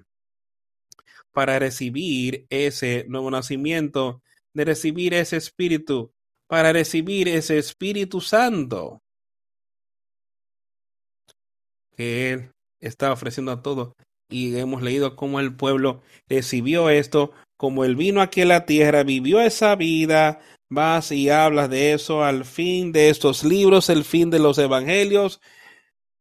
para 1.32 1.58
recibir 1.58 2.46
ese 2.50 3.06
nuevo 3.08 3.30
nacimiento, 3.30 4.20
de 4.52 4.66
recibir 4.66 5.14
ese 5.14 5.38
espíritu, 5.38 6.12
para 6.46 6.70
recibir 6.70 7.28
ese 7.28 7.56
Espíritu 7.56 8.20
Santo 8.20 9.00
que 11.96 12.32
Él 12.32 12.50
está 12.80 13.12
ofreciendo 13.12 13.52
a 13.52 13.62
todos. 13.62 13.92
Y 14.28 14.56
hemos 14.56 14.82
leído 14.82 15.16
cómo 15.16 15.40
el 15.40 15.54
pueblo 15.54 16.02
recibió 16.28 16.90
esto, 16.90 17.32
como 17.56 17.84
Él 17.84 17.96
vino 17.96 18.20
aquí 18.20 18.42
a 18.42 18.46
la 18.46 18.66
tierra, 18.66 19.04
vivió 19.04 19.40
esa 19.40 19.76
vida, 19.76 20.40
vas 20.68 21.12
y 21.12 21.30
hablas 21.30 21.70
de 21.70 21.92
eso 21.92 22.24
al 22.24 22.44
fin 22.44 22.92
de 22.92 23.08
estos 23.08 23.44
libros, 23.44 23.88
el 23.88 24.04
fin 24.04 24.30
de 24.30 24.40
los 24.40 24.58
evangelios, 24.58 25.40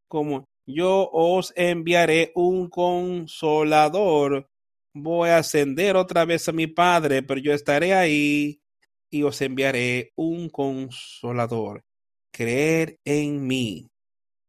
como 0.08 0.44
yo 0.66 1.10
os 1.12 1.52
enviaré 1.56 2.32
un 2.34 2.68
consolador 2.68 4.48
voy 5.02 5.28
a 5.28 5.38
ascender 5.38 5.96
otra 5.96 6.24
vez 6.24 6.48
a 6.48 6.52
mi 6.52 6.66
Padre, 6.66 7.22
pero 7.22 7.40
yo 7.40 7.52
estaré 7.52 7.94
ahí 7.94 8.60
y 9.10 9.22
os 9.22 9.40
enviaré 9.42 10.12
un 10.16 10.48
consolador. 10.48 11.84
Creer 12.32 12.98
en 13.04 13.46
mí 13.46 13.88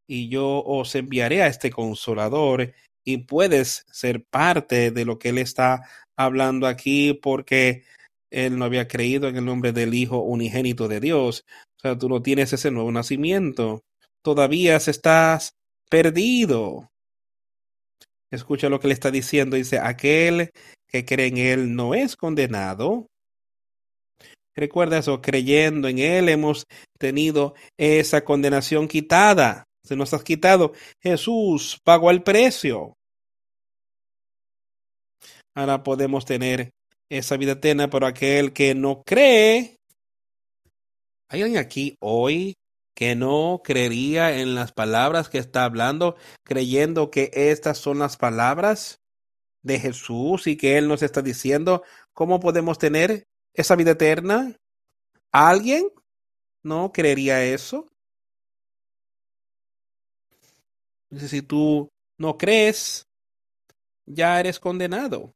y 0.07 0.29
yo 0.29 0.63
os 0.63 0.95
enviaré 0.95 1.43
a 1.43 1.47
este 1.47 1.69
consolador 1.69 2.73
y 3.03 3.17
puedes 3.19 3.85
ser 3.91 4.23
parte 4.23 4.91
de 4.91 5.05
lo 5.05 5.19
que 5.19 5.29
él 5.29 5.37
está 5.37 5.81
hablando 6.17 6.67
aquí 6.67 7.13
porque 7.13 7.83
él 8.31 8.57
no 8.57 8.65
había 8.65 8.87
creído 8.87 9.27
en 9.27 9.37
el 9.37 9.45
nombre 9.45 9.71
del 9.71 9.93
Hijo 9.93 10.19
unigénito 10.19 10.87
de 10.87 10.99
Dios. 10.99 11.45
O 11.77 11.79
sea, 11.79 11.97
tú 11.97 12.09
no 12.09 12.21
tienes 12.21 12.51
ese 12.53 12.71
nuevo 12.71 12.91
nacimiento. 12.91 13.83
Todavía 14.21 14.77
estás 14.77 15.53
perdido. 15.89 16.89
Escucha 18.31 18.67
lo 18.69 18.79
que 18.79 18.89
le 18.89 18.93
está 18.93 19.11
diciendo. 19.11 19.55
Dice, 19.55 19.79
aquel 19.79 20.51
que 20.87 21.05
cree 21.05 21.27
en 21.27 21.37
él 21.37 21.75
no 21.75 21.93
es 21.93 22.15
condenado. 22.15 23.07
Recuerda 24.55 24.97
eso, 24.97 25.21
creyendo 25.21 25.87
en 25.87 25.99
él 25.99 26.29
hemos 26.29 26.65
tenido 26.97 27.53
esa 27.77 28.25
condenación 28.25 28.87
quitada. 28.87 29.66
Se 29.87 29.95
nos 29.95 30.13
ha 30.13 30.23
quitado. 30.23 30.73
Jesús 31.01 31.79
pagó 31.83 32.11
el 32.11 32.23
precio. 32.23 32.97
Ahora 35.55 35.81
podemos 35.81 36.25
tener 36.25 36.71
esa 37.09 37.37
vida 37.37 37.53
eterna, 37.53 37.89
pero 37.89 38.05
aquel 38.05 38.53
que 38.53 38.75
no 38.75 39.01
cree, 39.03 39.77
¿hay 41.29 41.41
alguien 41.41 41.57
aquí 41.57 41.95
hoy 42.01 42.55
que 42.93 43.15
no 43.15 43.61
creería 43.63 44.39
en 44.39 44.55
las 44.55 44.71
palabras 44.71 45.29
que 45.29 45.37
está 45.37 45.63
hablando, 45.63 46.15
creyendo 46.43 47.11
que 47.11 47.31
estas 47.33 47.77
son 47.77 47.99
las 47.99 48.17
palabras 48.17 48.99
de 49.63 49.79
Jesús 49.79 50.47
y 50.47 50.57
que 50.57 50.77
Él 50.77 50.87
nos 50.87 51.01
está 51.01 51.21
diciendo 51.21 51.83
cómo 52.13 52.39
podemos 52.39 52.77
tener 52.77 53.23
esa 53.53 53.75
vida 53.75 53.91
eterna? 53.91 54.55
¿Alguien 55.31 55.89
no 56.63 56.91
creería 56.91 57.43
eso? 57.43 57.87
Si 61.15 61.41
tú 61.41 61.89
no 62.19 62.37
crees, 62.37 63.07
ya 64.05 64.39
eres 64.39 64.59
condenado 64.59 65.33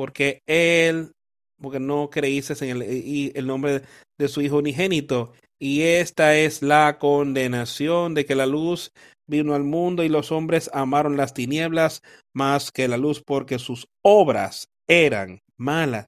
porque 0.00 0.42
él, 0.46 1.12
porque 1.60 1.78
no 1.78 2.08
creíste 2.08 2.54
en 2.64 2.80
el, 2.80 3.32
el 3.34 3.46
nombre 3.46 3.82
de 4.18 4.28
su 4.28 4.40
Hijo 4.40 4.56
unigénito. 4.56 5.34
Y 5.60 5.82
esta 5.82 6.38
es 6.38 6.62
la 6.62 6.98
condenación 6.98 8.14
de 8.14 8.24
que 8.24 8.34
la 8.34 8.46
luz 8.46 8.92
vino 9.28 9.54
al 9.54 9.64
mundo 9.64 10.02
y 10.02 10.08
los 10.08 10.32
hombres 10.32 10.70
amaron 10.72 11.18
las 11.18 11.34
tinieblas 11.34 12.00
más 12.34 12.72
que 12.72 12.88
la 12.88 12.96
luz 12.96 13.22
porque 13.22 13.58
sus 13.58 13.88
obras 14.02 14.68
eran 14.88 15.40
malas. 15.58 16.06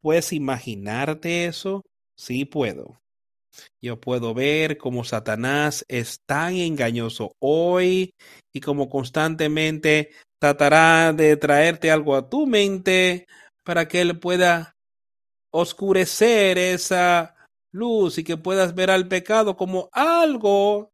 ¿Puedes 0.00 0.32
imaginarte 0.32 1.46
eso? 1.46 1.82
Sí 2.16 2.44
puedo. 2.44 3.00
Yo 3.82 4.00
puedo 4.00 4.34
ver 4.34 4.78
cómo 4.78 5.04
Satanás 5.04 5.84
es 5.88 6.20
tan 6.26 6.54
engañoso 6.56 7.32
hoy 7.40 8.14
y 8.52 8.60
como 8.60 8.88
constantemente 8.88 10.10
tratará 10.40 11.12
de 11.12 11.36
traerte 11.36 11.90
algo 11.90 12.16
a 12.16 12.28
tu 12.28 12.46
mente 12.46 13.26
para 13.64 13.88
que 13.88 14.00
él 14.00 14.18
pueda 14.18 14.74
oscurecer 15.52 16.58
esa 16.58 17.34
luz 17.72 18.18
y 18.18 18.24
que 18.24 18.36
puedas 18.36 18.74
ver 18.74 18.90
al 18.90 19.08
pecado 19.08 19.56
como 19.56 19.88
algo 19.92 20.90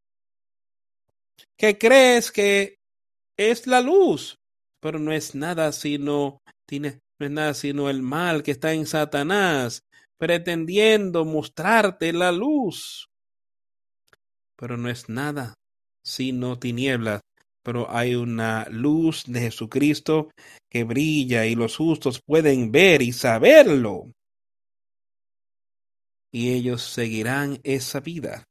que 1.56 1.78
crees 1.78 2.30
que 2.30 2.78
es 3.36 3.66
la 3.66 3.80
luz, 3.80 4.38
pero 4.80 4.98
no 4.98 5.12
es 5.12 5.34
nada 5.34 5.72
sino 5.72 6.42
tiene 6.66 7.00
no 7.18 7.26
es 7.26 7.32
nada 7.32 7.54
sino 7.54 7.90
el 7.90 8.02
mal 8.02 8.42
que 8.42 8.50
está 8.50 8.72
en 8.72 8.86
Satanás 8.86 9.82
pretendiendo 10.20 11.24
mostrarte 11.24 12.12
la 12.12 12.30
luz. 12.30 13.08
Pero 14.56 14.76
no 14.76 14.88
es 14.88 15.08
nada 15.08 15.54
sino 16.02 16.58
tinieblas 16.58 17.20
pero 17.62 17.90
hay 17.90 18.14
una 18.14 18.66
luz 18.70 19.24
de 19.26 19.40
Jesucristo 19.40 20.30
que 20.70 20.84
brilla 20.84 21.46
y 21.46 21.54
los 21.54 21.76
justos 21.76 22.20
pueden 22.24 22.72
ver 22.72 23.02
y 23.02 23.12
saberlo. 23.12 24.12
Y 26.32 26.52
ellos 26.52 26.82
seguirán 26.82 27.60
esa 27.64 28.00
vida. 28.00 28.44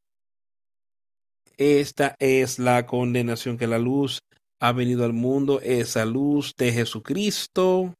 Esta 1.57 2.15
es 2.19 2.59
la 2.59 2.85
condenación 2.85 3.57
que 3.57 3.67
la 3.67 3.79
luz 3.79 4.19
ha 4.59 4.71
venido 4.73 5.05
al 5.05 5.13
mundo, 5.13 5.59
esa 5.61 6.05
luz 6.05 6.53
de 6.57 6.71
Jesucristo. 6.71 7.95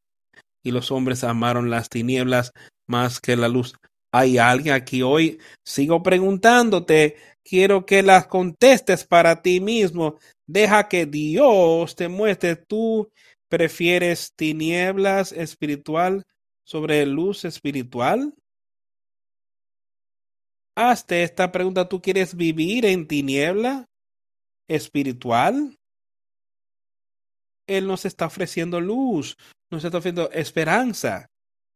Y 0.63 0.71
los 0.71 0.91
hombres 0.91 1.23
amaron 1.23 1.69
las 1.69 1.89
tinieblas 1.89 2.51
más 2.89 3.21
que 3.21 3.35
la 3.35 3.47
luz. 3.47 3.75
¿Hay 4.11 4.37
alguien 4.37 4.73
aquí 4.73 5.01
hoy? 5.01 5.39
Sigo 5.63 6.01
preguntándote. 6.01 7.15
Quiero 7.43 7.85
que 7.85 8.01
las 8.01 8.27
contestes 8.27 9.05
para 9.05 9.41
ti 9.41 9.61
mismo. 9.61 10.17
Deja 10.47 10.87
que 10.87 11.05
Dios 11.05 11.95
te 11.95 12.07
muestre. 12.07 12.55
¿Tú 12.55 13.11
prefieres 13.47 14.33
tinieblas 14.35 15.31
espiritual 15.31 16.23
sobre 16.63 17.05
luz 17.05 17.45
espiritual? 17.45 18.33
Hazte 20.75 21.23
esta 21.23 21.51
pregunta. 21.51 21.87
¿Tú 21.87 22.01
quieres 22.01 22.35
vivir 22.35 22.85
en 22.85 23.07
tiniebla 23.07 23.85
espiritual? 24.67 25.77
Él 27.67 27.85
nos 27.85 28.05
está 28.05 28.25
ofreciendo 28.25 28.81
luz, 28.81 29.37
nos 29.69 29.83
está 29.83 29.99
ofreciendo 29.99 30.31
esperanza 30.31 31.27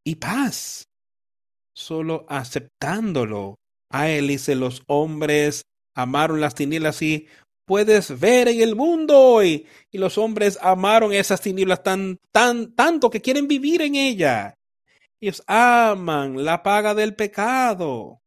y 0.03 0.15
paz. 0.15 0.87
Solo 1.75 2.25
aceptándolo. 2.29 3.55
A 3.89 4.09
él 4.09 4.27
dice 4.27 4.55
los 4.55 4.83
hombres 4.87 5.63
amaron 5.95 6.41
las 6.41 6.55
tinieblas 6.55 7.01
y 7.01 7.27
puedes 7.65 8.19
ver 8.19 8.47
en 8.47 8.61
el 8.61 8.75
mundo 8.75 9.19
hoy. 9.19 9.67
Y 9.91 9.97
los 9.97 10.17
hombres 10.17 10.57
amaron 10.61 11.13
esas 11.13 11.41
tinieblas 11.41 11.83
tan, 11.83 12.19
tan, 12.31 12.75
tanto 12.75 13.09
que 13.09 13.21
quieren 13.21 13.47
vivir 13.47 13.81
en 13.81 13.95
ella. 13.95 14.55
Ellos 15.21 15.43
aman 15.47 16.43
la 16.43 16.63
paga 16.63 16.93
del 16.93 17.15
pecado. 17.15 18.19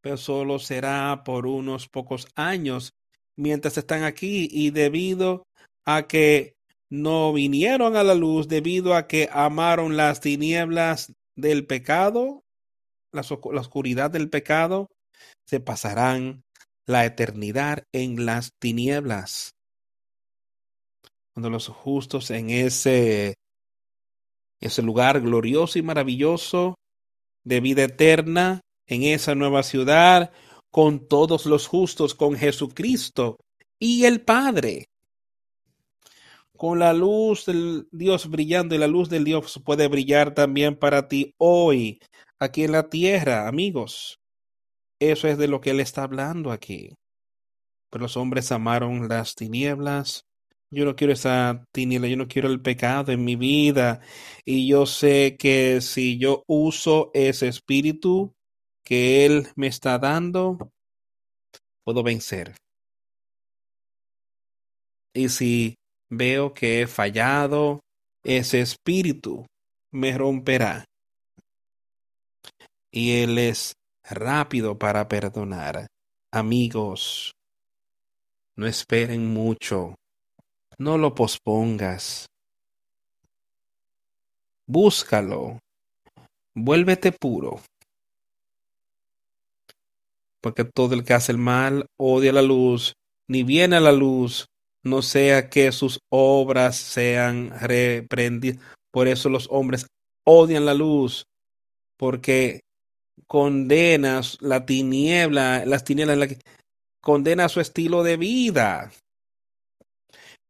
Pero 0.00 0.16
solo 0.16 0.58
será 0.58 1.22
por 1.24 1.46
unos 1.46 1.88
pocos 1.88 2.28
años 2.34 2.94
mientras 3.36 3.76
están 3.78 4.04
aquí 4.04 4.48
y 4.50 4.70
debido 4.70 5.46
a 5.84 6.06
que 6.06 6.54
no 6.90 7.32
vinieron 7.32 7.96
a 7.96 8.04
la 8.04 8.14
luz, 8.14 8.48
debido 8.48 8.94
a 8.94 9.06
que 9.06 9.28
amaron 9.32 9.96
las 9.96 10.20
tinieblas 10.20 11.12
del 11.36 11.66
pecado, 11.66 12.42
la, 13.12 13.22
oscuridad 13.22 14.10
del 14.10 14.30
pecado, 14.30 14.88
se 15.46 15.60
pasarán 15.60 16.42
la 16.86 17.04
eternidad 17.04 17.84
en 17.92 18.26
las 18.26 18.50
tinieblas. 18.60 19.52
Cuando 21.32 21.50
los 21.50 21.68
justos 21.68 22.30
en 22.30 22.50
ese, 22.50 23.34
ese 24.60 24.82
lugar 24.82 25.20
glorioso 25.20 25.78
y 25.78 25.82
maravilloso 25.82 26.76
de 27.44 27.60
vida 27.60 27.84
eterna, 27.84 28.60
en 28.86 29.02
esa 29.02 29.34
nueva 29.34 29.62
ciudad, 29.62 30.32
con 30.70 31.06
todos 31.08 31.46
los 31.46 31.66
justos, 31.66 32.14
con 32.14 32.36
Jesucristo 32.36 33.36
y 33.78 34.04
el 34.04 34.22
Padre. 34.22 34.86
Con 36.56 36.78
la 36.78 36.92
luz 36.92 37.46
del 37.46 37.88
Dios 37.90 38.30
brillando 38.30 38.74
y 38.74 38.78
la 38.78 38.86
luz 38.86 39.08
del 39.08 39.24
Dios 39.24 39.60
puede 39.64 39.88
brillar 39.88 40.34
también 40.34 40.76
para 40.76 41.08
ti 41.08 41.34
hoy, 41.36 42.00
aquí 42.38 42.62
en 42.62 42.72
la 42.72 42.88
tierra, 42.88 43.48
amigos. 43.48 44.20
Eso 45.00 45.26
es 45.26 45.36
de 45.36 45.48
lo 45.48 45.60
que 45.60 45.70
él 45.70 45.80
está 45.80 46.04
hablando 46.04 46.52
aquí. 46.52 46.94
Pero 47.90 48.04
los 48.04 48.16
hombres 48.16 48.52
amaron 48.52 49.08
las 49.08 49.34
tinieblas. 49.34 50.24
Yo 50.70 50.84
no 50.84 50.96
quiero 50.96 51.12
esa 51.12 51.64
tiniebla, 51.72 52.08
yo 52.08 52.16
no 52.16 52.28
quiero 52.28 52.48
el 52.48 52.62
pecado 52.62 53.12
en 53.12 53.24
mi 53.24 53.36
vida. 53.36 54.00
Y 54.44 54.68
yo 54.68 54.86
sé 54.86 55.36
que 55.36 55.80
si 55.80 56.18
yo 56.18 56.44
uso 56.46 57.10
ese 57.14 57.48
espíritu 57.48 58.32
que 58.84 59.26
Él 59.26 59.48
me 59.56 59.66
está 59.66 59.98
dando, 59.98 60.70
puedo 61.84 62.02
vencer. 62.02 62.54
Y 65.14 65.28
si 65.28 65.76
veo 66.08 66.54
que 66.54 66.82
he 66.82 66.86
fallado, 66.86 67.80
ese 68.22 68.60
espíritu 68.60 69.46
me 69.90 70.16
romperá. 70.16 70.84
Y 72.90 73.22
Él 73.22 73.38
es 73.38 73.74
rápido 74.02 74.78
para 74.78 75.08
perdonar. 75.08 75.86
Amigos, 76.30 77.32
no 78.56 78.66
esperen 78.66 79.32
mucho. 79.32 79.94
No 80.78 80.98
lo 80.98 81.14
pospongas. 81.14 82.26
Búscalo. 84.66 85.58
Vuélvete 86.54 87.12
puro. 87.12 87.60
Porque 90.40 90.64
todo 90.64 90.94
el 90.94 91.04
que 91.04 91.14
hace 91.14 91.32
el 91.32 91.38
mal 91.38 91.86
odia 91.96 92.32
la 92.32 92.42
luz, 92.42 92.94
ni 93.28 93.42
viene 93.42 93.76
a 93.76 93.80
la 93.80 93.92
luz, 93.92 94.46
no 94.84 95.02
sea 95.02 95.48
que 95.48 95.72
sus 95.72 96.00
obras 96.10 96.76
sean 96.76 97.50
reprendidas. 97.60 98.60
Por 98.90 99.08
eso 99.08 99.28
los 99.28 99.48
hombres 99.50 99.86
odian 100.24 100.66
la 100.66 100.74
luz, 100.74 101.26
porque 101.96 102.60
condenas 103.26 104.38
la 104.40 104.66
tiniebla, 104.66 105.64
las 105.66 105.84
tinieblas, 105.84 106.18
la 106.18 106.28
que 106.28 106.38
condena 107.00 107.48
su 107.48 107.60
estilo 107.60 108.02
de 108.02 108.16
vida. 108.16 108.92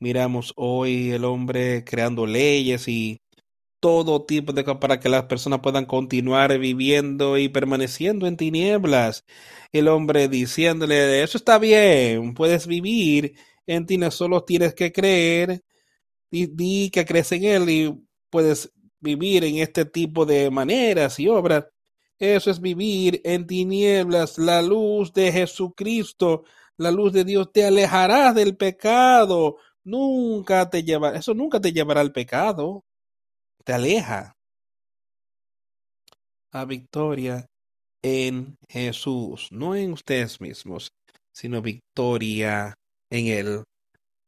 Miramos 0.00 0.52
hoy 0.56 1.12
el 1.12 1.24
hombre 1.24 1.84
creando 1.84 2.26
leyes 2.26 2.88
y 2.88 3.18
todo 3.80 4.24
tipo 4.24 4.52
de 4.52 4.64
cosas 4.64 4.80
para 4.80 4.98
que 4.98 5.08
las 5.08 5.24
personas 5.24 5.60
puedan 5.60 5.84
continuar 5.84 6.58
viviendo 6.58 7.38
y 7.38 7.48
permaneciendo 7.48 8.26
en 8.26 8.36
tinieblas. 8.36 9.24
El 9.72 9.88
hombre 9.88 10.28
diciéndole, 10.28 11.22
eso 11.22 11.38
está 11.38 11.58
bien, 11.58 12.34
puedes 12.34 12.66
vivir 12.66 13.34
en 13.66 13.86
tinieblas, 13.86 14.14
solo 14.14 14.44
tienes 14.44 14.74
que 14.74 14.92
creer, 14.92 15.62
di 16.30 16.90
que 16.90 17.04
crees 17.04 17.32
en 17.32 17.44
él 17.44 17.70
y 17.70 18.06
puedes 18.30 18.72
vivir 19.00 19.44
en 19.44 19.58
este 19.58 19.84
tipo 19.84 20.26
de 20.26 20.50
maneras 20.50 21.18
y 21.20 21.28
obras. 21.28 21.66
Eso 22.18 22.50
es 22.50 22.60
vivir 22.60 23.20
en 23.24 23.46
tinieblas, 23.46 24.38
la 24.38 24.62
luz 24.62 25.12
de 25.12 25.32
Jesucristo, 25.32 26.44
la 26.76 26.90
luz 26.90 27.12
de 27.12 27.24
Dios 27.24 27.52
te 27.52 27.64
alejará 27.64 28.32
del 28.32 28.56
pecado. 28.56 29.56
Nunca 29.84 30.70
te 30.70 30.82
llevará, 30.82 31.18
eso 31.18 31.34
nunca 31.34 31.60
te 31.60 31.72
llevará 31.72 32.00
al 32.00 32.12
pecado. 32.12 32.84
Te 33.64 33.72
aleja 33.72 34.36
a 36.52 36.64
victoria 36.64 37.46
en 38.02 38.56
Jesús, 38.68 39.48
no 39.50 39.74
en 39.74 39.92
ustedes 39.92 40.40
mismos, 40.40 40.92
sino 41.32 41.62
victoria 41.62 42.74
en 43.14 43.26
Él. 43.28 43.64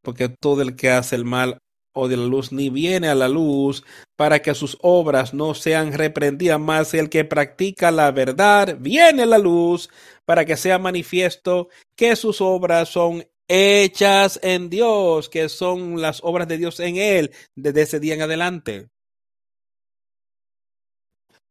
Porque 0.02 0.28
todo 0.28 0.62
el 0.62 0.76
que 0.76 0.90
hace 0.90 1.16
el 1.16 1.24
mal 1.24 1.58
o 1.92 2.08
de 2.08 2.16
la 2.16 2.24
luz, 2.24 2.52
ni 2.52 2.68
viene 2.68 3.08
a 3.08 3.14
la 3.14 3.28
luz 3.28 3.82
para 4.16 4.40
que 4.40 4.54
sus 4.54 4.76
obras 4.82 5.32
no 5.32 5.54
sean 5.54 5.92
reprendidas, 5.92 6.60
más 6.60 6.92
el 6.92 7.08
que 7.08 7.24
practica 7.24 7.90
la 7.90 8.12
verdad 8.12 8.76
viene 8.78 9.22
a 9.22 9.26
la 9.26 9.38
luz 9.38 9.88
para 10.26 10.44
que 10.44 10.58
sea 10.58 10.78
manifiesto 10.78 11.68
que 11.96 12.14
sus 12.14 12.42
obras 12.42 12.90
son 12.90 13.26
hechas 13.48 14.38
en 14.42 14.68
Dios, 14.68 15.28
que 15.30 15.48
son 15.48 16.00
las 16.00 16.20
obras 16.22 16.48
de 16.48 16.58
Dios 16.58 16.80
en 16.80 16.96
Él 16.96 17.32
desde 17.54 17.82
ese 17.82 18.00
día 18.00 18.14
en 18.14 18.22
adelante. 18.22 18.90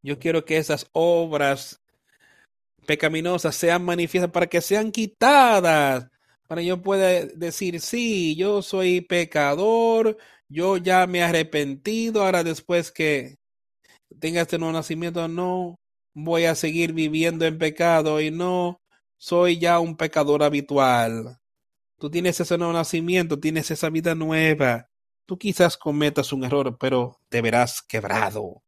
Yo 0.03 0.19
quiero 0.19 0.45
que 0.45 0.57
esas 0.57 0.87
obras 0.91 1.81
pecaminosas 2.85 3.55
sean 3.55 3.83
manifiestas 3.83 4.31
para 4.31 4.45
que 4.45 4.61
sean 4.61 4.91
quitadas, 4.91 6.07
para 6.47 6.61
yo 6.61 6.81
pueda 6.81 7.25
decir, 7.25 7.79
sí, 7.81 8.35
yo 8.35 8.61
soy 8.61 9.01
pecador, 9.01 10.17
yo 10.47 10.77
ya 10.77 11.07
me 11.07 11.19
he 11.19 11.23
arrepentido, 11.23 12.23
ahora 12.23 12.43
después 12.43 12.91
que 12.91 13.37
tenga 14.19 14.41
este 14.41 14.57
nuevo 14.57 14.73
nacimiento, 14.73 15.27
no 15.27 15.79
voy 16.13 16.45
a 16.45 16.55
seguir 16.55 16.93
viviendo 16.93 17.45
en 17.45 17.57
pecado 17.57 18.21
y 18.21 18.31
no 18.31 18.81
soy 19.17 19.59
ya 19.59 19.79
un 19.79 19.97
pecador 19.97 20.43
habitual. 20.43 21.39
Tú 21.97 22.09
tienes 22.09 22.39
ese 22.39 22.57
nuevo 22.57 22.73
nacimiento, 22.73 23.39
tienes 23.39 23.71
esa 23.71 23.89
vida 23.89 24.15
nueva. 24.15 24.89
Tú 25.25 25.37
quizás 25.37 25.77
cometas 25.77 26.33
un 26.33 26.43
error, 26.43 26.77
pero 26.79 27.19
te 27.29 27.41
verás 27.41 27.81
quebrado. 27.81 28.63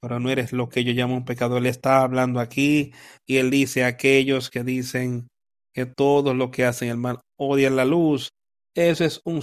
Pero 0.00 0.20
no 0.20 0.30
eres 0.30 0.52
lo 0.52 0.68
que 0.68 0.84
yo 0.84 0.92
llamo 0.92 1.16
un 1.16 1.24
pecador. 1.24 1.58
Él 1.58 1.66
está 1.66 2.02
hablando 2.02 2.40
aquí 2.40 2.92
y 3.26 3.36
él 3.36 3.50
dice 3.50 3.84
a 3.84 3.88
aquellos 3.88 4.50
que 4.50 4.62
dicen 4.64 5.28
que 5.76 5.84
todo 5.84 6.32
lo 6.32 6.50
que 6.50 6.64
hacen 6.64 6.88
el 6.88 6.96
mal 6.96 7.20
odian 7.36 7.76
la 7.76 7.84
luz. 7.84 8.32
Eso 8.74 9.04
es 9.04 9.20
un 9.24 9.42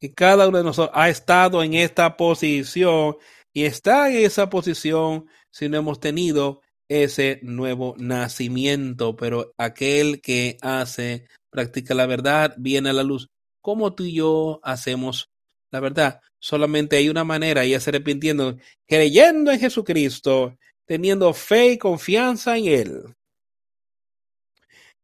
y 0.00 0.14
cada 0.14 0.48
uno 0.48 0.56
de 0.56 0.64
nosotros 0.64 0.96
ha 0.96 1.10
estado 1.10 1.62
en 1.62 1.74
esta 1.74 2.16
posición 2.16 3.16
y 3.52 3.64
está 3.64 4.10
en 4.10 4.24
esa 4.24 4.48
posición 4.48 5.26
si 5.50 5.68
no 5.68 5.76
hemos 5.76 6.00
tenido 6.00 6.62
ese 6.88 7.38
nuevo 7.42 7.96
nacimiento. 7.98 9.14
Pero 9.14 9.52
aquel 9.58 10.22
que 10.22 10.56
hace, 10.62 11.26
practica 11.50 11.92
la 11.92 12.06
verdad, 12.06 12.54
viene 12.56 12.88
a 12.88 12.94
la 12.94 13.02
luz. 13.02 13.28
¿Cómo 13.60 13.94
tú 13.94 14.04
y 14.04 14.14
yo 14.14 14.60
hacemos 14.62 15.28
la 15.70 15.80
verdad? 15.80 16.22
Solamente 16.40 16.96
hay 16.96 17.10
una 17.10 17.24
manera 17.24 17.66
y 17.66 17.74
es 17.74 17.86
arrepintiendo, 17.86 18.56
creyendo 18.88 19.50
en 19.52 19.60
Jesucristo, 19.60 20.56
teniendo 20.86 21.34
fe 21.34 21.72
y 21.72 21.78
confianza 21.78 22.56
en 22.56 22.66
Él. 22.68 23.14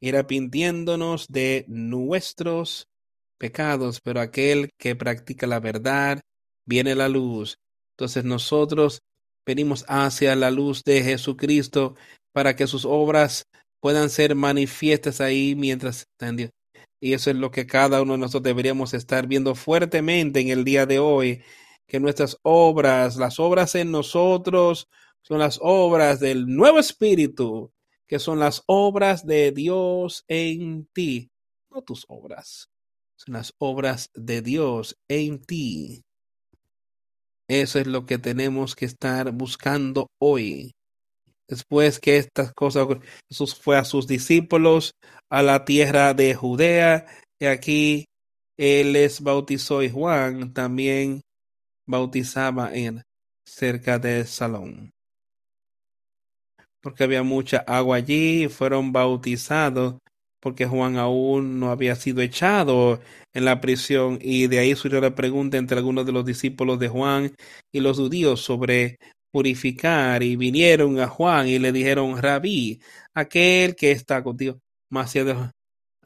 Y 0.01 0.09
arrepintiéndonos 0.09 1.27
de 1.29 1.65
nuestros 1.69 2.89
pecados, 3.39 4.01
pero 4.01 4.21
aquel 4.21 4.71
que 4.79 4.97
practica 4.97 5.47
la 5.47 5.61
verdad 5.61 6.21
viene 6.67 6.95
la 6.95 7.09
luz. 7.09 7.59
Entonces 7.97 8.25
nosotros 8.25 9.01
venimos 9.47 9.85
hacia 9.89 10.37
la 10.37 10.51
luz 10.51 10.83
de 10.85 11.03
Jesucristo 11.03 11.97
para 12.33 12.57
que 12.57 12.67
sus 12.67 12.85
obras 12.85 13.45
puedan 13.81 14.11
ser 14.11 14.35
manifiestas 14.35 15.21
ahí 15.21 15.55
mientras 15.57 16.07
están 16.13 16.37
Dios. 16.37 16.51
Y 17.01 17.15
eso 17.15 17.31
es 17.31 17.37
lo 17.37 17.51
que 17.51 17.67
cada 17.67 18.03
uno 18.03 18.13
de 18.13 18.19
nosotros 18.19 18.43
deberíamos 18.43 18.93
estar 18.95 19.27
viendo 19.27 19.55
fuertemente 19.55 20.41
en 20.41 20.49
el 20.49 20.65
día 20.65 20.85
de 20.87 20.99
hoy, 20.99 21.43
que 21.87 21.99
nuestras 21.99 22.37
obras, 22.43 23.17
las 23.17 23.41
obras 23.41 23.75
en 23.75 23.91
nosotros, 23.91 24.87
son 25.23 25.39
las 25.39 25.59
obras 25.63 26.21
del 26.21 26.47
nuevo 26.47 26.79
espíritu, 26.79 27.73
que 28.11 28.19
son 28.19 28.41
las 28.41 28.63
obras 28.67 29.25
de 29.25 29.53
Dios 29.53 30.25
en 30.29 30.85
ti, 30.93 31.31
no 31.71 31.81
tus 31.81 32.05
obras 32.09 32.69
son 33.21 33.35
las 33.35 33.55
obras 33.59 34.11
de 34.15 34.41
Dios 34.41 34.97
en 35.07 35.43
ti. 35.43 36.03
Eso 37.49 37.79
es 37.79 37.87
lo 37.87 38.07
que 38.07 38.17
tenemos 38.17 38.75
que 38.75 38.87
estar 38.87 39.31
buscando 39.33 40.07
hoy. 40.19 40.73
Después 41.47 41.99
que 41.99 42.17
estas 42.17 42.55
cosas, 42.55 42.87
Jesús 43.29 43.55
fue 43.55 43.77
a 43.77 43.85
sus 43.85 44.07
discípulos 44.07 44.93
a 45.29 45.43
la 45.43 45.65
tierra 45.65 46.15
de 46.15 46.35
Judea 46.35 47.07
y 47.39 47.47
aquí 47.47 48.07
él 48.57 48.93
les 48.93 49.21
bautizó 49.21 49.83
y 49.83 49.91
Juan 49.91 50.55
también 50.55 51.21
bautizaba 51.87 52.73
en 52.75 53.03
cerca 53.45 53.99
de 53.99 54.25
Salón. 54.25 54.93
Porque 56.81 57.05
había 57.05 57.23
mucha 57.23 57.59
agua 57.67 57.97
allí, 57.97 58.49
fueron 58.49 58.93
bautizados 58.93 59.97
porque 60.41 60.67
Juan 60.67 60.97
aún 60.97 61.61
no 61.61 61.71
había 61.71 61.95
sido 61.95 62.23
echado 62.23 63.01
en 63.35 63.45
la 63.45 63.61
prisión. 63.61 64.19
Y 64.21 64.47
de 64.47 64.59
ahí 64.59 64.75
surgió 64.75 65.01
la 65.01 65.15
pregunta 65.15 65.59
entre 65.59 65.79
algunos 65.79 66.07
de 66.07 66.13
los 66.13 66.25
discípulos 66.25 66.79
de 66.79 66.89
Juan 66.89 67.35
y 67.71 67.81
los 67.81 67.99
judíos 67.99 68.41
sobre 68.41 68.99
purificar. 69.31 70.23
Y 70.23 70.37
vinieron 70.37 70.99
a 70.99 71.09
Juan 71.09 71.47
y 71.47 71.59
le 71.59 71.73
dijeron, 71.73 72.21
rabí, 72.21 72.81
aquel 73.15 73.77
que 73.77 73.93
está 73.93 74.23
contigo, 74.23 74.59
más 74.91 75.15
allá 75.15 75.53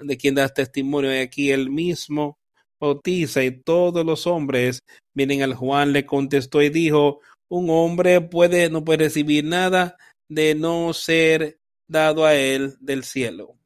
de, 0.01 0.17
quien 0.17 0.35
das 0.35 0.53
testimonio, 0.53 1.15
y 1.15 1.19
aquí 1.19 1.51
él 1.51 1.71
mismo 1.71 2.37
bautiza 2.81 3.43
y 3.45 3.53
todos 3.63 4.05
los 4.05 4.27
hombres 4.27 4.83
vienen 5.15 5.43
al 5.43 5.55
Juan, 5.55 5.93
le 5.93 6.05
contestó 6.05 6.61
y 6.61 6.69
dijo, 6.69 7.21
un 7.49 7.71
hombre 7.71 8.21
puede, 8.21 8.69
no 8.69 8.85
puede 8.85 9.05
recibir 9.05 9.45
nada 9.45 9.97
de 10.35 10.55
no 10.55 10.93
ser 10.93 11.61
dado 11.87 12.25
a 12.25 12.35
él 12.35 12.77
del 12.81 13.05
cielo 13.05 13.57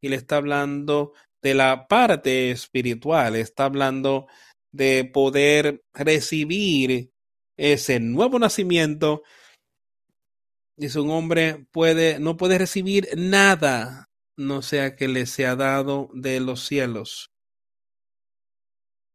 y 0.00 0.08
le 0.08 0.16
está 0.16 0.36
hablando 0.36 1.12
de 1.42 1.54
la 1.54 1.86
parte 1.88 2.50
espiritual, 2.50 3.36
está 3.36 3.64
hablando 3.64 4.26
de 4.72 5.04
poder 5.04 5.82
recibir 5.94 7.10
ese 7.56 8.00
nuevo 8.00 8.38
nacimiento. 8.38 9.22
Dice 10.76 11.00
un 11.00 11.10
hombre 11.10 11.66
puede, 11.70 12.18
no 12.18 12.36
puede 12.36 12.58
recibir 12.58 13.08
nada, 13.16 14.06
no 14.36 14.62
sea 14.62 14.96
que 14.96 15.08
le 15.08 15.26
sea 15.26 15.56
dado 15.56 16.10
de 16.12 16.40
los 16.40 16.66
cielos. 16.66 17.30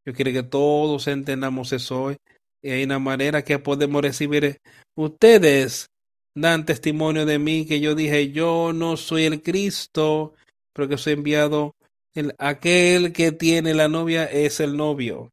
Yo 0.05 0.14
quiero 0.14 0.32
que 0.32 0.43
todos 0.43 1.07
entendamos 1.07 1.72
eso 1.74 2.03
hoy. 2.03 2.18
Y 2.64 2.72
hay 2.72 2.84
una 2.84 2.99
manera 2.99 3.43
que 3.43 3.59
podemos 3.59 4.01
recibir. 4.01 4.57
Ustedes 4.95 5.88
dan 6.36 6.66
testimonio 6.66 7.26
de 7.26 7.40
mí 7.40 7.66
que 7.66 7.80
yo 7.80 7.96
dije, 7.96 8.32
yo 8.32 8.72
no 8.74 8.98
soy 8.98 9.26
el 9.26 9.42
Cristo, 9.42 10.34
pero 10.74 10.88
que 10.88 10.98
soy 10.98 11.14
enviado. 11.14 11.76
El, 12.14 12.36
aquel 12.40 13.14
que 13.14 13.32
tiene 13.32 13.74
la 13.74 13.88
novia 13.88 14.26
es 14.26 14.60
el 14.60 14.76
novio, 14.76 15.32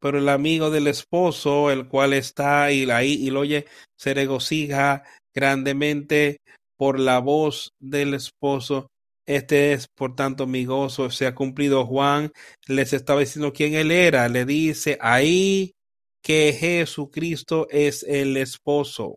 pero 0.00 0.18
el 0.18 0.28
amigo 0.28 0.70
del 0.70 0.86
esposo, 0.86 1.70
el 1.70 1.88
cual 1.88 2.12
está 2.12 2.64
ahí, 2.64 2.88
ahí 2.90 3.12
y 3.12 3.30
lo 3.30 3.40
oye, 3.40 3.66
se 3.96 4.14
regocija 4.14 5.04
grandemente 5.34 6.38
por 6.76 6.98
la 6.98 7.18
voz 7.18 7.72
del 7.80 8.14
esposo. 8.14 8.88
Este 9.26 9.72
es, 9.72 9.88
por 9.88 10.14
tanto, 10.14 10.46
mi 10.46 10.64
gozo. 10.64 11.10
Se 11.10 11.26
ha 11.26 11.34
cumplido 11.34 11.84
Juan. 11.84 12.30
Les 12.68 12.92
estaba 12.92 13.20
diciendo 13.20 13.52
quién 13.52 13.74
él 13.74 13.90
era. 13.90 14.28
Le 14.28 14.44
dice 14.44 14.98
ahí 15.00 15.72
que 16.22 16.52
Jesucristo 16.58 17.66
es 17.70 18.04
el 18.04 18.36
esposo. 18.36 19.16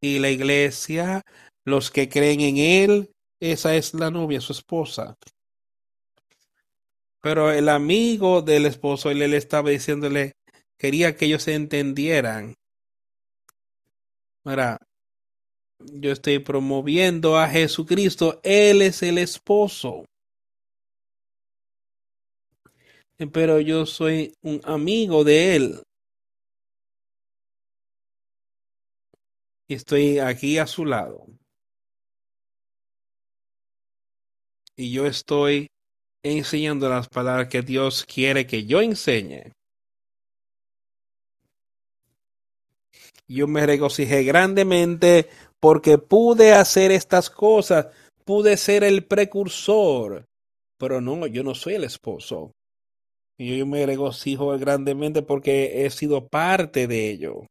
Y 0.00 0.18
la 0.18 0.30
iglesia, 0.30 1.22
los 1.64 1.90
que 1.90 2.08
creen 2.08 2.40
en 2.40 2.56
él, 2.58 3.10
esa 3.40 3.74
es 3.76 3.94
la 3.94 4.10
novia, 4.10 4.40
su 4.40 4.52
esposa. 4.52 5.16
Pero 7.20 7.52
el 7.52 7.68
amigo 7.68 8.42
del 8.42 8.66
esposo, 8.66 9.10
él, 9.10 9.18
le 9.18 9.36
estaba 9.36 9.70
diciéndole, 9.70 10.32
quería 10.78 11.16
que 11.16 11.26
ellos 11.26 11.42
se 11.42 11.54
entendieran. 11.54 12.54
Ahora, 14.44 14.78
yo 15.80 16.12
estoy 16.12 16.38
promoviendo 16.38 17.36
a 17.36 17.48
Jesucristo, 17.48 18.40
Él 18.42 18.82
es 18.82 19.02
el 19.02 19.18
esposo. 19.18 20.04
Pero 23.32 23.60
yo 23.60 23.84
soy 23.84 24.32
un 24.42 24.60
amigo 24.64 25.24
de 25.24 25.56
Él. 25.56 25.82
Estoy 29.74 30.18
aquí 30.18 30.58
a 30.58 30.66
su 30.66 30.84
lado. 30.84 31.26
Y 34.76 34.92
yo 34.92 35.06
estoy 35.06 35.68
enseñando 36.22 36.88
las 36.88 37.08
palabras 37.08 37.48
que 37.48 37.62
Dios 37.62 38.04
quiere 38.04 38.46
que 38.46 38.64
yo 38.64 38.80
enseñe. 38.80 39.52
Yo 43.26 43.46
me 43.46 43.66
regocijé 43.66 44.22
grandemente 44.24 45.28
porque 45.60 45.98
pude 45.98 46.52
hacer 46.52 46.92
estas 46.92 47.28
cosas, 47.28 47.88
pude 48.24 48.56
ser 48.56 48.84
el 48.84 49.04
precursor, 49.04 50.24
pero 50.78 51.00
no, 51.00 51.26
yo 51.26 51.42
no 51.42 51.54
soy 51.54 51.74
el 51.74 51.84
esposo. 51.84 52.52
Y 53.36 53.58
yo 53.58 53.66
me 53.66 53.84
regocijo 53.84 54.56
grandemente 54.58 55.22
porque 55.22 55.84
he 55.84 55.90
sido 55.90 56.26
parte 56.26 56.86
de 56.86 57.10
ello. 57.10 57.46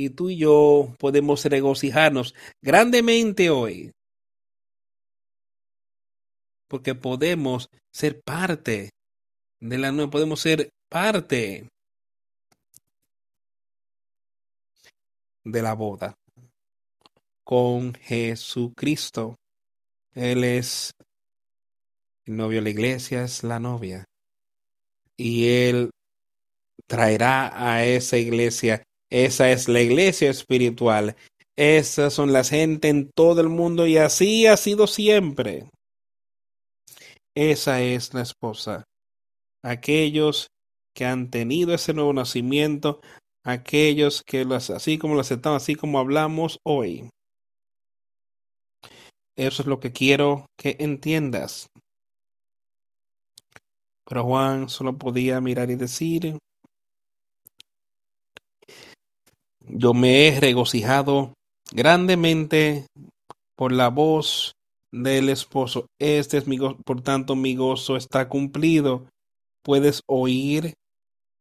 Y 0.00 0.08
tú 0.08 0.30
y 0.30 0.38
yo 0.38 0.94
podemos 0.98 1.44
regocijarnos 1.44 2.34
grandemente 2.62 3.50
hoy. 3.50 3.92
Porque 6.68 6.94
podemos 6.94 7.68
ser 7.90 8.22
parte 8.22 8.88
de 9.58 9.76
la 9.76 9.92
nueva, 9.92 10.10
podemos 10.10 10.40
ser 10.40 10.70
parte 10.88 11.68
de 15.44 15.62
la 15.62 15.74
boda 15.74 16.16
con 17.44 17.92
Jesucristo. 17.92 19.36
Él 20.14 20.44
es 20.44 20.94
el 22.24 22.38
novio 22.38 22.62
la 22.62 22.70
iglesia, 22.70 23.24
es 23.24 23.44
la 23.44 23.60
novia. 23.60 24.06
Y 25.18 25.48
Él 25.48 25.90
traerá 26.86 27.52
a 27.54 27.84
esa 27.84 28.16
iglesia. 28.16 28.82
Esa 29.10 29.50
es 29.50 29.68
la 29.68 29.80
iglesia 29.80 30.30
espiritual. 30.30 31.16
Esas 31.56 32.14
son 32.14 32.32
las 32.32 32.50
gente 32.50 32.88
en 32.88 33.10
todo 33.10 33.40
el 33.40 33.48
mundo 33.48 33.86
y 33.86 33.98
así 33.98 34.46
ha 34.46 34.56
sido 34.56 34.86
siempre. 34.86 35.68
Esa 37.34 37.82
es 37.82 38.14
la 38.14 38.22
esposa. 38.22 38.84
Aquellos 39.62 40.50
que 40.94 41.04
han 41.04 41.30
tenido 41.30 41.74
ese 41.74 41.92
nuevo 41.92 42.12
nacimiento, 42.12 43.00
aquellos 43.42 44.22
que 44.22 44.44
las, 44.44 44.70
así 44.70 44.96
como 44.96 45.14
lo 45.14 45.20
aceptamos, 45.20 45.62
así 45.62 45.74
como 45.74 45.98
hablamos 45.98 46.58
hoy. 46.62 47.10
Eso 49.36 49.62
es 49.62 49.66
lo 49.68 49.80
que 49.80 49.92
quiero 49.92 50.46
que 50.56 50.76
entiendas. 50.80 51.68
Pero 54.04 54.24
Juan 54.24 54.68
solo 54.68 54.98
podía 54.98 55.40
mirar 55.40 55.70
y 55.70 55.76
decir, 55.76 56.38
yo 59.72 59.94
me 59.94 60.28
he 60.28 60.40
regocijado 60.40 61.34
grandemente 61.72 62.86
por 63.56 63.72
la 63.72 63.88
voz 63.88 64.54
del 64.92 65.28
esposo. 65.28 65.86
Este 65.98 66.38
es 66.38 66.46
mi 66.46 66.58
gozo, 66.58 66.78
por 66.84 67.02
tanto 67.02 67.36
mi 67.36 67.54
gozo 67.54 67.96
está 67.96 68.28
cumplido. 68.28 69.06
Puedes 69.62 70.02
oír 70.06 70.74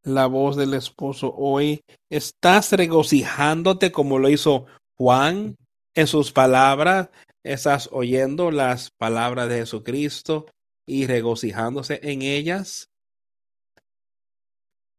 la 0.04 0.28
voz 0.28 0.56
del 0.56 0.74
esposo 0.74 1.34
hoy. 1.36 1.82
¿Estás 2.10 2.72
regocijándote 2.72 3.92
como 3.92 4.20
lo 4.20 4.30
hizo 4.30 4.66
Juan 4.98 5.56
en 5.96 6.08
sus 6.08 6.32
palabras? 6.32 7.10
¿Estás 7.44 7.90
oyendo 7.92 8.52
las 8.52 8.92
palabras 8.92 9.50
de 9.50 9.60
Jesucristo 9.60 10.46
y 10.86 11.08
regocijándose 11.08 12.00
en 12.04 12.22
ellas? 12.22 12.90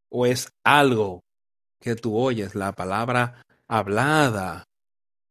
¿O 0.08 0.26
es 0.26 0.52
algo 0.64 1.22
que 1.80 1.96
tú 1.96 2.16
oyes, 2.16 2.54
la 2.54 2.72
palabra 2.72 3.44
hablada, 3.66 4.64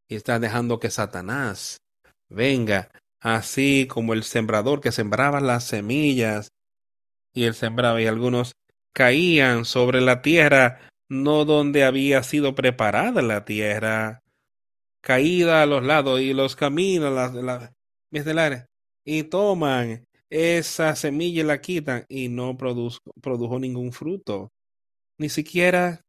y 0.07 0.15
estás 0.15 0.41
dejando 0.41 0.79
que 0.79 0.89
Satanás 0.89 1.81
venga, 2.29 2.89
así 3.19 3.87
como 3.87 4.13
el 4.13 4.23
sembrador 4.23 4.81
que 4.81 4.91
sembraba 4.91 5.39
las 5.39 5.65
semillas 5.65 6.51
y 7.33 7.43
él 7.43 7.53
sembraba 7.53 8.01
y 8.01 8.07
algunos 8.07 8.53
caían 8.93 9.65
sobre 9.65 10.01
la 10.01 10.21
tierra, 10.21 10.79
no 11.07 11.45
donde 11.45 11.83
había 11.83 12.23
sido 12.23 12.55
preparada 12.55 13.21
la 13.21 13.45
tierra, 13.45 14.21
caída 15.01 15.61
a 15.61 15.65
los 15.65 15.83
lados 15.83 16.21
y 16.21 16.33
los 16.33 16.55
caminos, 16.55 17.13
las, 17.13 17.33
las 17.33 17.71
y 19.05 19.23
toman 19.23 20.05
esa 20.29 20.95
semilla 20.95 21.41
y 21.41 21.45
la 21.45 21.61
quitan 21.61 22.05
y 22.09 22.29
no 22.29 22.57
produjo, 22.57 22.99
produjo 23.21 23.59
ningún 23.59 23.91
fruto. 23.91 24.51
Ni 25.17 25.29
siquiera, 25.29 26.01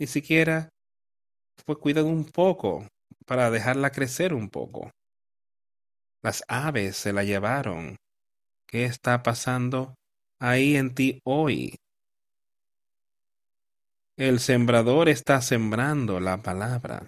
ni 0.00 0.06
siquiera 0.06 0.72
fue 1.66 1.78
cuidado 1.78 2.06
un 2.06 2.24
poco 2.24 2.88
para 3.26 3.50
dejarla 3.50 3.90
crecer 3.90 4.32
un 4.32 4.48
poco. 4.48 4.90
Las 6.22 6.42
aves 6.48 6.96
se 6.96 7.12
la 7.12 7.22
llevaron. 7.22 7.98
¿Qué 8.66 8.86
está 8.86 9.22
pasando 9.22 9.94
ahí 10.38 10.76
en 10.76 10.94
ti 10.94 11.20
hoy? 11.24 11.78
El 14.16 14.40
sembrador 14.40 15.10
está 15.10 15.42
sembrando 15.42 16.18
la 16.18 16.38
palabra. 16.38 17.06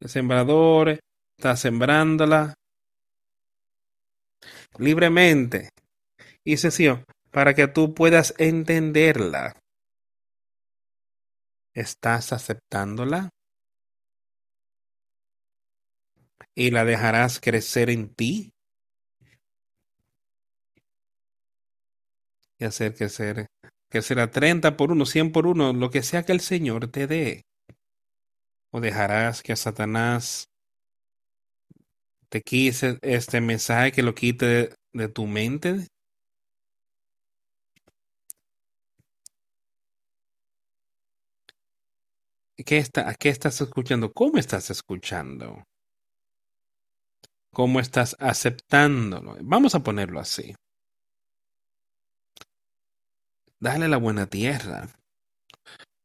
El 0.00 0.08
sembrador 0.08 1.00
está 1.36 1.54
sembrándola 1.56 2.54
libremente 4.78 5.68
y 6.44 6.56
sencillo 6.56 7.04
para 7.30 7.52
que 7.52 7.68
tú 7.68 7.92
puedas 7.92 8.32
entenderla. 8.38 9.59
¿Estás 11.74 12.32
aceptándola? 12.32 13.30
¿Y 16.54 16.70
la 16.70 16.84
dejarás 16.84 17.40
crecer 17.40 17.90
en 17.90 18.12
ti? 18.14 18.52
Y 22.58 22.64
hacer 22.64 22.94
crecer, 22.94 23.46
crecer 23.88 24.20
a 24.20 24.30
30 24.30 24.76
por 24.76 24.92
uno, 24.92 25.06
100 25.06 25.32
por 25.32 25.46
uno, 25.46 25.72
lo 25.72 25.90
que 25.90 26.02
sea 26.02 26.24
que 26.24 26.32
el 26.32 26.40
Señor 26.40 26.88
te 26.88 27.06
dé. 27.06 27.42
¿O 28.72 28.80
dejarás 28.80 29.42
que 29.42 29.56
Satanás 29.56 30.50
te 32.28 32.42
quise 32.42 32.98
este 33.02 33.40
mensaje 33.40 33.92
que 33.92 34.02
lo 34.02 34.14
quite 34.14 34.74
de, 34.92 35.08
tu 35.08 35.26
mente? 35.26 35.86
¿Qué, 42.64 42.84
¿Qué 43.18 43.28
estás 43.28 43.60
escuchando? 43.60 44.12
¿Cómo 44.12 44.38
estás 44.38 44.70
escuchando? 44.70 45.64
¿Cómo 47.52 47.80
estás 47.80 48.16
aceptándolo? 48.18 49.36
Vamos 49.40 49.74
a 49.74 49.80
ponerlo 49.80 50.20
así. 50.20 50.54
Dale 53.58 53.88
la 53.88 53.96
buena 53.96 54.26
tierra. 54.26 54.88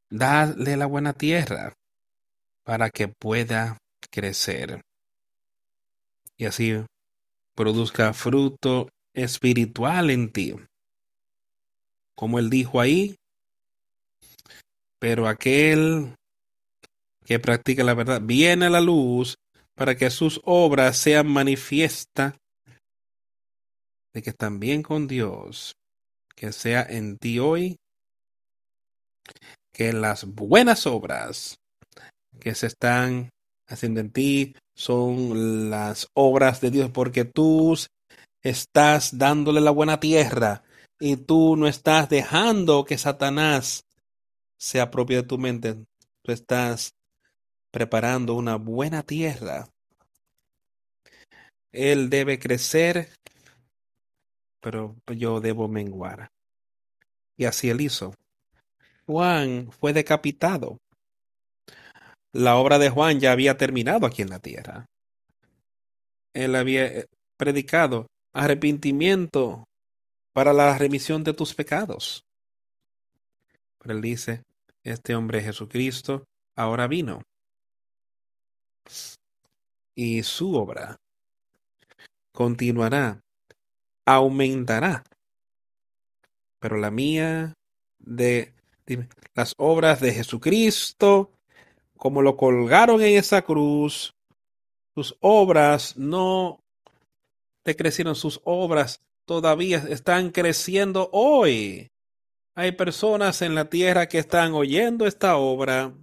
Dale 0.09 0.77
la 0.77 0.85
buena 0.85 1.13
tierra 1.13 1.73
para 2.63 2.89
que 2.89 3.07
pueda 3.07 3.77
crecer 4.11 4.81
y 6.37 6.45
así 6.45 6.73
produzca 7.55 8.13
fruto 8.13 8.89
espiritual 9.13 10.09
en 10.09 10.31
ti. 10.31 10.55
Como 12.15 12.39
él 12.39 12.49
dijo 12.49 12.79
ahí, 12.79 13.15
pero 14.99 15.27
aquel 15.27 16.15
que 17.25 17.39
practica 17.39 17.83
la 17.83 17.93
verdad 17.93 18.21
viene 18.23 18.67
a 18.67 18.69
la 18.69 18.81
luz 18.81 19.37
para 19.73 19.95
que 19.95 20.09
sus 20.09 20.39
obras 20.45 20.97
sean 20.97 21.27
manifiestas 21.27 22.35
de 24.13 24.21
que 24.21 24.29
están 24.29 24.59
bien 24.59 24.81
con 24.81 25.07
Dios, 25.07 25.75
que 26.35 26.53
sea 26.53 26.85
en 26.87 27.17
ti 27.17 27.39
hoy, 27.39 27.77
que 29.73 29.91
las 29.91 30.23
buenas 30.23 30.85
obras 30.87 31.59
que 32.39 32.55
se 32.55 32.67
están 32.67 33.29
haciendo 33.67 33.99
en 33.99 34.11
ti 34.11 34.55
son 34.73 35.69
las 35.69 36.07
obras 36.13 36.61
de 36.61 36.71
Dios, 36.71 36.91
porque 36.91 37.25
tú 37.25 37.75
estás 38.41 39.17
dándole 39.17 39.59
la 39.59 39.71
buena 39.71 39.99
tierra 39.99 40.63
y 40.99 41.17
tú 41.17 41.57
no 41.57 41.67
estás 41.67 42.07
dejando 42.07 42.85
que 42.85 42.97
Satanás 42.97 43.83
se 44.57 44.79
apropie 44.79 45.17
de 45.17 45.23
tu 45.23 45.37
mente. 45.37 45.75
Tú 46.21 46.31
estás 46.31 46.93
preparando 47.75 48.35
una 48.35 48.55
buena 48.55 49.03
tierra. 49.03 49.67
Él 51.73 52.09
debe 52.09 52.39
crecer, 52.39 53.09
pero 54.61 54.95
yo 55.07 55.41
debo 55.41 55.67
menguar. 55.67 56.31
Y 57.35 57.43
así 57.43 57.69
él 57.69 57.81
hizo. 57.81 58.15
Juan 59.05 59.69
fue 59.73 59.91
decapitado 59.91 60.77
la 62.35 62.57
obra 62.57 62.79
de 62.79 62.89
Juan 62.89 63.21
ya 63.21 63.31
había 63.31 63.55
terminado 63.55 64.05
aquí 64.05 64.21
en 64.21 64.29
la 64.29 64.39
tierra. 64.39 64.89
Él 66.33 66.53
había 66.55 66.85
eh, 66.85 67.05
predicado 67.37 68.07
arrepentimiento 68.33 69.63
para 70.33 70.51
la 70.51 70.77
remisión 70.77 71.23
de 71.23 71.33
tus 71.33 71.55
pecados. 71.55 72.25
Pero 73.79 73.95
él 73.95 74.01
dice, 74.01 74.43
este 74.83 75.15
hombre 75.15 75.41
Jesucristo 75.41 76.25
ahora 76.57 76.87
vino. 76.87 77.21
Y 79.95 80.23
su 80.23 80.55
obra 80.55 80.99
continuará, 82.31 83.23
aumentará. 84.05 85.03
Pero 86.59 86.77
la 86.77 86.91
mía 86.91 87.55
de 87.99 88.53
las 89.33 89.53
obras 89.57 89.99
de 90.01 90.13
Jesucristo, 90.13 91.31
como 91.97 92.21
lo 92.21 92.37
colgaron 92.37 93.01
en 93.01 93.17
esa 93.17 93.41
cruz, 93.41 94.13
sus 94.93 95.15
obras 95.21 95.97
no 95.97 96.61
decrecieron, 97.63 98.15
sus 98.15 98.39
obras 98.43 99.01
todavía 99.25 99.83
están 99.89 100.29
creciendo 100.29 101.09
hoy. 101.11 101.91
Hay 102.53 102.71
personas 102.73 103.41
en 103.41 103.55
la 103.55 103.69
tierra 103.69 104.07
que 104.07 104.19
están 104.19 104.53
oyendo 104.53 105.05
esta 105.05 105.35
obra 105.35 105.93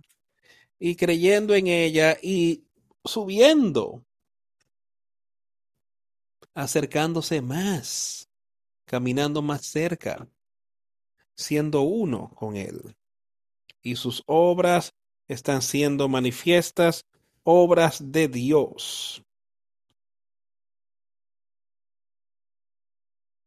y 0.79 0.97
creyendo 0.97 1.55
en 1.55 1.69
ella 1.69 2.19
y 2.21 2.65
subiendo, 3.05 4.05
acercándose 6.55 7.41
más, 7.41 8.29
caminando 8.85 9.43
más 9.43 9.65
cerca, 9.65 10.29
siendo 11.35 11.83
uno 11.83 12.31
con 12.35 12.57
Él. 12.57 12.97
Y 13.83 13.97
sus 13.97 14.23
obras 14.27 14.95
están 15.29 15.63
siendo 15.63 16.09
manifiestas, 16.09 17.07
obras 17.43 18.13
de 18.13 18.29
Dios. 18.29 19.25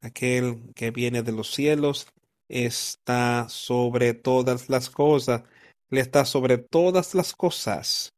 Aquel 0.01 0.73
que 0.75 0.91
viene 0.91 1.23
de 1.23 1.31
los 1.31 1.51
cielos 1.51 2.07
está 2.47 3.49
sobre 3.49 4.13
todas 4.13 4.69
las 4.69 4.89
cosas, 4.89 5.43
le 5.89 6.01
está 6.01 6.25
sobre 6.25 6.57
todas 6.57 7.15
las 7.15 7.33
cosas. 7.33 8.14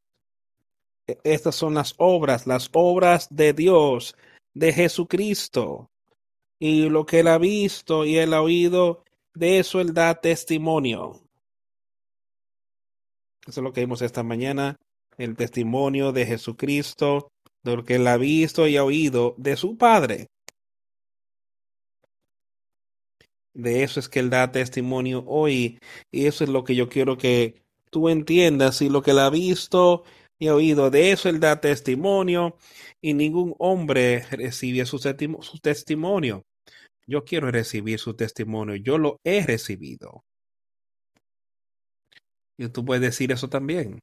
E, 1.07 1.17
estas 1.23 1.55
son 1.55 1.73
las 1.73 1.95
obras, 1.97 2.47
las 2.47 2.69
obras 2.73 3.27
de 3.29 3.53
Dios, 3.53 4.15
de 4.53 4.73
Jesucristo. 4.73 5.89
Y 6.59 6.89
lo 6.89 7.05
que 7.05 7.19
él 7.19 7.27
ha 7.27 7.37
visto 7.37 8.05
y 8.05 8.17
él 8.17 8.33
ha 8.33 8.41
oído, 8.41 9.03
de 9.33 9.59
eso 9.59 9.79
él 9.79 9.93
da 9.93 10.15
testimonio. 10.15 11.21
Eso 13.45 13.61
es 13.61 13.63
lo 13.63 13.71
que 13.71 13.81
vimos 13.81 14.01
esta 14.01 14.23
mañana, 14.23 14.77
el 15.17 15.35
testimonio 15.35 16.11
de 16.11 16.25
Jesucristo, 16.25 17.29
de 17.63 17.75
lo 17.75 17.85
que 17.85 17.95
él 17.95 18.07
ha 18.07 18.17
visto 18.17 18.67
y 18.67 18.77
ha 18.77 18.83
oído 18.83 19.35
de 19.37 19.55
su 19.55 19.77
Padre. 19.77 20.27
De 23.57 23.81
eso 23.81 23.99
es 23.99 24.07
que 24.07 24.19
Él 24.19 24.29
da 24.29 24.51
testimonio 24.51 25.23
hoy. 25.25 25.79
Y 26.11 26.27
eso 26.27 26.43
es 26.43 26.49
lo 26.51 26.63
que 26.63 26.75
yo 26.75 26.89
quiero 26.89 27.17
que 27.17 27.55
tú 27.89 28.07
entiendas. 28.07 28.83
Y 28.83 28.89
lo 28.89 29.01
que 29.01 29.11
Él 29.11 29.19
ha 29.19 29.31
visto 29.31 30.03
y 30.39 30.49
oído, 30.49 30.89
de 30.89 31.11
eso 31.11 31.29
Él 31.29 31.39
da 31.39 31.59
testimonio. 31.59 32.57
Y 33.01 33.13
ningún 33.13 33.55
hombre 33.59 34.25
recibe 34.31 34.85
su, 34.85 34.99
su 34.99 35.59
testimonio. 35.61 36.43
Yo 37.07 37.23
quiero 37.23 37.49
recibir 37.51 37.99
su 37.99 38.15
testimonio. 38.15 38.75
Yo 38.75 38.97
lo 38.97 39.19
he 39.23 39.45
recibido. 39.45 40.23
Y 42.57 42.69
tú 42.69 42.83
puedes 42.83 43.01
decir 43.01 43.31
eso 43.31 43.49
también. 43.49 43.99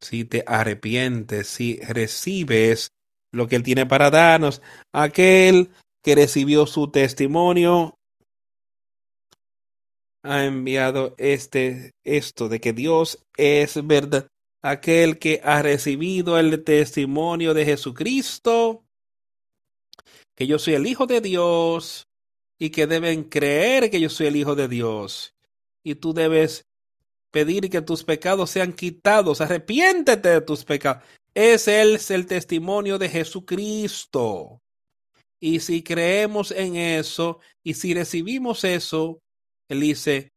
Si 0.00 0.24
te 0.24 0.44
arrepientes, 0.46 1.46
si 1.46 1.78
recibes 1.80 2.90
lo 3.32 3.46
que 3.46 3.56
Él 3.56 3.62
tiene 3.62 3.86
para 3.86 4.10
darnos, 4.10 4.60
aquel 4.92 5.70
que 6.02 6.14
recibió 6.14 6.66
su 6.66 6.90
testimonio 6.90 7.94
ha 10.22 10.44
enviado 10.44 11.14
este 11.18 11.92
esto 12.04 12.48
de 12.48 12.60
que 12.60 12.72
Dios 12.72 13.24
es 13.36 13.86
verdad, 13.86 14.28
aquel 14.70 15.18
que 15.18 15.40
ha 15.44 15.62
recibido 15.62 16.38
el 16.38 16.64
testimonio 16.64 17.54
de 17.54 17.64
Jesucristo, 17.64 18.84
que 20.34 20.46
yo 20.46 20.58
soy 20.58 20.74
el 20.74 20.86
Hijo 20.86 21.06
de 21.06 21.20
Dios 21.20 22.08
y 22.58 22.70
que 22.70 22.88
deben 22.88 23.24
creer 23.24 23.90
que 23.90 24.00
yo 24.00 24.10
soy 24.10 24.26
el 24.26 24.36
Hijo 24.36 24.56
de 24.56 24.66
Dios. 24.66 25.34
Y 25.84 25.94
tú 25.94 26.12
debes 26.12 26.66
pedir 27.30 27.70
que 27.70 27.80
tus 27.80 28.02
pecados 28.02 28.50
sean 28.50 28.72
quitados, 28.72 29.40
arrepiéntete 29.40 30.28
de 30.30 30.40
tus 30.40 30.64
pecados. 30.64 31.04
Ese 31.32 31.94
es 31.94 32.10
el 32.10 32.26
testimonio 32.26 32.98
de 32.98 33.08
Jesucristo. 33.08 34.60
Y 35.38 35.60
si 35.60 35.84
creemos 35.84 36.50
en 36.50 36.74
eso 36.74 37.38
y 37.62 37.74
si 37.74 37.94
recibimos 37.94 38.64
eso, 38.64 39.20
él 39.68 39.80
dice, 39.80 40.32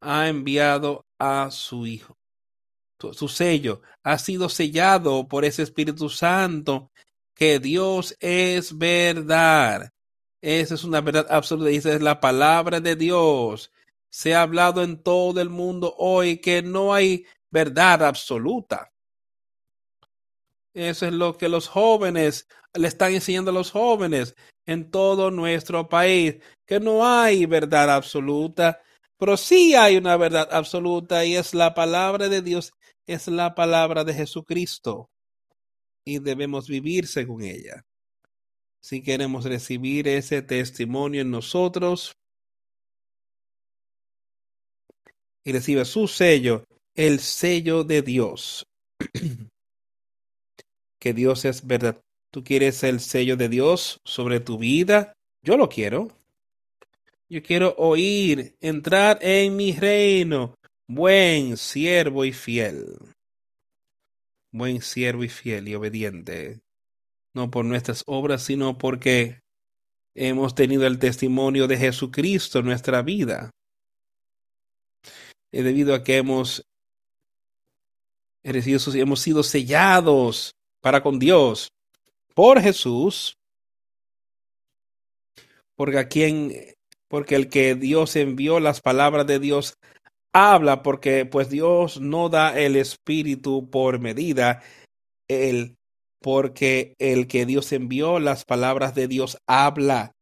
ha 0.00 0.28
enviado 0.28 1.06
a 1.18 1.50
su 1.50 1.86
Hijo. 1.86 2.18
Su, 3.12 3.28
sello 3.28 3.82
ha 4.02 4.18
sido 4.18 4.48
sellado 4.48 5.26
por 5.26 5.44
ese 5.44 5.62
Espíritu 5.62 6.08
Santo, 6.08 6.90
que 7.34 7.58
Dios 7.58 8.16
es 8.20 8.76
verdad. 8.78 9.92
Esa 10.40 10.74
es 10.74 10.84
una 10.84 11.00
verdad 11.00 11.26
absoluta. 11.30 11.70
Esa 11.70 11.92
es 11.94 12.02
la 12.02 12.20
palabra 12.20 12.80
de 12.80 12.96
Dios. 12.96 13.72
Se 14.10 14.34
ha 14.34 14.42
hablado 14.42 14.82
en 14.82 15.02
todo 15.02 15.40
el 15.40 15.48
mundo 15.48 15.94
hoy 15.98 16.38
que 16.38 16.62
no 16.62 16.94
hay 16.94 17.26
verdad 17.50 18.02
absoluta. 18.04 18.92
Eso 20.74 21.06
es 21.06 21.12
lo 21.12 21.36
que 21.36 21.48
los 21.48 21.68
jóvenes 21.68 22.48
le 22.74 22.88
están 22.88 23.12
enseñando 23.12 23.50
a 23.50 23.54
los 23.54 23.70
jóvenes 23.70 24.34
en 24.66 24.90
todo 24.90 25.30
nuestro 25.30 25.88
país, 25.88 26.36
que 26.66 26.80
no 26.80 27.06
hay 27.06 27.46
verdad 27.46 27.90
absoluta, 27.90 28.80
pero 29.18 29.36
sí 29.36 29.74
hay 29.74 29.96
una 29.96 30.16
verdad 30.16 30.48
absoluta 30.50 31.24
y 31.24 31.36
es 31.36 31.54
la 31.54 31.74
palabra 31.74 32.28
de 32.28 32.42
Dios, 32.42 32.72
es 33.06 33.28
la 33.28 33.54
palabra 33.54 34.04
de 34.04 34.14
Jesucristo 34.14 35.10
y 36.04 36.18
debemos 36.18 36.68
vivir 36.68 37.06
según 37.06 37.42
ella. 37.42 37.84
Si 38.80 39.02
queremos 39.02 39.44
recibir 39.44 40.08
ese 40.08 40.42
testimonio 40.42 41.22
en 41.22 41.30
nosotros 41.30 42.16
y 45.44 45.52
recibe 45.52 45.84
su 45.84 46.08
sello, 46.08 46.64
el 46.94 47.20
sello 47.20 47.84
de 47.84 48.02
Dios. 48.02 48.66
que 51.00 51.12
Dios 51.12 51.44
es 51.44 51.66
verdad. 51.66 52.00
¿Tú 52.30 52.44
quieres 52.44 52.82
el 52.82 53.00
sello 53.00 53.36
de 53.36 53.48
Dios 53.48 54.00
sobre 54.04 54.40
tu 54.40 54.58
vida? 54.58 55.12
Yo 55.42 55.56
lo 55.56 55.68
quiero. 55.68 56.08
Yo 57.28 57.42
quiero 57.42 57.74
oír, 57.78 58.56
entrar 58.60 59.18
en 59.20 59.56
mi 59.56 59.72
reino. 59.72 60.54
Buen 60.94 61.56
siervo 61.56 62.26
y 62.26 62.32
fiel. 62.34 62.98
Buen 64.50 64.82
siervo 64.82 65.24
y 65.24 65.30
fiel 65.30 65.66
y 65.68 65.74
obediente. 65.74 66.60
No 67.32 67.50
por 67.50 67.64
nuestras 67.64 68.02
obras, 68.04 68.42
sino 68.42 68.76
porque 68.76 69.40
hemos 70.14 70.54
tenido 70.54 70.86
el 70.86 70.98
testimonio 70.98 71.66
de 71.66 71.78
Jesucristo 71.78 72.58
en 72.58 72.66
nuestra 72.66 73.00
vida. 73.00 73.50
Y 75.50 75.62
debido 75.62 75.94
a 75.94 76.04
que 76.04 76.18
hemos, 76.18 76.62
hemos 78.42 79.20
sido 79.20 79.42
sellados 79.42 80.54
para 80.82 81.02
con 81.02 81.18
Dios 81.18 81.72
por 82.34 82.60
Jesús, 82.60 83.38
porque 85.74 85.98
a 85.98 86.08
quien, 86.08 86.52
porque 87.08 87.34
el 87.34 87.48
que 87.48 87.76
Dios 87.76 88.14
envió 88.14 88.60
las 88.60 88.82
palabras 88.82 89.26
de 89.26 89.38
Dios 89.38 89.78
habla, 90.32 90.82
porque 90.82 91.26
pues 91.26 91.50
Dios 91.50 92.00
no 92.00 92.28
da 92.28 92.58
el 92.58 92.76
espíritu 92.76 93.70
por 93.70 93.98
medida, 93.98 94.62
el, 95.28 95.76
porque 96.20 96.94
el 96.98 97.26
que 97.26 97.46
Dios 97.46 97.72
envió 97.72 98.18
las 98.18 98.44
palabras 98.44 98.94
de 98.94 99.08
Dios 99.08 99.38
habla. 99.46 100.12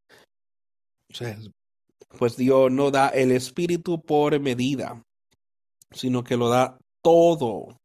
pues 2.18 2.36
Dios 2.36 2.70
no 2.72 2.90
da 2.90 3.08
el 3.08 3.32
espíritu 3.32 4.00
por 4.02 4.38
medida, 4.40 5.02
sino 5.92 6.24
que 6.24 6.36
lo 6.36 6.48
da 6.48 6.78
todo 7.02 7.80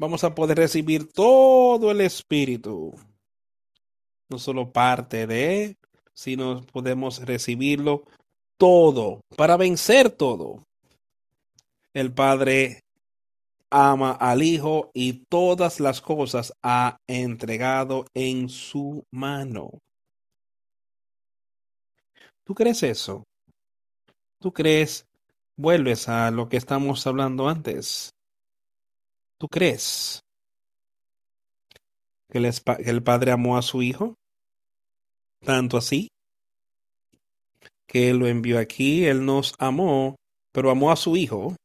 vamos 0.00 0.24
a 0.24 0.34
poder 0.34 0.56
recibir 0.56 1.12
todo 1.12 1.90
el 1.90 2.00
Espíritu. 2.00 2.94
No 4.30 4.38
solo 4.38 4.72
parte 4.72 5.26
de, 5.26 5.76
sino 6.14 6.62
podemos 6.72 7.18
recibirlo 7.20 8.04
todo 8.56 9.20
para 9.36 9.58
vencer 9.58 10.10
todo. 10.10 10.64
El 11.92 12.12
Padre 12.12 12.84
ama 13.68 14.12
al 14.12 14.42
Hijo 14.42 14.90
y 14.94 15.24
todas 15.28 15.80
las 15.80 16.00
cosas 16.00 16.52
ha 16.62 16.98
entregado 17.08 18.04
en 18.14 18.48
su 18.48 19.04
mano. 19.10 19.70
¿Tú 22.44 22.54
crees 22.54 22.82
eso? 22.82 23.24
¿Tú 24.38 24.52
crees? 24.52 25.06
Vuelves 25.56 26.08
a 26.08 26.30
lo 26.30 26.48
que 26.48 26.56
estamos 26.56 27.06
hablando 27.06 27.48
antes. 27.48 28.14
¿Tú 29.36 29.48
crees 29.48 30.22
que 32.30 32.38
el, 32.38 33.02
Padre 33.02 33.32
amó 33.32 33.56
a 33.56 33.62
su 33.62 33.82
Hijo? 33.82 34.14
Tanto 35.40 35.76
así 35.76 36.08
que 37.86 38.10
Él 38.10 38.18
lo 38.18 38.28
envió 38.28 38.58
aquí, 38.58 39.06
Él 39.06 39.24
nos 39.24 39.54
amó, 39.58 40.16
pero 40.52 40.70
amó 40.70 40.92
a 40.92 40.96
su 40.96 41.16
Hijo 41.16 41.56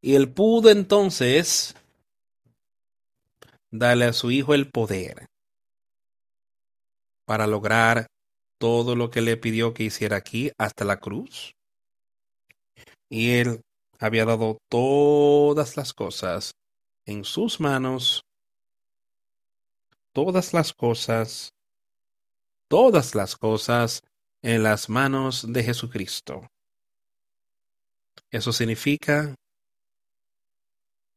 Y 0.00 0.14
él 0.14 0.30
pudo 0.30 0.70
entonces 0.70 1.74
darle 3.70 4.06
a 4.06 4.12
su 4.12 4.30
hijo 4.30 4.54
el 4.54 4.70
poder 4.70 5.26
para 7.24 7.46
lograr 7.46 8.06
todo 8.58 8.96
lo 8.96 9.10
que 9.10 9.20
le 9.20 9.36
pidió 9.36 9.74
que 9.74 9.84
hiciera 9.84 10.16
aquí 10.16 10.50
hasta 10.58 10.84
la 10.84 10.98
cruz. 10.98 11.54
Y 13.08 13.32
él 13.32 13.62
había 13.98 14.24
dado 14.24 14.58
todas 14.68 15.76
las 15.76 15.92
cosas 15.92 16.54
en 17.04 17.24
sus 17.24 17.60
manos, 17.60 18.24
todas 20.12 20.52
las 20.52 20.72
cosas, 20.72 21.52
todas 22.68 23.14
las 23.14 23.36
cosas 23.36 24.02
en 24.42 24.62
las 24.62 24.88
manos 24.88 25.52
de 25.52 25.64
Jesucristo. 25.64 26.48
Eso 28.30 28.52
significa 28.52 29.34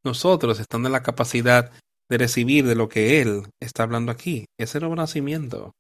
nosotros 0.04 0.60
estando 0.60 0.88
en 0.88 0.94
la 0.94 1.04
capacidad 1.04 1.72
de 2.10 2.18
recibir 2.18 2.66
de 2.66 2.76
lo 2.76 2.90
que 2.90 3.22
Él 3.22 3.44
está 3.60 3.84
hablando 3.84 4.12
aquí, 4.12 4.46
ese 4.58 4.80
nuevo 4.80 4.96
nacimiento, 4.96 5.74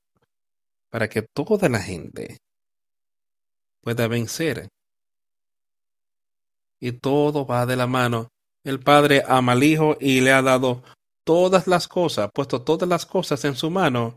para 0.89 1.09
que 1.09 1.24
toda 1.24 1.67
la 1.69 1.80
gente 1.80 2.38
pueda 3.82 4.07
vencer. 4.07 4.69
Y 6.80 6.93
todo 6.93 7.45
va 7.45 7.65
de 7.65 7.76
la 7.76 7.88
mano. 7.88 8.30
El 8.63 8.80
Padre 8.80 9.24
ama 9.28 9.51
al 9.53 9.63
Hijo 9.63 9.97
y 9.99 10.22
le 10.22 10.32
ha 10.32 10.41
dado 10.41 10.84
todas 11.24 11.67
las 11.67 11.88
cosas, 11.88 12.30
puesto 12.34 12.61
todas 12.61 12.88
las 12.88 13.05
cosas 13.05 13.43
en 13.45 13.55
su 13.55 13.69
mano. 13.69 14.15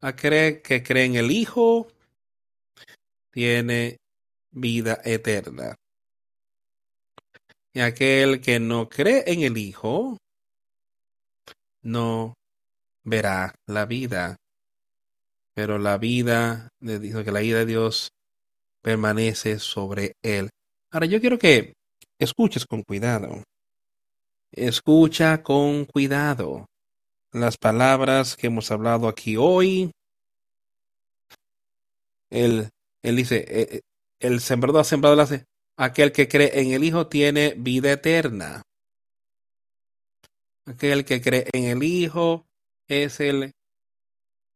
A 0.00 0.16
creer 0.16 0.62
que 0.62 0.82
cree 0.82 1.04
en 1.04 1.16
el 1.16 1.30
Hijo, 1.30 1.88
tiene 3.30 3.98
vida 4.50 5.00
eterna. 5.04 5.76
Y 7.72 7.80
aquel 7.80 8.40
que 8.40 8.58
no 8.58 8.88
cree 8.88 9.24
en 9.26 9.42
el 9.42 9.56
Hijo, 9.56 10.18
no 11.82 12.34
verá 13.04 13.54
la 13.66 13.86
vida. 13.86 14.36
Pero 15.54 15.78
la 15.78 15.98
vida 15.98 16.68
de 16.80 17.24
que 17.24 17.32
la 17.32 17.40
vida 17.40 17.58
de 17.58 17.66
Dios 17.66 18.12
permanece 18.82 19.58
sobre 19.58 20.14
él. 20.22 20.50
Ahora 20.90 21.06
yo 21.06 21.20
quiero 21.20 21.38
que 21.38 21.74
escuches 22.18 22.66
con 22.66 22.82
cuidado. 22.82 23.42
Escucha 24.52 25.42
con 25.42 25.84
cuidado 25.84 26.66
las 27.32 27.56
palabras 27.56 28.36
que 28.36 28.48
hemos 28.48 28.70
hablado 28.70 29.08
aquí 29.08 29.36
hoy. 29.36 29.92
Él, 32.30 32.70
dice, 33.02 33.44
eh, 33.48 33.68
eh, 33.70 33.80
el 34.18 34.40
sembrador 34.40 34.80
ha 34.80 34.84
sembrado 34.84 35.16
aquel 35.80 36.12
que 36.12 36.28
cree 36.28 36.60
en 36.60 36.72
el 36.72 36.84
Hijo 36.84 37.06
tiene 37.06 37.54
vida 37.56 37.90
eterna. 37.92 38.62
Aquel 40.66 41.06
que 41.06 41.22
cree 41.22 41.46
en 41.54 41.64
el 41.64 41.82
Hijo 41.82 42.46
es 42.86 43.18
el, 43.18 43.54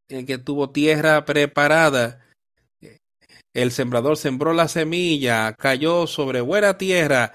el 0.08 0.26
que 0.26 0.36
tuvo 0.36 0.68
tierra 0.68 1.24
preparada. 1.24 2.22
El 3.54 3.72
sembrador 3.72 4.18
sembró 4.18 4.52
la 4.52 4.68
semilla, 4.68 5.54
cayó 5.54 6.06
sobre 6.06 6.42
buena 6.42 6.76
tierra, 6.76 7.32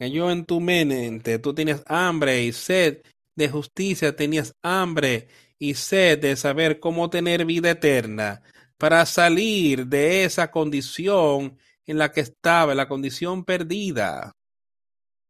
cayó 0.00 0.32
en 0.32 0.44
tu 0.44 0.58
mente. 0.58 1.38
Tú 1.38 1.54
tienes 1.54 1.84
hambre 1.86 2.42
y 2.42 2.52
sed 2.52 3.02
de 3.36 3.48
justicia, 3.48 4.16
tenías 4.16 4.52
hambre 4.62 5.28
y 5.60 5.74
sed 5.74 6.18
de 6.18 6.34
saber 6.34 6.80
cómo 6.80 7.08
tener 7.08 7.44
vida 7.44 7.70
eterna. 7.70 8.42
Para 8.78 9.06
salir 9.06 9.86
de 9.86 10.24
esa 10.24 10.50
condición 10.50 11.56
en 11.92 11.98
la 11.98 12.10
que 12.10 12.22
estaba, 12.22 12.72
en 12.72 12.78
la 12.78 12.88
condición 12.88 13.44
perdida. 13.44 14.32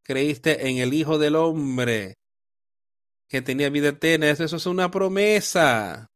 Creíste 0.04 0.68
en 0.68 0.78
el 0.78 0.94
Hijo 0.94 1.18
del 1.18 1.34
Hombre, 1.34 2.14
que 3.28 3.42
tenía 3.42 3.68
vida 3.68 3.88
eterna. 3.88 4.30
Eso 4.30 4.44
es 4.44 4.66
una 4.66 4.90
promesa. 4.90 6.06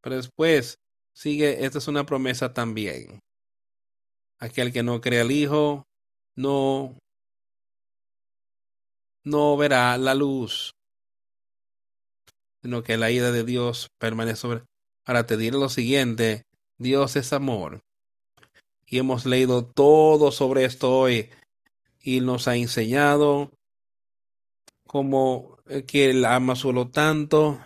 Pero 0.00 0.16
después 0.16 0.76
sigue, 1.12 1.64
esta 1.64 1.78
es 1.78 1.88
una 1.88 2.06
promesa 2.06 2.52
también. 2.52 3.18
Aquel 4.38 4.72
que 4.72 4.84
no 4.84 5.00
cree 5.00 5.20
al 5.20 5.32
Hijo, 5.32 5.84
no, 6.36 6.96
no 9.24 9.56
verá 9.56 9.98
la 9.98 10.14
luz, 10.14 10.72
sino 12.62 12.84
que 12.84 12.96
la 12.96 13.10
ira 13.10 13.32
de 13.32 13.42
Dios 13.42 13.88
permanece 13.98 14.36
sobre. 14.36 14.64
Ahora 15.04 15.26
te 15.26 15.36
diré 15.36 15.58
lo 15.58 15.68
siguiente, 15.68 16.44
Dios 16.78 17.16
es 17.16 17.32
amor. 17.32 17.83
Y 18.94 18.98
hemos 18.98 19.26
leído 19.26 19.66
todo 19.66 20.30
sobre 20.30 20.64
esto 20.64 20.96
hoy 20.96 21.28
y 22.00 22.20
nos 22.20 22.46
ha 22.46 22.54
enseñado 22.54 23.50
como 24.86 25.58
eh, 25.66 25.82
que 25.82 26.10
él 26.10 26.24
ama 26.24 26.54
solo 26.54 26.92
tanto, 26.92 27.58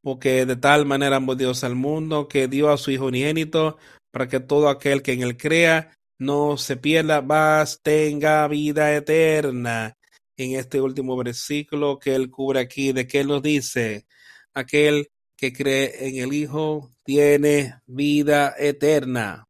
porque 0.00 0.46
de 0.46 0.56
tal 0.56 0.86
manera 0.86 1.16
amó 1.16 1.34
Dios 1.34 1.64
al 1.64 1.74
mundo, 1.74 2.28
que 2.28 2.48
dio 2.48 2.70
a 2.70 2.78
su 2.78 2.90
Hijo 2.90 3.08
unigénito, 3.08 3.76
para 4.10 4.26
que 4.26 4.40
todo 4.40 4.70
aquel 4.70 5.02
que 5.02 5.12
en 5.12 5.20
él 5.20 5.36
crea 5.36 5.98
no 6.18 6.56
se 6.56 6.78
pierda, 6.78 7.20
más 7.20 7.82
tenga 7.82 8.48
vida 8.48 8.96
eterna. 8.96 9.98
En 10.34 10.58
este 10.58 10.80
último 10.80 11.14
versículo 11.18 11.98
que 11.98 12.14
él 12.14 12.30
cubre 12.30 12.60
aquí, 12.60 12.92
de 12.92 13.06
que 13.06 13.20
él 13.20 13.26
nos 13.26 13.42
dice, 13.42 14.06
aquel 14.54 15.10
que 15.36 15.52
cree 15.52 16.08
en 16.08 16.24
el 16.24 16.32
Hijo 16.32 16.90
tiene 17.04 17.82
vida 17.86 18.54
eterna. 18.58 19.46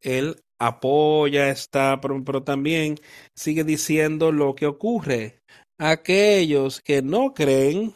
Él 0.00 0.42
apoya 0.58 1.50
pero, 2.00 2.22
pero 2.24 2.42
también 2.42 2.96
sigue 3.34 3.64
diciendo 3.64 4.32
lo 4.32 4.54
que 4.54 4.66
ocurre. 4.66 5.40
Aquellos 5.78 6.80
que 6.82 7.00
no 7.02 7.32
creen 7.32 7.94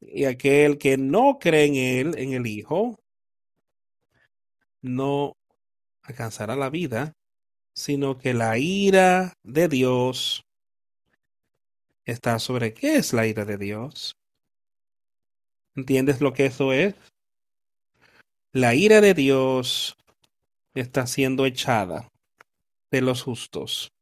y 0.00 0.24
aquel 0.24 0.78
que 0.78 0.96
no 0.96 1.38
cree 1.38 1.66
en 1.66 1.74
él, 1.76 2.18
en 2.18 2.32
el 2.32 2.46
Hijo, 2.46 2.98
no 4.80 5.36
alcanzará 6.02 6.56
la 6.56 6.70
vida, 6.70 7.14
sino 7.74 8.18
que 8.18 8.34
la 8.34 8.58
ira 8.58 9.34
de 9.42 9.68
Dios 9.68 10.44
está 12.04 12.38
sobre 12.38 12.74
qué 12.74 12.96
es 12.96 13.12
la 13.12 13.26
ira 13.26 13.44
de 13.44 13.58
Dios. 13.58 14.16
¿Entiendes 15.74 16.20
lo 16.20 16.32
que 16.32 16.46
eso 16.46 16.72
es? 16.72 16.94
La 18.54 18.74
ira 18.74 19.00
de 19.00 19.14
Dios 19.14 19.96
está 20.74 21.06
siendo 21.06 21.46
echada 21.46 22.10
de 22.90 23.00
los 23.00 23.22
justos. 23.22 23.92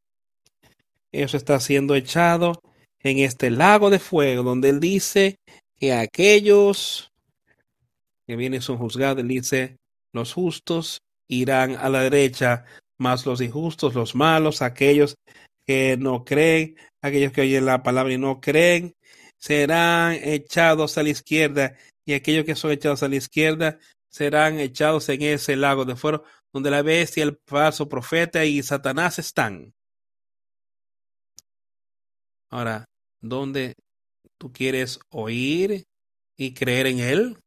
Eso 1.12 1.36
está 1.36 1.60
siendo 1.60 1.94
echado 1.94 2.60
en 2.98 3.18
este 3.18 3.50
lago 3.50 3.90
de 3.90 4.00
fuego, 4.00 4.42
donde 4.42 4.70
él 4.70 4.80
dice 4.80 5.38
que 5.78 5.92
aquellos 5.92 7.12
que 8.26 8.34
vienen 8.34 8.60
son 8.60 8.78
juzgados, 8.78 9.20
él 9.20 9.28
dice, 9.28 9.76
los 10.12 10.32
justos 10.32 11.02
irán 11.28 11.76
a 11.76 11.88
la 11.88 12.00
derecha, 12.02 12.64
más 12.98 13.26
los 13.26 13.40
injustos, 13.40 13.94
los 13.94 14.16
malos, 14.16 14.62
aquellos 14.62 15.14
que 15.64 15.96
no 15.96 16.24
creen, 16.24 16.74
aquellos 17.02 17.30
que 17.30 17.42
oyen 17.42 17.66
la 17.66 17.84
palabra 17.84 18.12
y 18.12 18.18
no 18.18 18.40
creen, 18.40 18.96
serán 19.38 20.14
echados 20.14 20.98
a 20.98 21.04
la 21.04 21.10
izquierda, 21.10 21.76
y 22.04 22.14
aquellos 22.14 22.44
que 22.44 22.56
son 22.56 22.72
echados 22.72 23.04
a 23.04 23.08
la 23.08 23.14
izquierda 23.14 23.78
serán 24.10 24.58
echados 24.58 25.08
en 25.08 25.22
ese 25.22 25.56
lago 25.56 25.84
de 25.84 25.96
fuego 25.96 26.24
donde 26.52 26.70
la 26.70 26.82
bestia, 26.82 27.22
el 27.22 27.38
falso 27.46 27.88
profeta 27.88 28.44
y 28.44 28.62
Satanás 28.62 29.18
están. 29.18 29.72
Ahora, 32.50 32.84
¿dónde 33.20 33.74
tú 34.36 34.52
quieres 34.52 34.98
oír 35.10 35.84
y 36.36 36.54
creer 36.54 36.88
en 36.88 36.98
Él? 36.98 37.38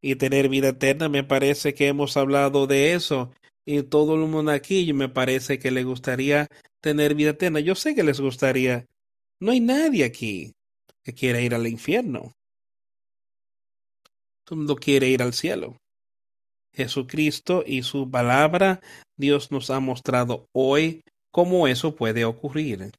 Y 0.00 0.16
tener 0.16 0.48
vida 0.48 0.68
eterna, 0.68 1.08
me 1.08 1.24
parece 1.24 1.74
que 1.74 1.86
hemos 1.86 2.16
hablado 2.16 2.66
de 2.66 2.94
eso. 2.94 3.32
Y 3.64 3.82
todo 3.82 4.14
el 4.14 4.28
mundo 4.28 4.52
aquí 4.52 4.92
me 4.92 5.08
parece 5.08 5.58
que 5.58 5.70
le 5.70 5.84
gustaría 5.84 6.48
tener 6.80 7.14
vida 7.14 7.30
eterna. 7.30 7.60
Yo 7.60 7.74
sé 7.74 7.94
que 7.94 8.04
les 8.04 8.20
gustaría. 8.20 8.86
No 9.40 9.52
hay 9.52 9.60
nadie 9.60 10.04
aquí 10.04 10.52
que 11.02 11.14
quiera 11.14 11.40
ir 11.40 11.54
al 11.54 11.66
infierno. 11.66 12.32
Todo 14.46 14.54
el 14.54 14.58
mundo 14.58 14.76
quiere 14.76 15.08
ir 15.08 15.22
al 15.22 15.32
cielo. 15.32 15.76
Jesucristo 16.72 17.64
y 17.66 17.82
su 17.82 18.08
palabra, 18.08 18.80
Dios 19.16 19.50
nos 19.50 19.70
ha 19.70 19.80
mostrado 19.80 20.46
hoy 20.52 21.02
cómo 21.32 21.66
eso 21.66 21.96
puede 21.96 22.24
ocurrir. 22.24 22.92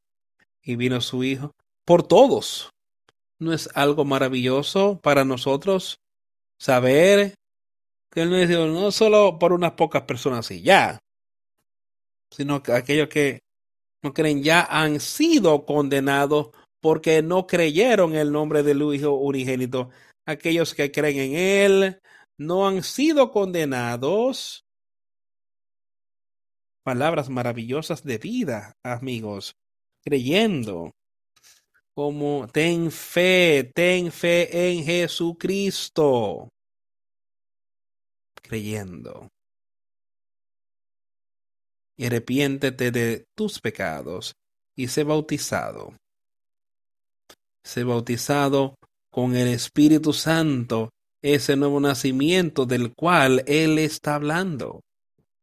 Y 0.62 0.76
vino 0.76 1.00
su 1.00 1.24
Hijo 1.24 1.54
por 1.86 2.04
todos. 2.04 2.70
¿No 3.40 3.54
es 3.54 3.70
algo 3.76 4.04
maravilloso 4.04 5.00
para 5.02 5.24
nosotros 5.24 6.00
saber 6.60 7.36
que 8.12 8.24
Él 8.24 8.30
no 8.30 8.36
es 8.36 8.50
Dios, 8.50 8.70
no 8.70 8.92
solo 8.92 9.40
por 9.40 9.54
unas 9.54 9.74
pocas 9.74 10.02
personas 10.02 10.52
y 10.52 10.64
ya, 10.64 11.00
sino 12.30 12.62
que 12.62 12.74
aquellos 12.74 13.08
que 13.08 13.40
no 14.04 14.14
creen 14.14 14.44
ya 14.44 14.64
han 14.64 15.00
sido 15.00 15.66
condenados 15.66 16.50
porque 16.82 17.22
no 17.22 17.48
creyeron 17.48 18.16
el 18.16 18.32
nombre 18.32 18.64
del 18.64 18.82
Hijo 18.94 19.12
unigénito. 19.12 19.90
Aquellos 20.28 20.76
que 20.76 20.92
creen 20.92 21.18
en 21.20 21.36
Él 21.36 22.02
no 22.38 22.68
han 22.68 22.84
sido 22.84 23.32
condenados 23.32 24.66
palabras 26.84 27.30
maravillosas 27.30 28.04
de 28.04 28.18
vida, 28.18 28.78
amigos, 28.84 29.56
creyendo 30.04 30.94
como 31.94 32.48
ten 32.48 32.92
fe, 32.92 33.72
ten 33.74 34.12
fe 34.12 34.70
en 34.70 34.84
Jesucristo, 34.84 36.50
creyendo. 38.44 39.30
Y 41.98 42.06
arrepiéntete 42.06 42.92
de 42.92 43.26
tus 43.34 43.60
pecados 43.60 44.36
y 44.76 44.90
sé 44.90 45.04
bautizado. 45.04 45.96
Sé 47.64 47.84
bautizado 47.84 48.77
con 49.18 49.36
el 49.36 49.48
Espíritu 49.48 50.14
Santo, 50.14 50.92
ese 51.24 51.56
nuevo 51.56 51.80
nacimiento 51.80 52.68
del 52.68 52.94
cual 52.94 53.44
Él 53.48 53.80
está 53.80 54.14
hablando. 54.14 54.84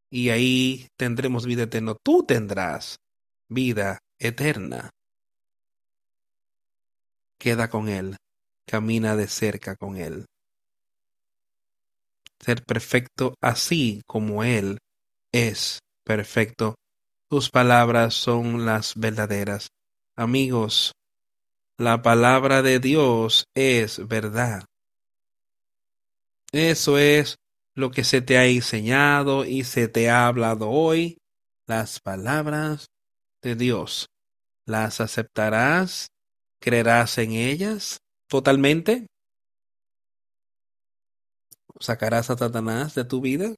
Y 0.09 0.29
ahí 0.29 0.87
tendremos 0.97 1.45
vida 1.45 1.65
eterna. 1.65 1.97
Tú 2.01 2.23
tendrás 2.23 3.01
vida 3.49 3.99
eterna. 4.21 4.91
Queda 7.37 7.69
con 7.69 7.89
Él, 7.89 8.17
camina 8.65 9.17
de 9.17 9.27
cerca 9.27 9.75
con 9.75 9.97
Él. 9.97 10.27
Ser 12.39 12.63
perfecto 12.63 13.35
así 13.41 14.03
como 14.07 14.45
Él 14.45 14.79
es 15.33 15.81
perfecto. 16.05 16.77
Tus 17.29 17.51
palabras 17.51 18.15
son 18.15 18.67
las 18.67 18.95
verdaderas. 18.95 19.67
Amigos, 20.15 20.93
la 21.77 22.03
palabra 22.03 22.63
de 22.63 22.79
Dios 22.79 23.49
es 23.55 24.07
verdad. 24.07 24.65
Eso 26.53 26.99
es 26.99 27.39
lo 27.75 27.91
que 27.91 28.05
se 28.05 28.23
te 28.23 28.39
ha 28.39 28.47
enseñado 28.47 29.45
y 29.45 29.65
se 29.65 29.89
te 29.89 30.09
ha 30.09 30.29
hablado 30.29 30.71
hoy, 30.71 31.19
las 31.67 31.99
palabras 31.99 32.91
de 33.43 33.57
Dios. 33.57 34.09
¿Las 34.67 35.01
aceptarás? 35.01 36.13
¿Creerás 36.61 37.19
en 37.19 37.33
ellas 37.33 38.01
totalmente? 38.29 39.07
¿Sacarás 41.81 42.31
a 42.31 42.39
Satanás 42.39 42.95
de 42.95 43.05
tu 43.05 43.21
vida 43.21 43.53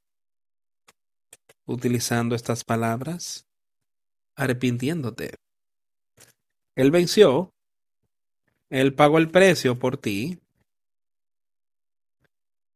utilizando 1.67 2.35
estas 2.35 2.65
palabras? 2.65 3.45
Arrepintiéndote. 4.37 5.35
Él 6.75 6.91
venció 6.91 7.53
él 8.71 8.95
pagó 8.95 9.19
el 9.19 9.31
precio 9.31 9.79
por 9.79 9.97
ti. 9.97 10.39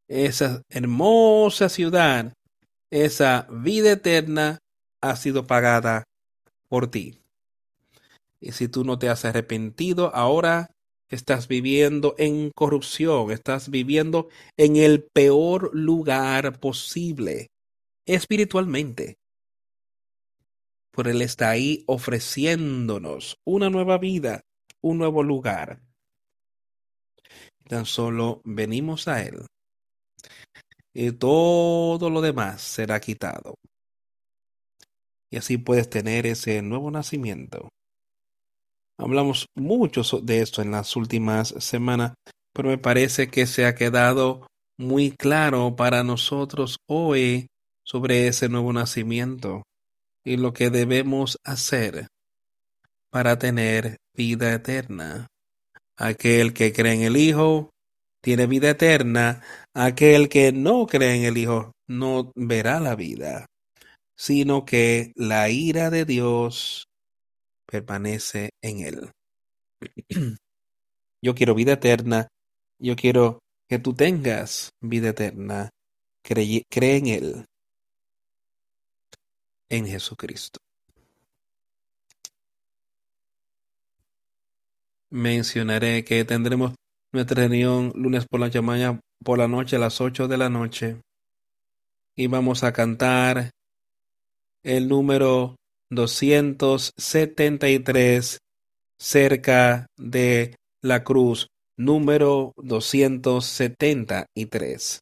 Esa 0.09 0.63
hermosa 0.69 1.69
ciudad, 1.69 2.33
esa 2.91 3.47
vida 3.51 3.93
eterna 3.93 4.59
ha 5.01 5.17
sido 5.17 5.47
pagada 5.47 6.05
por 6.69 6.91
ti. 6.91 7.21
Y 8.41 8.53
si 8.53 8.69
tú 8.69 8.85
no 8.85 8.99
te 8.99 9.09
has 9.09 9.25
arrepentido, 9.25 10.15
ahora 10.15 10.71
estás 11.09 11.49
viviendo 11.49 12.15
en 12.19 12.51
corrupción, 12.55 13.31
estás 13.31 13.69
viviendo 13.69 14.29
en 14.57 14.77
el 14.77 15.05
peor 15.13 15.71
lugar 15.75 16.59
posible, 16.59 17.49
espiritualmente. 18.07 19.17
Por 20.93 21.09
Él 21.09 21.23
está 21.23 21.51
ahí 21.51 21.85
ofreciéndonos 21.87 23.37
una 23.45 23.71
nueva 23.71 23.99
vida, 23.99 24.41
un 24.83 24.99
nuevo 24.99 25.23
lugar. 25.23 25.81
Tan 27.69 27.87
solo 27.87 28.41
venimos 28.45 29.09
a 29.09 29.23
Él 29.23 29.47
y 30.93 31.13
todo 31.13 32.11
lo 32.11 32.21
demás 32.21 32.63
será 32.63 33.01
quitado. 33.01 33.55
Y 35.31 35.37
así 35.37 35.59
puedes 35.59 35.89
tener 35.89 36.27
ese 36.27 36.61
nuevo 36.63 36.91
nacimiento. 36.91 37.69
Hablamos 38.99 39.47
mucho 39.55 40.03
de 40.21 40.43
esto 40.43 40.61
en 40.61 40.73
las 40.73 40.97
últimas 40.97 41.55
semanas, 41.59 42.15
pero 42.53 42.69
me 42.69 42.79
parece 42.79 43.29
que 43.29 43.47
se 43.47 43.65
ha 43.65 43.75
quedado 43.75 44.47
muy 44.77 45.13
claro 45.13 45.77
para 45.77 46.03
nosotros 46.03 46.79
hoy 46.87 47.47
sobre 47.85 48.27
ese 48.27 48.49
nuevo 48.49 48.73
nacimiento 48.73 49.63
y 50.25 50.37
lo 50.37 50.53
que 50.53 50.71
debemos 50.71 51.39
hacer 51.45 52.09
para 53.11 53.39
tener 53.39 53.99
vida 54.15 54.53
eterna. 54.55 55.27
Aquel 55.97 56.55
que 56.55 56.73
cree 56.73 56.95
en 56.95 57.03
el 57.03 57.17
Hijo 57.17 57.71
tiene 58.23 58.47
vida 58.47 58.71
eterna. 58.71 59.43
Aquel 59.75 60.29
que 60.29 60.53
no 60.53 60.87
cree 60.87 61.17
en 61.17 61.25
el 61.25 61.37
Hijo 61.37 61.73
no 61.87 62.33
verá 62.35 62.81
la 62.81 62.95
vida, 62.95 63.47
sino 64.17 64.65
que 64.65 65.13
la 65.17 65.51
ira 65.51 65.91
de 65.91 66.05
Dios 66.05 66.87
permanece 67.67 68.51
en 68.63 68.81
él. 68.81 69.11
Yo 71.23 71.35
quiero 71.35 71.55
vida 71.55 71.75
eterna. 71.75 72.29
Yo 72.79 72.97
quiero 72.97 73.41
que 73.69 73.79
tú 73.79 73.95
tengas 73.95 74.71
vida 74.81 75.11
eterna. 75.11 75.71
Cree, 76.23 76.65
en 76.71 77.07
Él, 77.07 77.47
en 79.69 79.87
Jesucristo. 79.87 80.61
Mencionaré 85.11 86.05
que 86.05 86.25
tendremos 86.25 86.73
nuestra 87.13 87.43
reunión 87.43 87.93
lunes 87.95 88.27
por 88.27 88.41
la 88.41 88.51
mañana 88.63 88.99
por 89.23 89.39
la 89.39 89.49
noche 89.49 89.77
a 89.77 89.81
las 89.81 90.01
ocho 90.01 90.29
de 90.29 90.39
la 90.39 90.49
noche. 90.49 90.97
Y 92.17 92.29
vamos 92.29 92.65
a 92.65 92.73
cantar 92.73 93.51
el 94.63 94.89
número 94.89 95.57
273 95.91 98.39
cerca 98.99 99.87
de 99.97 100.57
la 100.83 101.05
cruz 101.05 101.49
número 101.77 102.53
273 102.57 105.01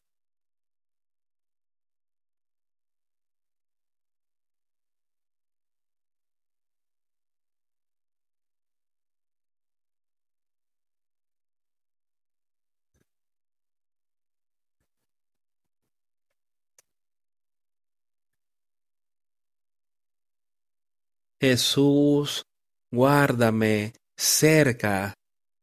Jesús, 21.39 22.43
guárdame 22.91 23.93
cerca 24.17 25.13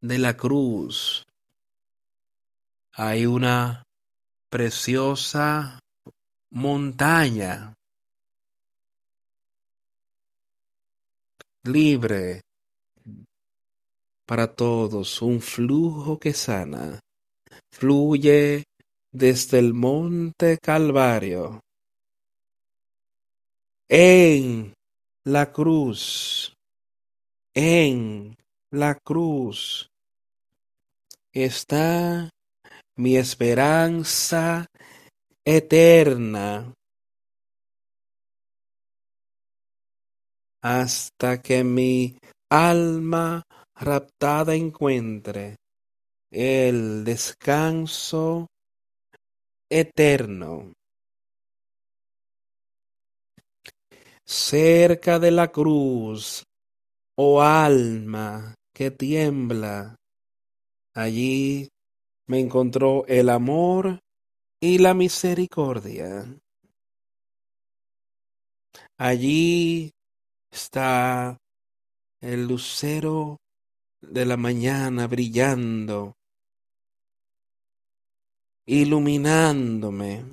de 0.01 0.19
la 0.19 0.37
cruz. 0.37 1.27
Hay 2.93 3.27
una 3.27 3.83
preciosa 4.49 5.79
montaña. 6.51 7.75
Libre 11.65 12.41
para 14.27 14.53
todos, 14.53 15.23
un 15.23 15.41
flujo 15.41 16.19
que 16.19 16.33
sana, 16.33 16.99
fluye 17.71 18.65
desde 19.13 19.59
el 19.61 19.73
monte 19.73 20.59
Calvario. 20.61 21.61
En 23.89 24.76
la 25.27 25.53
cruz, 25.53 26.55
en 27.53 28.37
la 28.71 28.95
cruz 28.95 29.91
está 31.33 32.31
mi 32.95 33.17
esperanza 33.17 34.67
eterna 35.45 36.73
hasta 40.63 41.43
que 41.43 41.65
mi 41.65 42.17
alma 42.49 43.43
raptada 43.75 44.55
encuentre 44.55 45.57
el 46.31 47.03
descanso 47.03 48.47
eterno. 49.69 50.73
Cerca 54.27 55.19
de 55.21 55.31
la 55.31 55.53
cruz, 55.53 56.45
oh 57.15 57.41
alma 57.41 58.55
que 58.75 58.91
tiembla. 58.91 59.97
Allí 60.95 61.69
me 62.27 62.41
encontró 62.41 63.07
el 63.07 63.29
amor 63.31 64.01
y 64.61 64.79
la 64.79 64.95
misericordia. 64.95 66.27
Allí 68.99 69.93
está 70.51 71.39
el 72.21 72.47
lucero 72.47 73.39
de 74.01 74.25
la 74.25 74.37
mañana 74.37 75.07
brillando, 75.07 76.17
iluminándome 78.65 80.25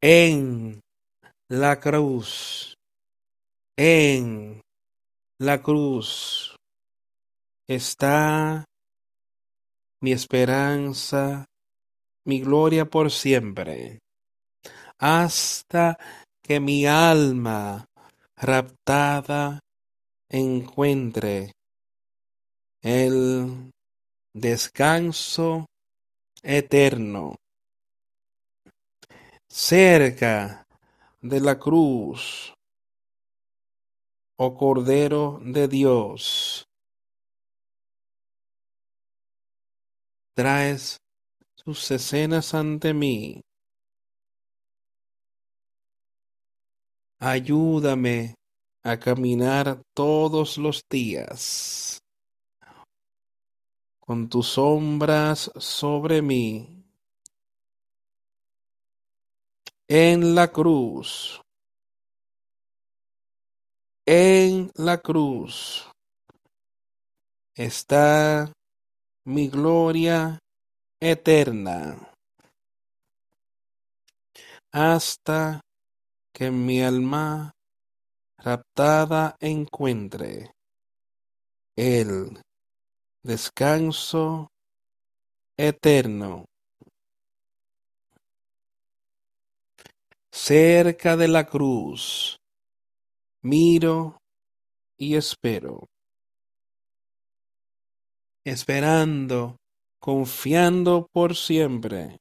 en 0.00 0.82
la 1.48 1.78
cruz, 1.78 2.76
en 3.76 4.60
la 5.38 5.62
cruz 5.62 6.56
está 7.68 8.64
mi 10.00 10.10
esperanza, 10.10 11.44
mi 12.24 12.40
gloria 12.40 12.86
por 12.86 13.12
siempre, 13.12 14.00
hasta 14.98 15.96
que 16.42 16.58
mi 16.58 16.84
alma 16.86 17.86
raptada 18.36 19.60
encuentre 20.28 21.52
el 22.82 23.70
descanso 24.34 25.66
eterno. 26.42 27.36
Cerca 29.48 30.65
de 31.28 31.40
la 31.40 31.58
cruz, 31.58 32.54
oh 34.36 34.54
Cordero 34.56 35.38
de 35.42 35.68
Dios. 35.68 36.66
Traes 40.34 40.98
sus 41.54 41.90
escenas 41.90 42.54
ante 42.54 42.92
mí. 42.92 43.40
Ayúdame 47.18 48.34
a 48.82 48.98
caminar 48.98 49.80
todos 49.94 50.58
los 50.58 50.82
días 50.90 52.00
con 54.06 54.28
tus 54.28 54.46
sombras 54.46 55.50
sobre 55.56 56.22
mí. 56.22 56.75
En 59.88 60.34
la 60.34 60.48
cruz, 60.48 61.40
en 64.04 64.72
la 64.74 64.98
cruz. 64.98 65.88
Está 67.54 68.52
mi 69.24 69.48
gloria 69.48 70.40
eterna. 70.98 71.96
Hasta 74.72 75.60
que 76.32 76.50
mi 76.50 76.82
alma 76.82 77.52
raptada 78.38 79.36
encuentre 79.38 80.50
el 81.76 82.42
descanso 83.22 84.48
eterno. 85.56 86.44
Cerca 90.38 91.16
de 91.16 91.28
la 91.28 91.46
cruz, 91.46 92.38
miro 93.40 94.18
y 94.98 95.16
espero, 95.16 95.88
esperando, 98.44 99.56
confiando 99.98 101.08
por 101.10 101.34
siempre, 101.34 102.18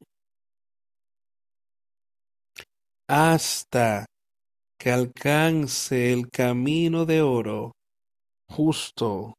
hasta 3.06 4.06
que 4.80 4.92
alcance 4.92 6.14
el 6.14 6.30
camino 6.32 7.06
de 7.06 7.22
oro 7.22 7.74
justo 8.48 9.38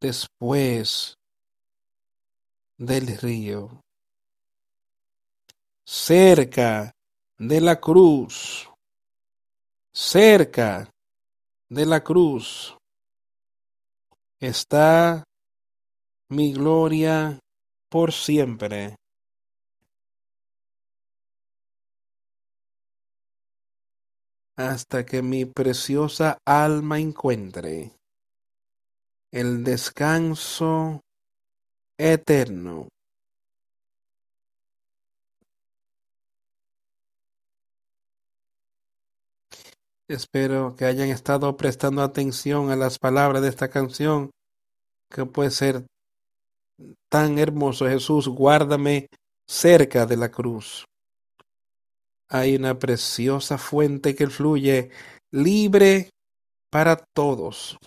después 0.00 1.16
del 2.76 3.16
río, 3.16 3.80
cerca 5.82 6.94
de 7.38 7.60
la 7.60 7.80
cruz, 7.80 8.70
cerca 9.92 10.88
de 11.68 11.86
la 11.86 12.02
cruz 12.02 12.76
está 14.40 15.24
mi 16.28 16.52
gloria 16.52 17.38
por 17.90 18.12
siempre. 18.12 18.96
hasta 24.56 25.04
que 25.04 25.22
mi 25.22 25.46
preciosa 25.46 26.38
alma 26.46 27.00
encuentre 27.00 27.92
el 29.32 29.64
descanso 29.64 31.00
eterno. 31.98 32.88
Espero 40.06 40.76
que 40.76 40.84
hayan 40.84 41.08
estado 41.08 41.56
prestando 41.56 42.02
atención 42.02 42.70
a 42.70 42.76
las 42.76 42.98
palabras 42.98 43.40
de 43.40 43.48
esta 43.48 43.68
canción, 43.68 44.30
que 45.08 45.24
puede 45.24 45.50
ser 45.50 45.86
tan 47.08 47.38
hermoso. 47.38 47.88
Jesús, 47.88 48.28
guárdame 48.28 49.08
cerca 49.46 50.04
de 50.04 50.18
la 50.18 50.30
cruz. 50.30 50.86
Hay 52.28 52.56
una 52.56 52.78
preciosa 52.78 53.56
fuente 53.56 54.14
que 54.14 54.28
fluye 54.28 54.90
libre 55.30 56.10
para 56.68 56.96
todos. 56.96 57.78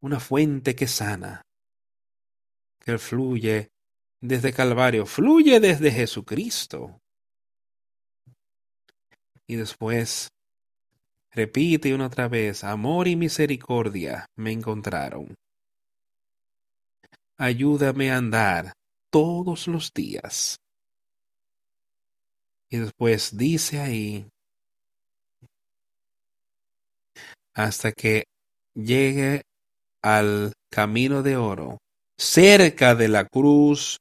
Una 0.00 0.18
fuente 0.18 0.74
que 0.74 0.86
sana, 0.86 1.42
que 2.80 2.96
fluye 2.98 3.70
desde 4.20 4.54
Calvario, 4.54 5.04
fluye 5.04 5.60
desde 5.60 5.90
Jesucristo. 5.90 7.00
Y 9.46 9.56
después 9.56 10.30
repite 11.32 11.94
una 11.94 12.06
otra 12.06 12.28
vez, 12.28 12.64
amor 12.64 13.08
y 13.08 13.16
misericordia 13.16 14.26
me 14.36 14.52
encontraron. 14.52 15.34
Ayúdame 17.36 18.10
a 18.10 18.16
andar 18.18 18.72
todos 19.10 19.66
los 19.66 19.92
días. 19.92 20.58
Y 22.70 22.78
después 22.78 23.36
dice 23.36 23.80
ahí, 23.80 24.26
hasta 27.54 27.92
que 27.92 28.24
llegue 28.74 29.42
al 30.02 30.52
camino 30.70 31.22
de 31.22 31.36
oro, 31.36 31.78
cerca 32.16 32.94
de 32.94 33.08
la 33.08 33.24
cruz, 33.24 33.98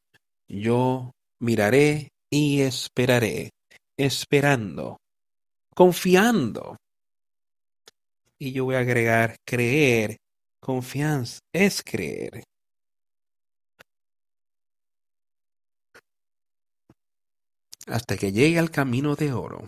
yo 0.48 1.12
miraré 1.40 2.10
y 2.30 2.62
esperaré, 2.62 3.52
esperando, 3.98 4.98
confiando. 5.76 6.78
Y 8.40 8.52
yo 8.52 8.66
voy 8.66 8.76
a 8.76 8.80
agregar 8.80 9.38
creer, 9.46 10.18
confianza, 10.60 11.40
es 11.54 11.82
creer. 11.84 12.44
Hasta 17.88 18.18
que 18.18 18.32
llegue 18.32 18.60
al 18.60 18.72
camino 18.72 19.16
de 19.16 19.34
oro, 19.34 19.68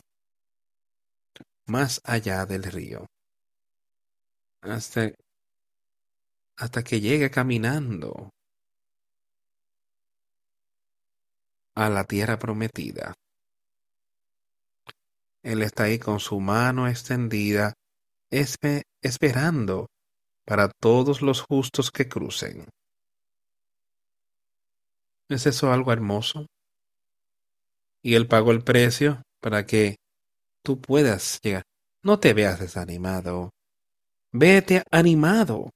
más 1.66 2.02
allá 2.04 2.46
del 2.46 2.64
río. 2.64 3.06
Hasta 4.62 5.12
hasta 6.58 6.84
que 6.84 7.02
llegue 7.02 7.30
caminando 7.30 8.30
a 11.76 11.90
la 11.90 12.06
tierra 12.06 12.40
prometida. 12.40 13.14
Él 15.46 15.62
está 15.62 15.84
ahí 15.84 16.00
con 16.00 16.20
su 16.20 16.40
mano 16.40 16.88
extendida, 16.88 17.76
esperando 18.32 19.86
para 20.44 20.70
todos 20.70 21.22
los 21.22 21.42
justos 21.42 21.92
que 21.92 22.10
crucen. 22.10 22.66
¿Es 25.30 25.46
eso 25.46 25.72
algo 25.72 25.94
hermoso? 25.94 26.48
Y 28.02 28.16
Él 28.16 28.28
pagó 28.28 28.52
el 28.54 28.64
precio 28.64 29.22
para 29.40 29.68
que 29.68 29.98
tú 30.64 30.82
puedas 30.82 31.40
llegar. 31.44 31.62
No 32.02 32.20
te 32.20 32.34
veas 32.34 32.60
desanimado. 32.60 33.52
Vete 34.32 34.82
animado 34.90 35.70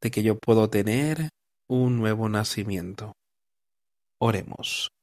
de 0.00 0.10
que 0.12 0.22
yo 0.22 0.38
puedo 0.38 0.70
tener 0.70 1.30
un 1.66 1.98
nuevo 1.98 2.28
nacimiento. 2.28 3.14
Oremos. 4.18 4.95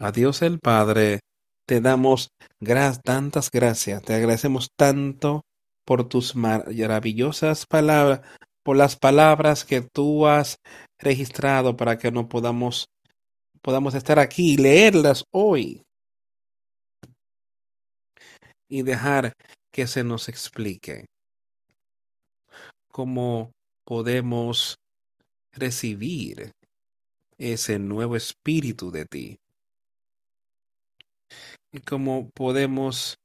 A 0.00 0.12
Dios 0.12 0.42
el 0.42 0.60
Padre, 0.60 1.20
te 1.66 1.80
damos 1.80 2.30
tantas 3.02 3.50
gracias, 3.50 4.00
te 4.02 4.14
agradecemos 4.14 4.70
tanto 4.76 5.42
por 5.84 6.08
tus 6.08 6.36
maravillosas 6.36 7.66
palabras, 7.66 8.20
por 8.62 8.76
las 8.76 8.94
palabras 8.94 9.64
que 9.64 9.80
tú 9.80 10.28
has 10.28 10.58
registrado 11.00 11.76
para 11.76 11.98
que 11.98 12.12
no 12.12 12.28
podamos, 12.28 12.86
podamos 13.60 13.94
estar 13.94 14.20
aquí 14.20 14.52
y 14.52 14.56
leerlas 14.56 15.24
hoy 15.32 15.82
y 18.68 18.82
dejar 18.82 19.32
que 19.72 19.88
se 19.88 20.04
nos 20.04 20.28
explique 20.28 21.06
cómo 22.92 23.50
podemos 23.84 24.76
recibir 25.52 26.52
ese 27.36 27.80
nuevo 27.80 28.14
espíritu 28.14 28.92
de 28.92 29.04
ti. 29.04 29.38
Y 31.72 31.80
cómo 31.80 32.30
podemos 32.30 33.18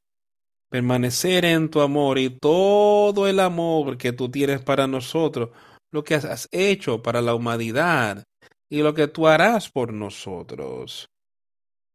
permanecer 0.69 1.45
en 1.45 1.69
tu 1.69 1.81
amor 1.81 2.17
y 2.17 2.31
todo 2.31 3.27
el 3.27 3.39
amor 3.39 3.97
que 3.97 4.11
tú 4.11 4.29
tienes 4.29 4.61
para 4.61 4.87
nosotros, 4.87 5.51
lo 5.91 6.03
que 6.03 6.15
has 6.15 6.49
hecho 6.51 7.03
para 7.03 7.21
la 7.21 7.35
humanidad 7.35 8.23
y 8.69 8.81
lo 8.81 8.93
que 8.95 9.07
tú 9.07 9.27
harás 9.27 9.69
por 9.69 9.93
nosotros. 9.93 11.07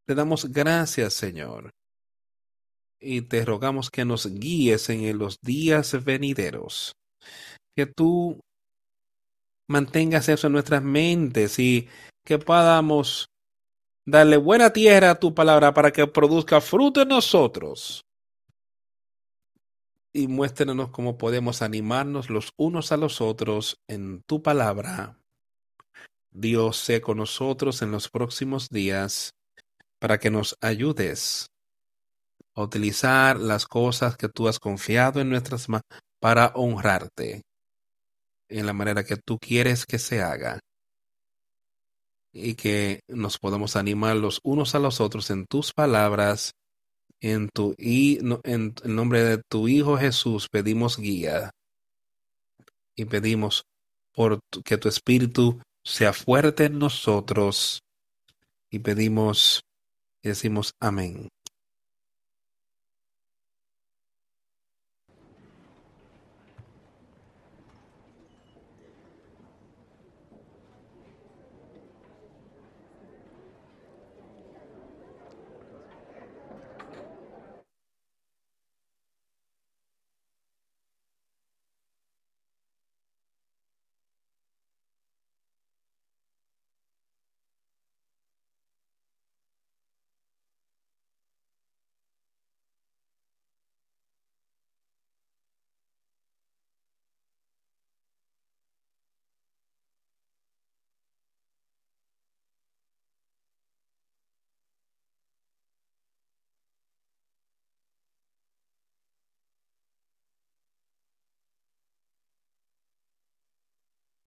Te 0.06 0.14
damos 0.14 0.44
gracias, 0.52 1.12
Señor, 1.14 1.70
y 3.00 3.22
te 3.22 3.44
rogamos 3.44 3.90
que 3.90 4.04
nos 4.04 4.26
guíes 4.26 4.88
en 4.90 5.18
los 5.18 5.40
días 5.40 6.04
venideros, 6.04 6.92
que 7.76 7.86
tú 7.86 8.40
mantengas 9.68 10.28
eso 10.28 10.46
en 10.46 10.52
nuestras 10.52 10.82
mentes 10.82 11.58
y 11.58 11.88
que 12.24 12.38
podamos 12.38 13.26
darle 14.10 14.38
buena 14.38 14.72
tierra 14.72 15.10
a 15.10 15.20
tu 15.20 15.34
palabra 15.34 15.74
para 15.74 15.92
que 15.92 16.06
produzca 16.06 16.62
fruto 16.62 17.02
en 17.02 17.08
nosotros. 17.08 18.06
Y 20.14 20.28
muéstrenos 20.28 20.88
cómo 20.88 21.18
podemos 21.18 21.60
animarnos 21.60 22.30
los 22.30 22.54
unos 22.56 22.90
a 22.90 22.96
los 22.96 23.20
otros 23.20 23.78
en 23.86 24.22
tu 24.22 24.42
palabra. 24.42 25.18
Dios 26.30 26.78
sé 26.78 27.02
con 27.02 27.18
nosotros 27.18 27.82
en 27.82 27.92
los 27.92 28.08
próximos 28.08 28.70
días 28.70 29.34
para 29.98 30.18
que 30.18 30.30
nos 30.30 30.56
ayudes 30.62 31.50
a 32.54 32.62
utilizar 32.62 33.38
las 33.38 33.66
cosas 33.66 34.16
que 34.16 34.28
tú 34.28 34.48
has 34.48 34.58
confiado 34.58 35.20
en 35.20 35.28
nuestras 35.28 35.68
manos 35.68 35.84
para 36.18 36.52
honrarte 36.54 37.42
en 38.48 38.64
la 38.64 38.72
manera 38.72 39.04
que 39.04 39.16
tú 39.16 39.38
quieres 39.38 39.84
que 39.84 39.98
se 39.98 40.22
haga 40.22 40.60
y 42.32 42.54
que 42.54 43.00
nos 43.08 43.38
podamos 43.38 43.76
animar 43.76 44.16
los 44.16 44.40
unos 44.42 44.74
a 44.74 44.78
los 44.78 45.00
otros 45.00 45.30
en 45.30 45.46
tus 45.46 45.72
palabras. 45.72 46.52
En 47.20 47.48
tu 47.48 47.74
y 47.76 48.18
en 48.44 48.74
el 48.84 48.94
nombre 48.94 49.24
de 49.24 49.42
tu 49.48 49.66
Hijo 49.66 49.98
Jesús 49.98 50.48
pedimos 50.48 50.98
guía 50.98 51.50
y 52.94 53.06
pedimos 53.06 53.64
por 54.12 54.40
que 54.64 54.78
tu 54.78 54.88
espíritu 54.88 55.60
sea 55.82 56.12
fuerte 56.12 56.66
en 56.66 56.78
nosotros 56.78 57.80
y 58.70 58.80
pedimos 58.80 59.62
y 60.22 60.28
decimos 60.28 60.74
amén. 60.80 61.28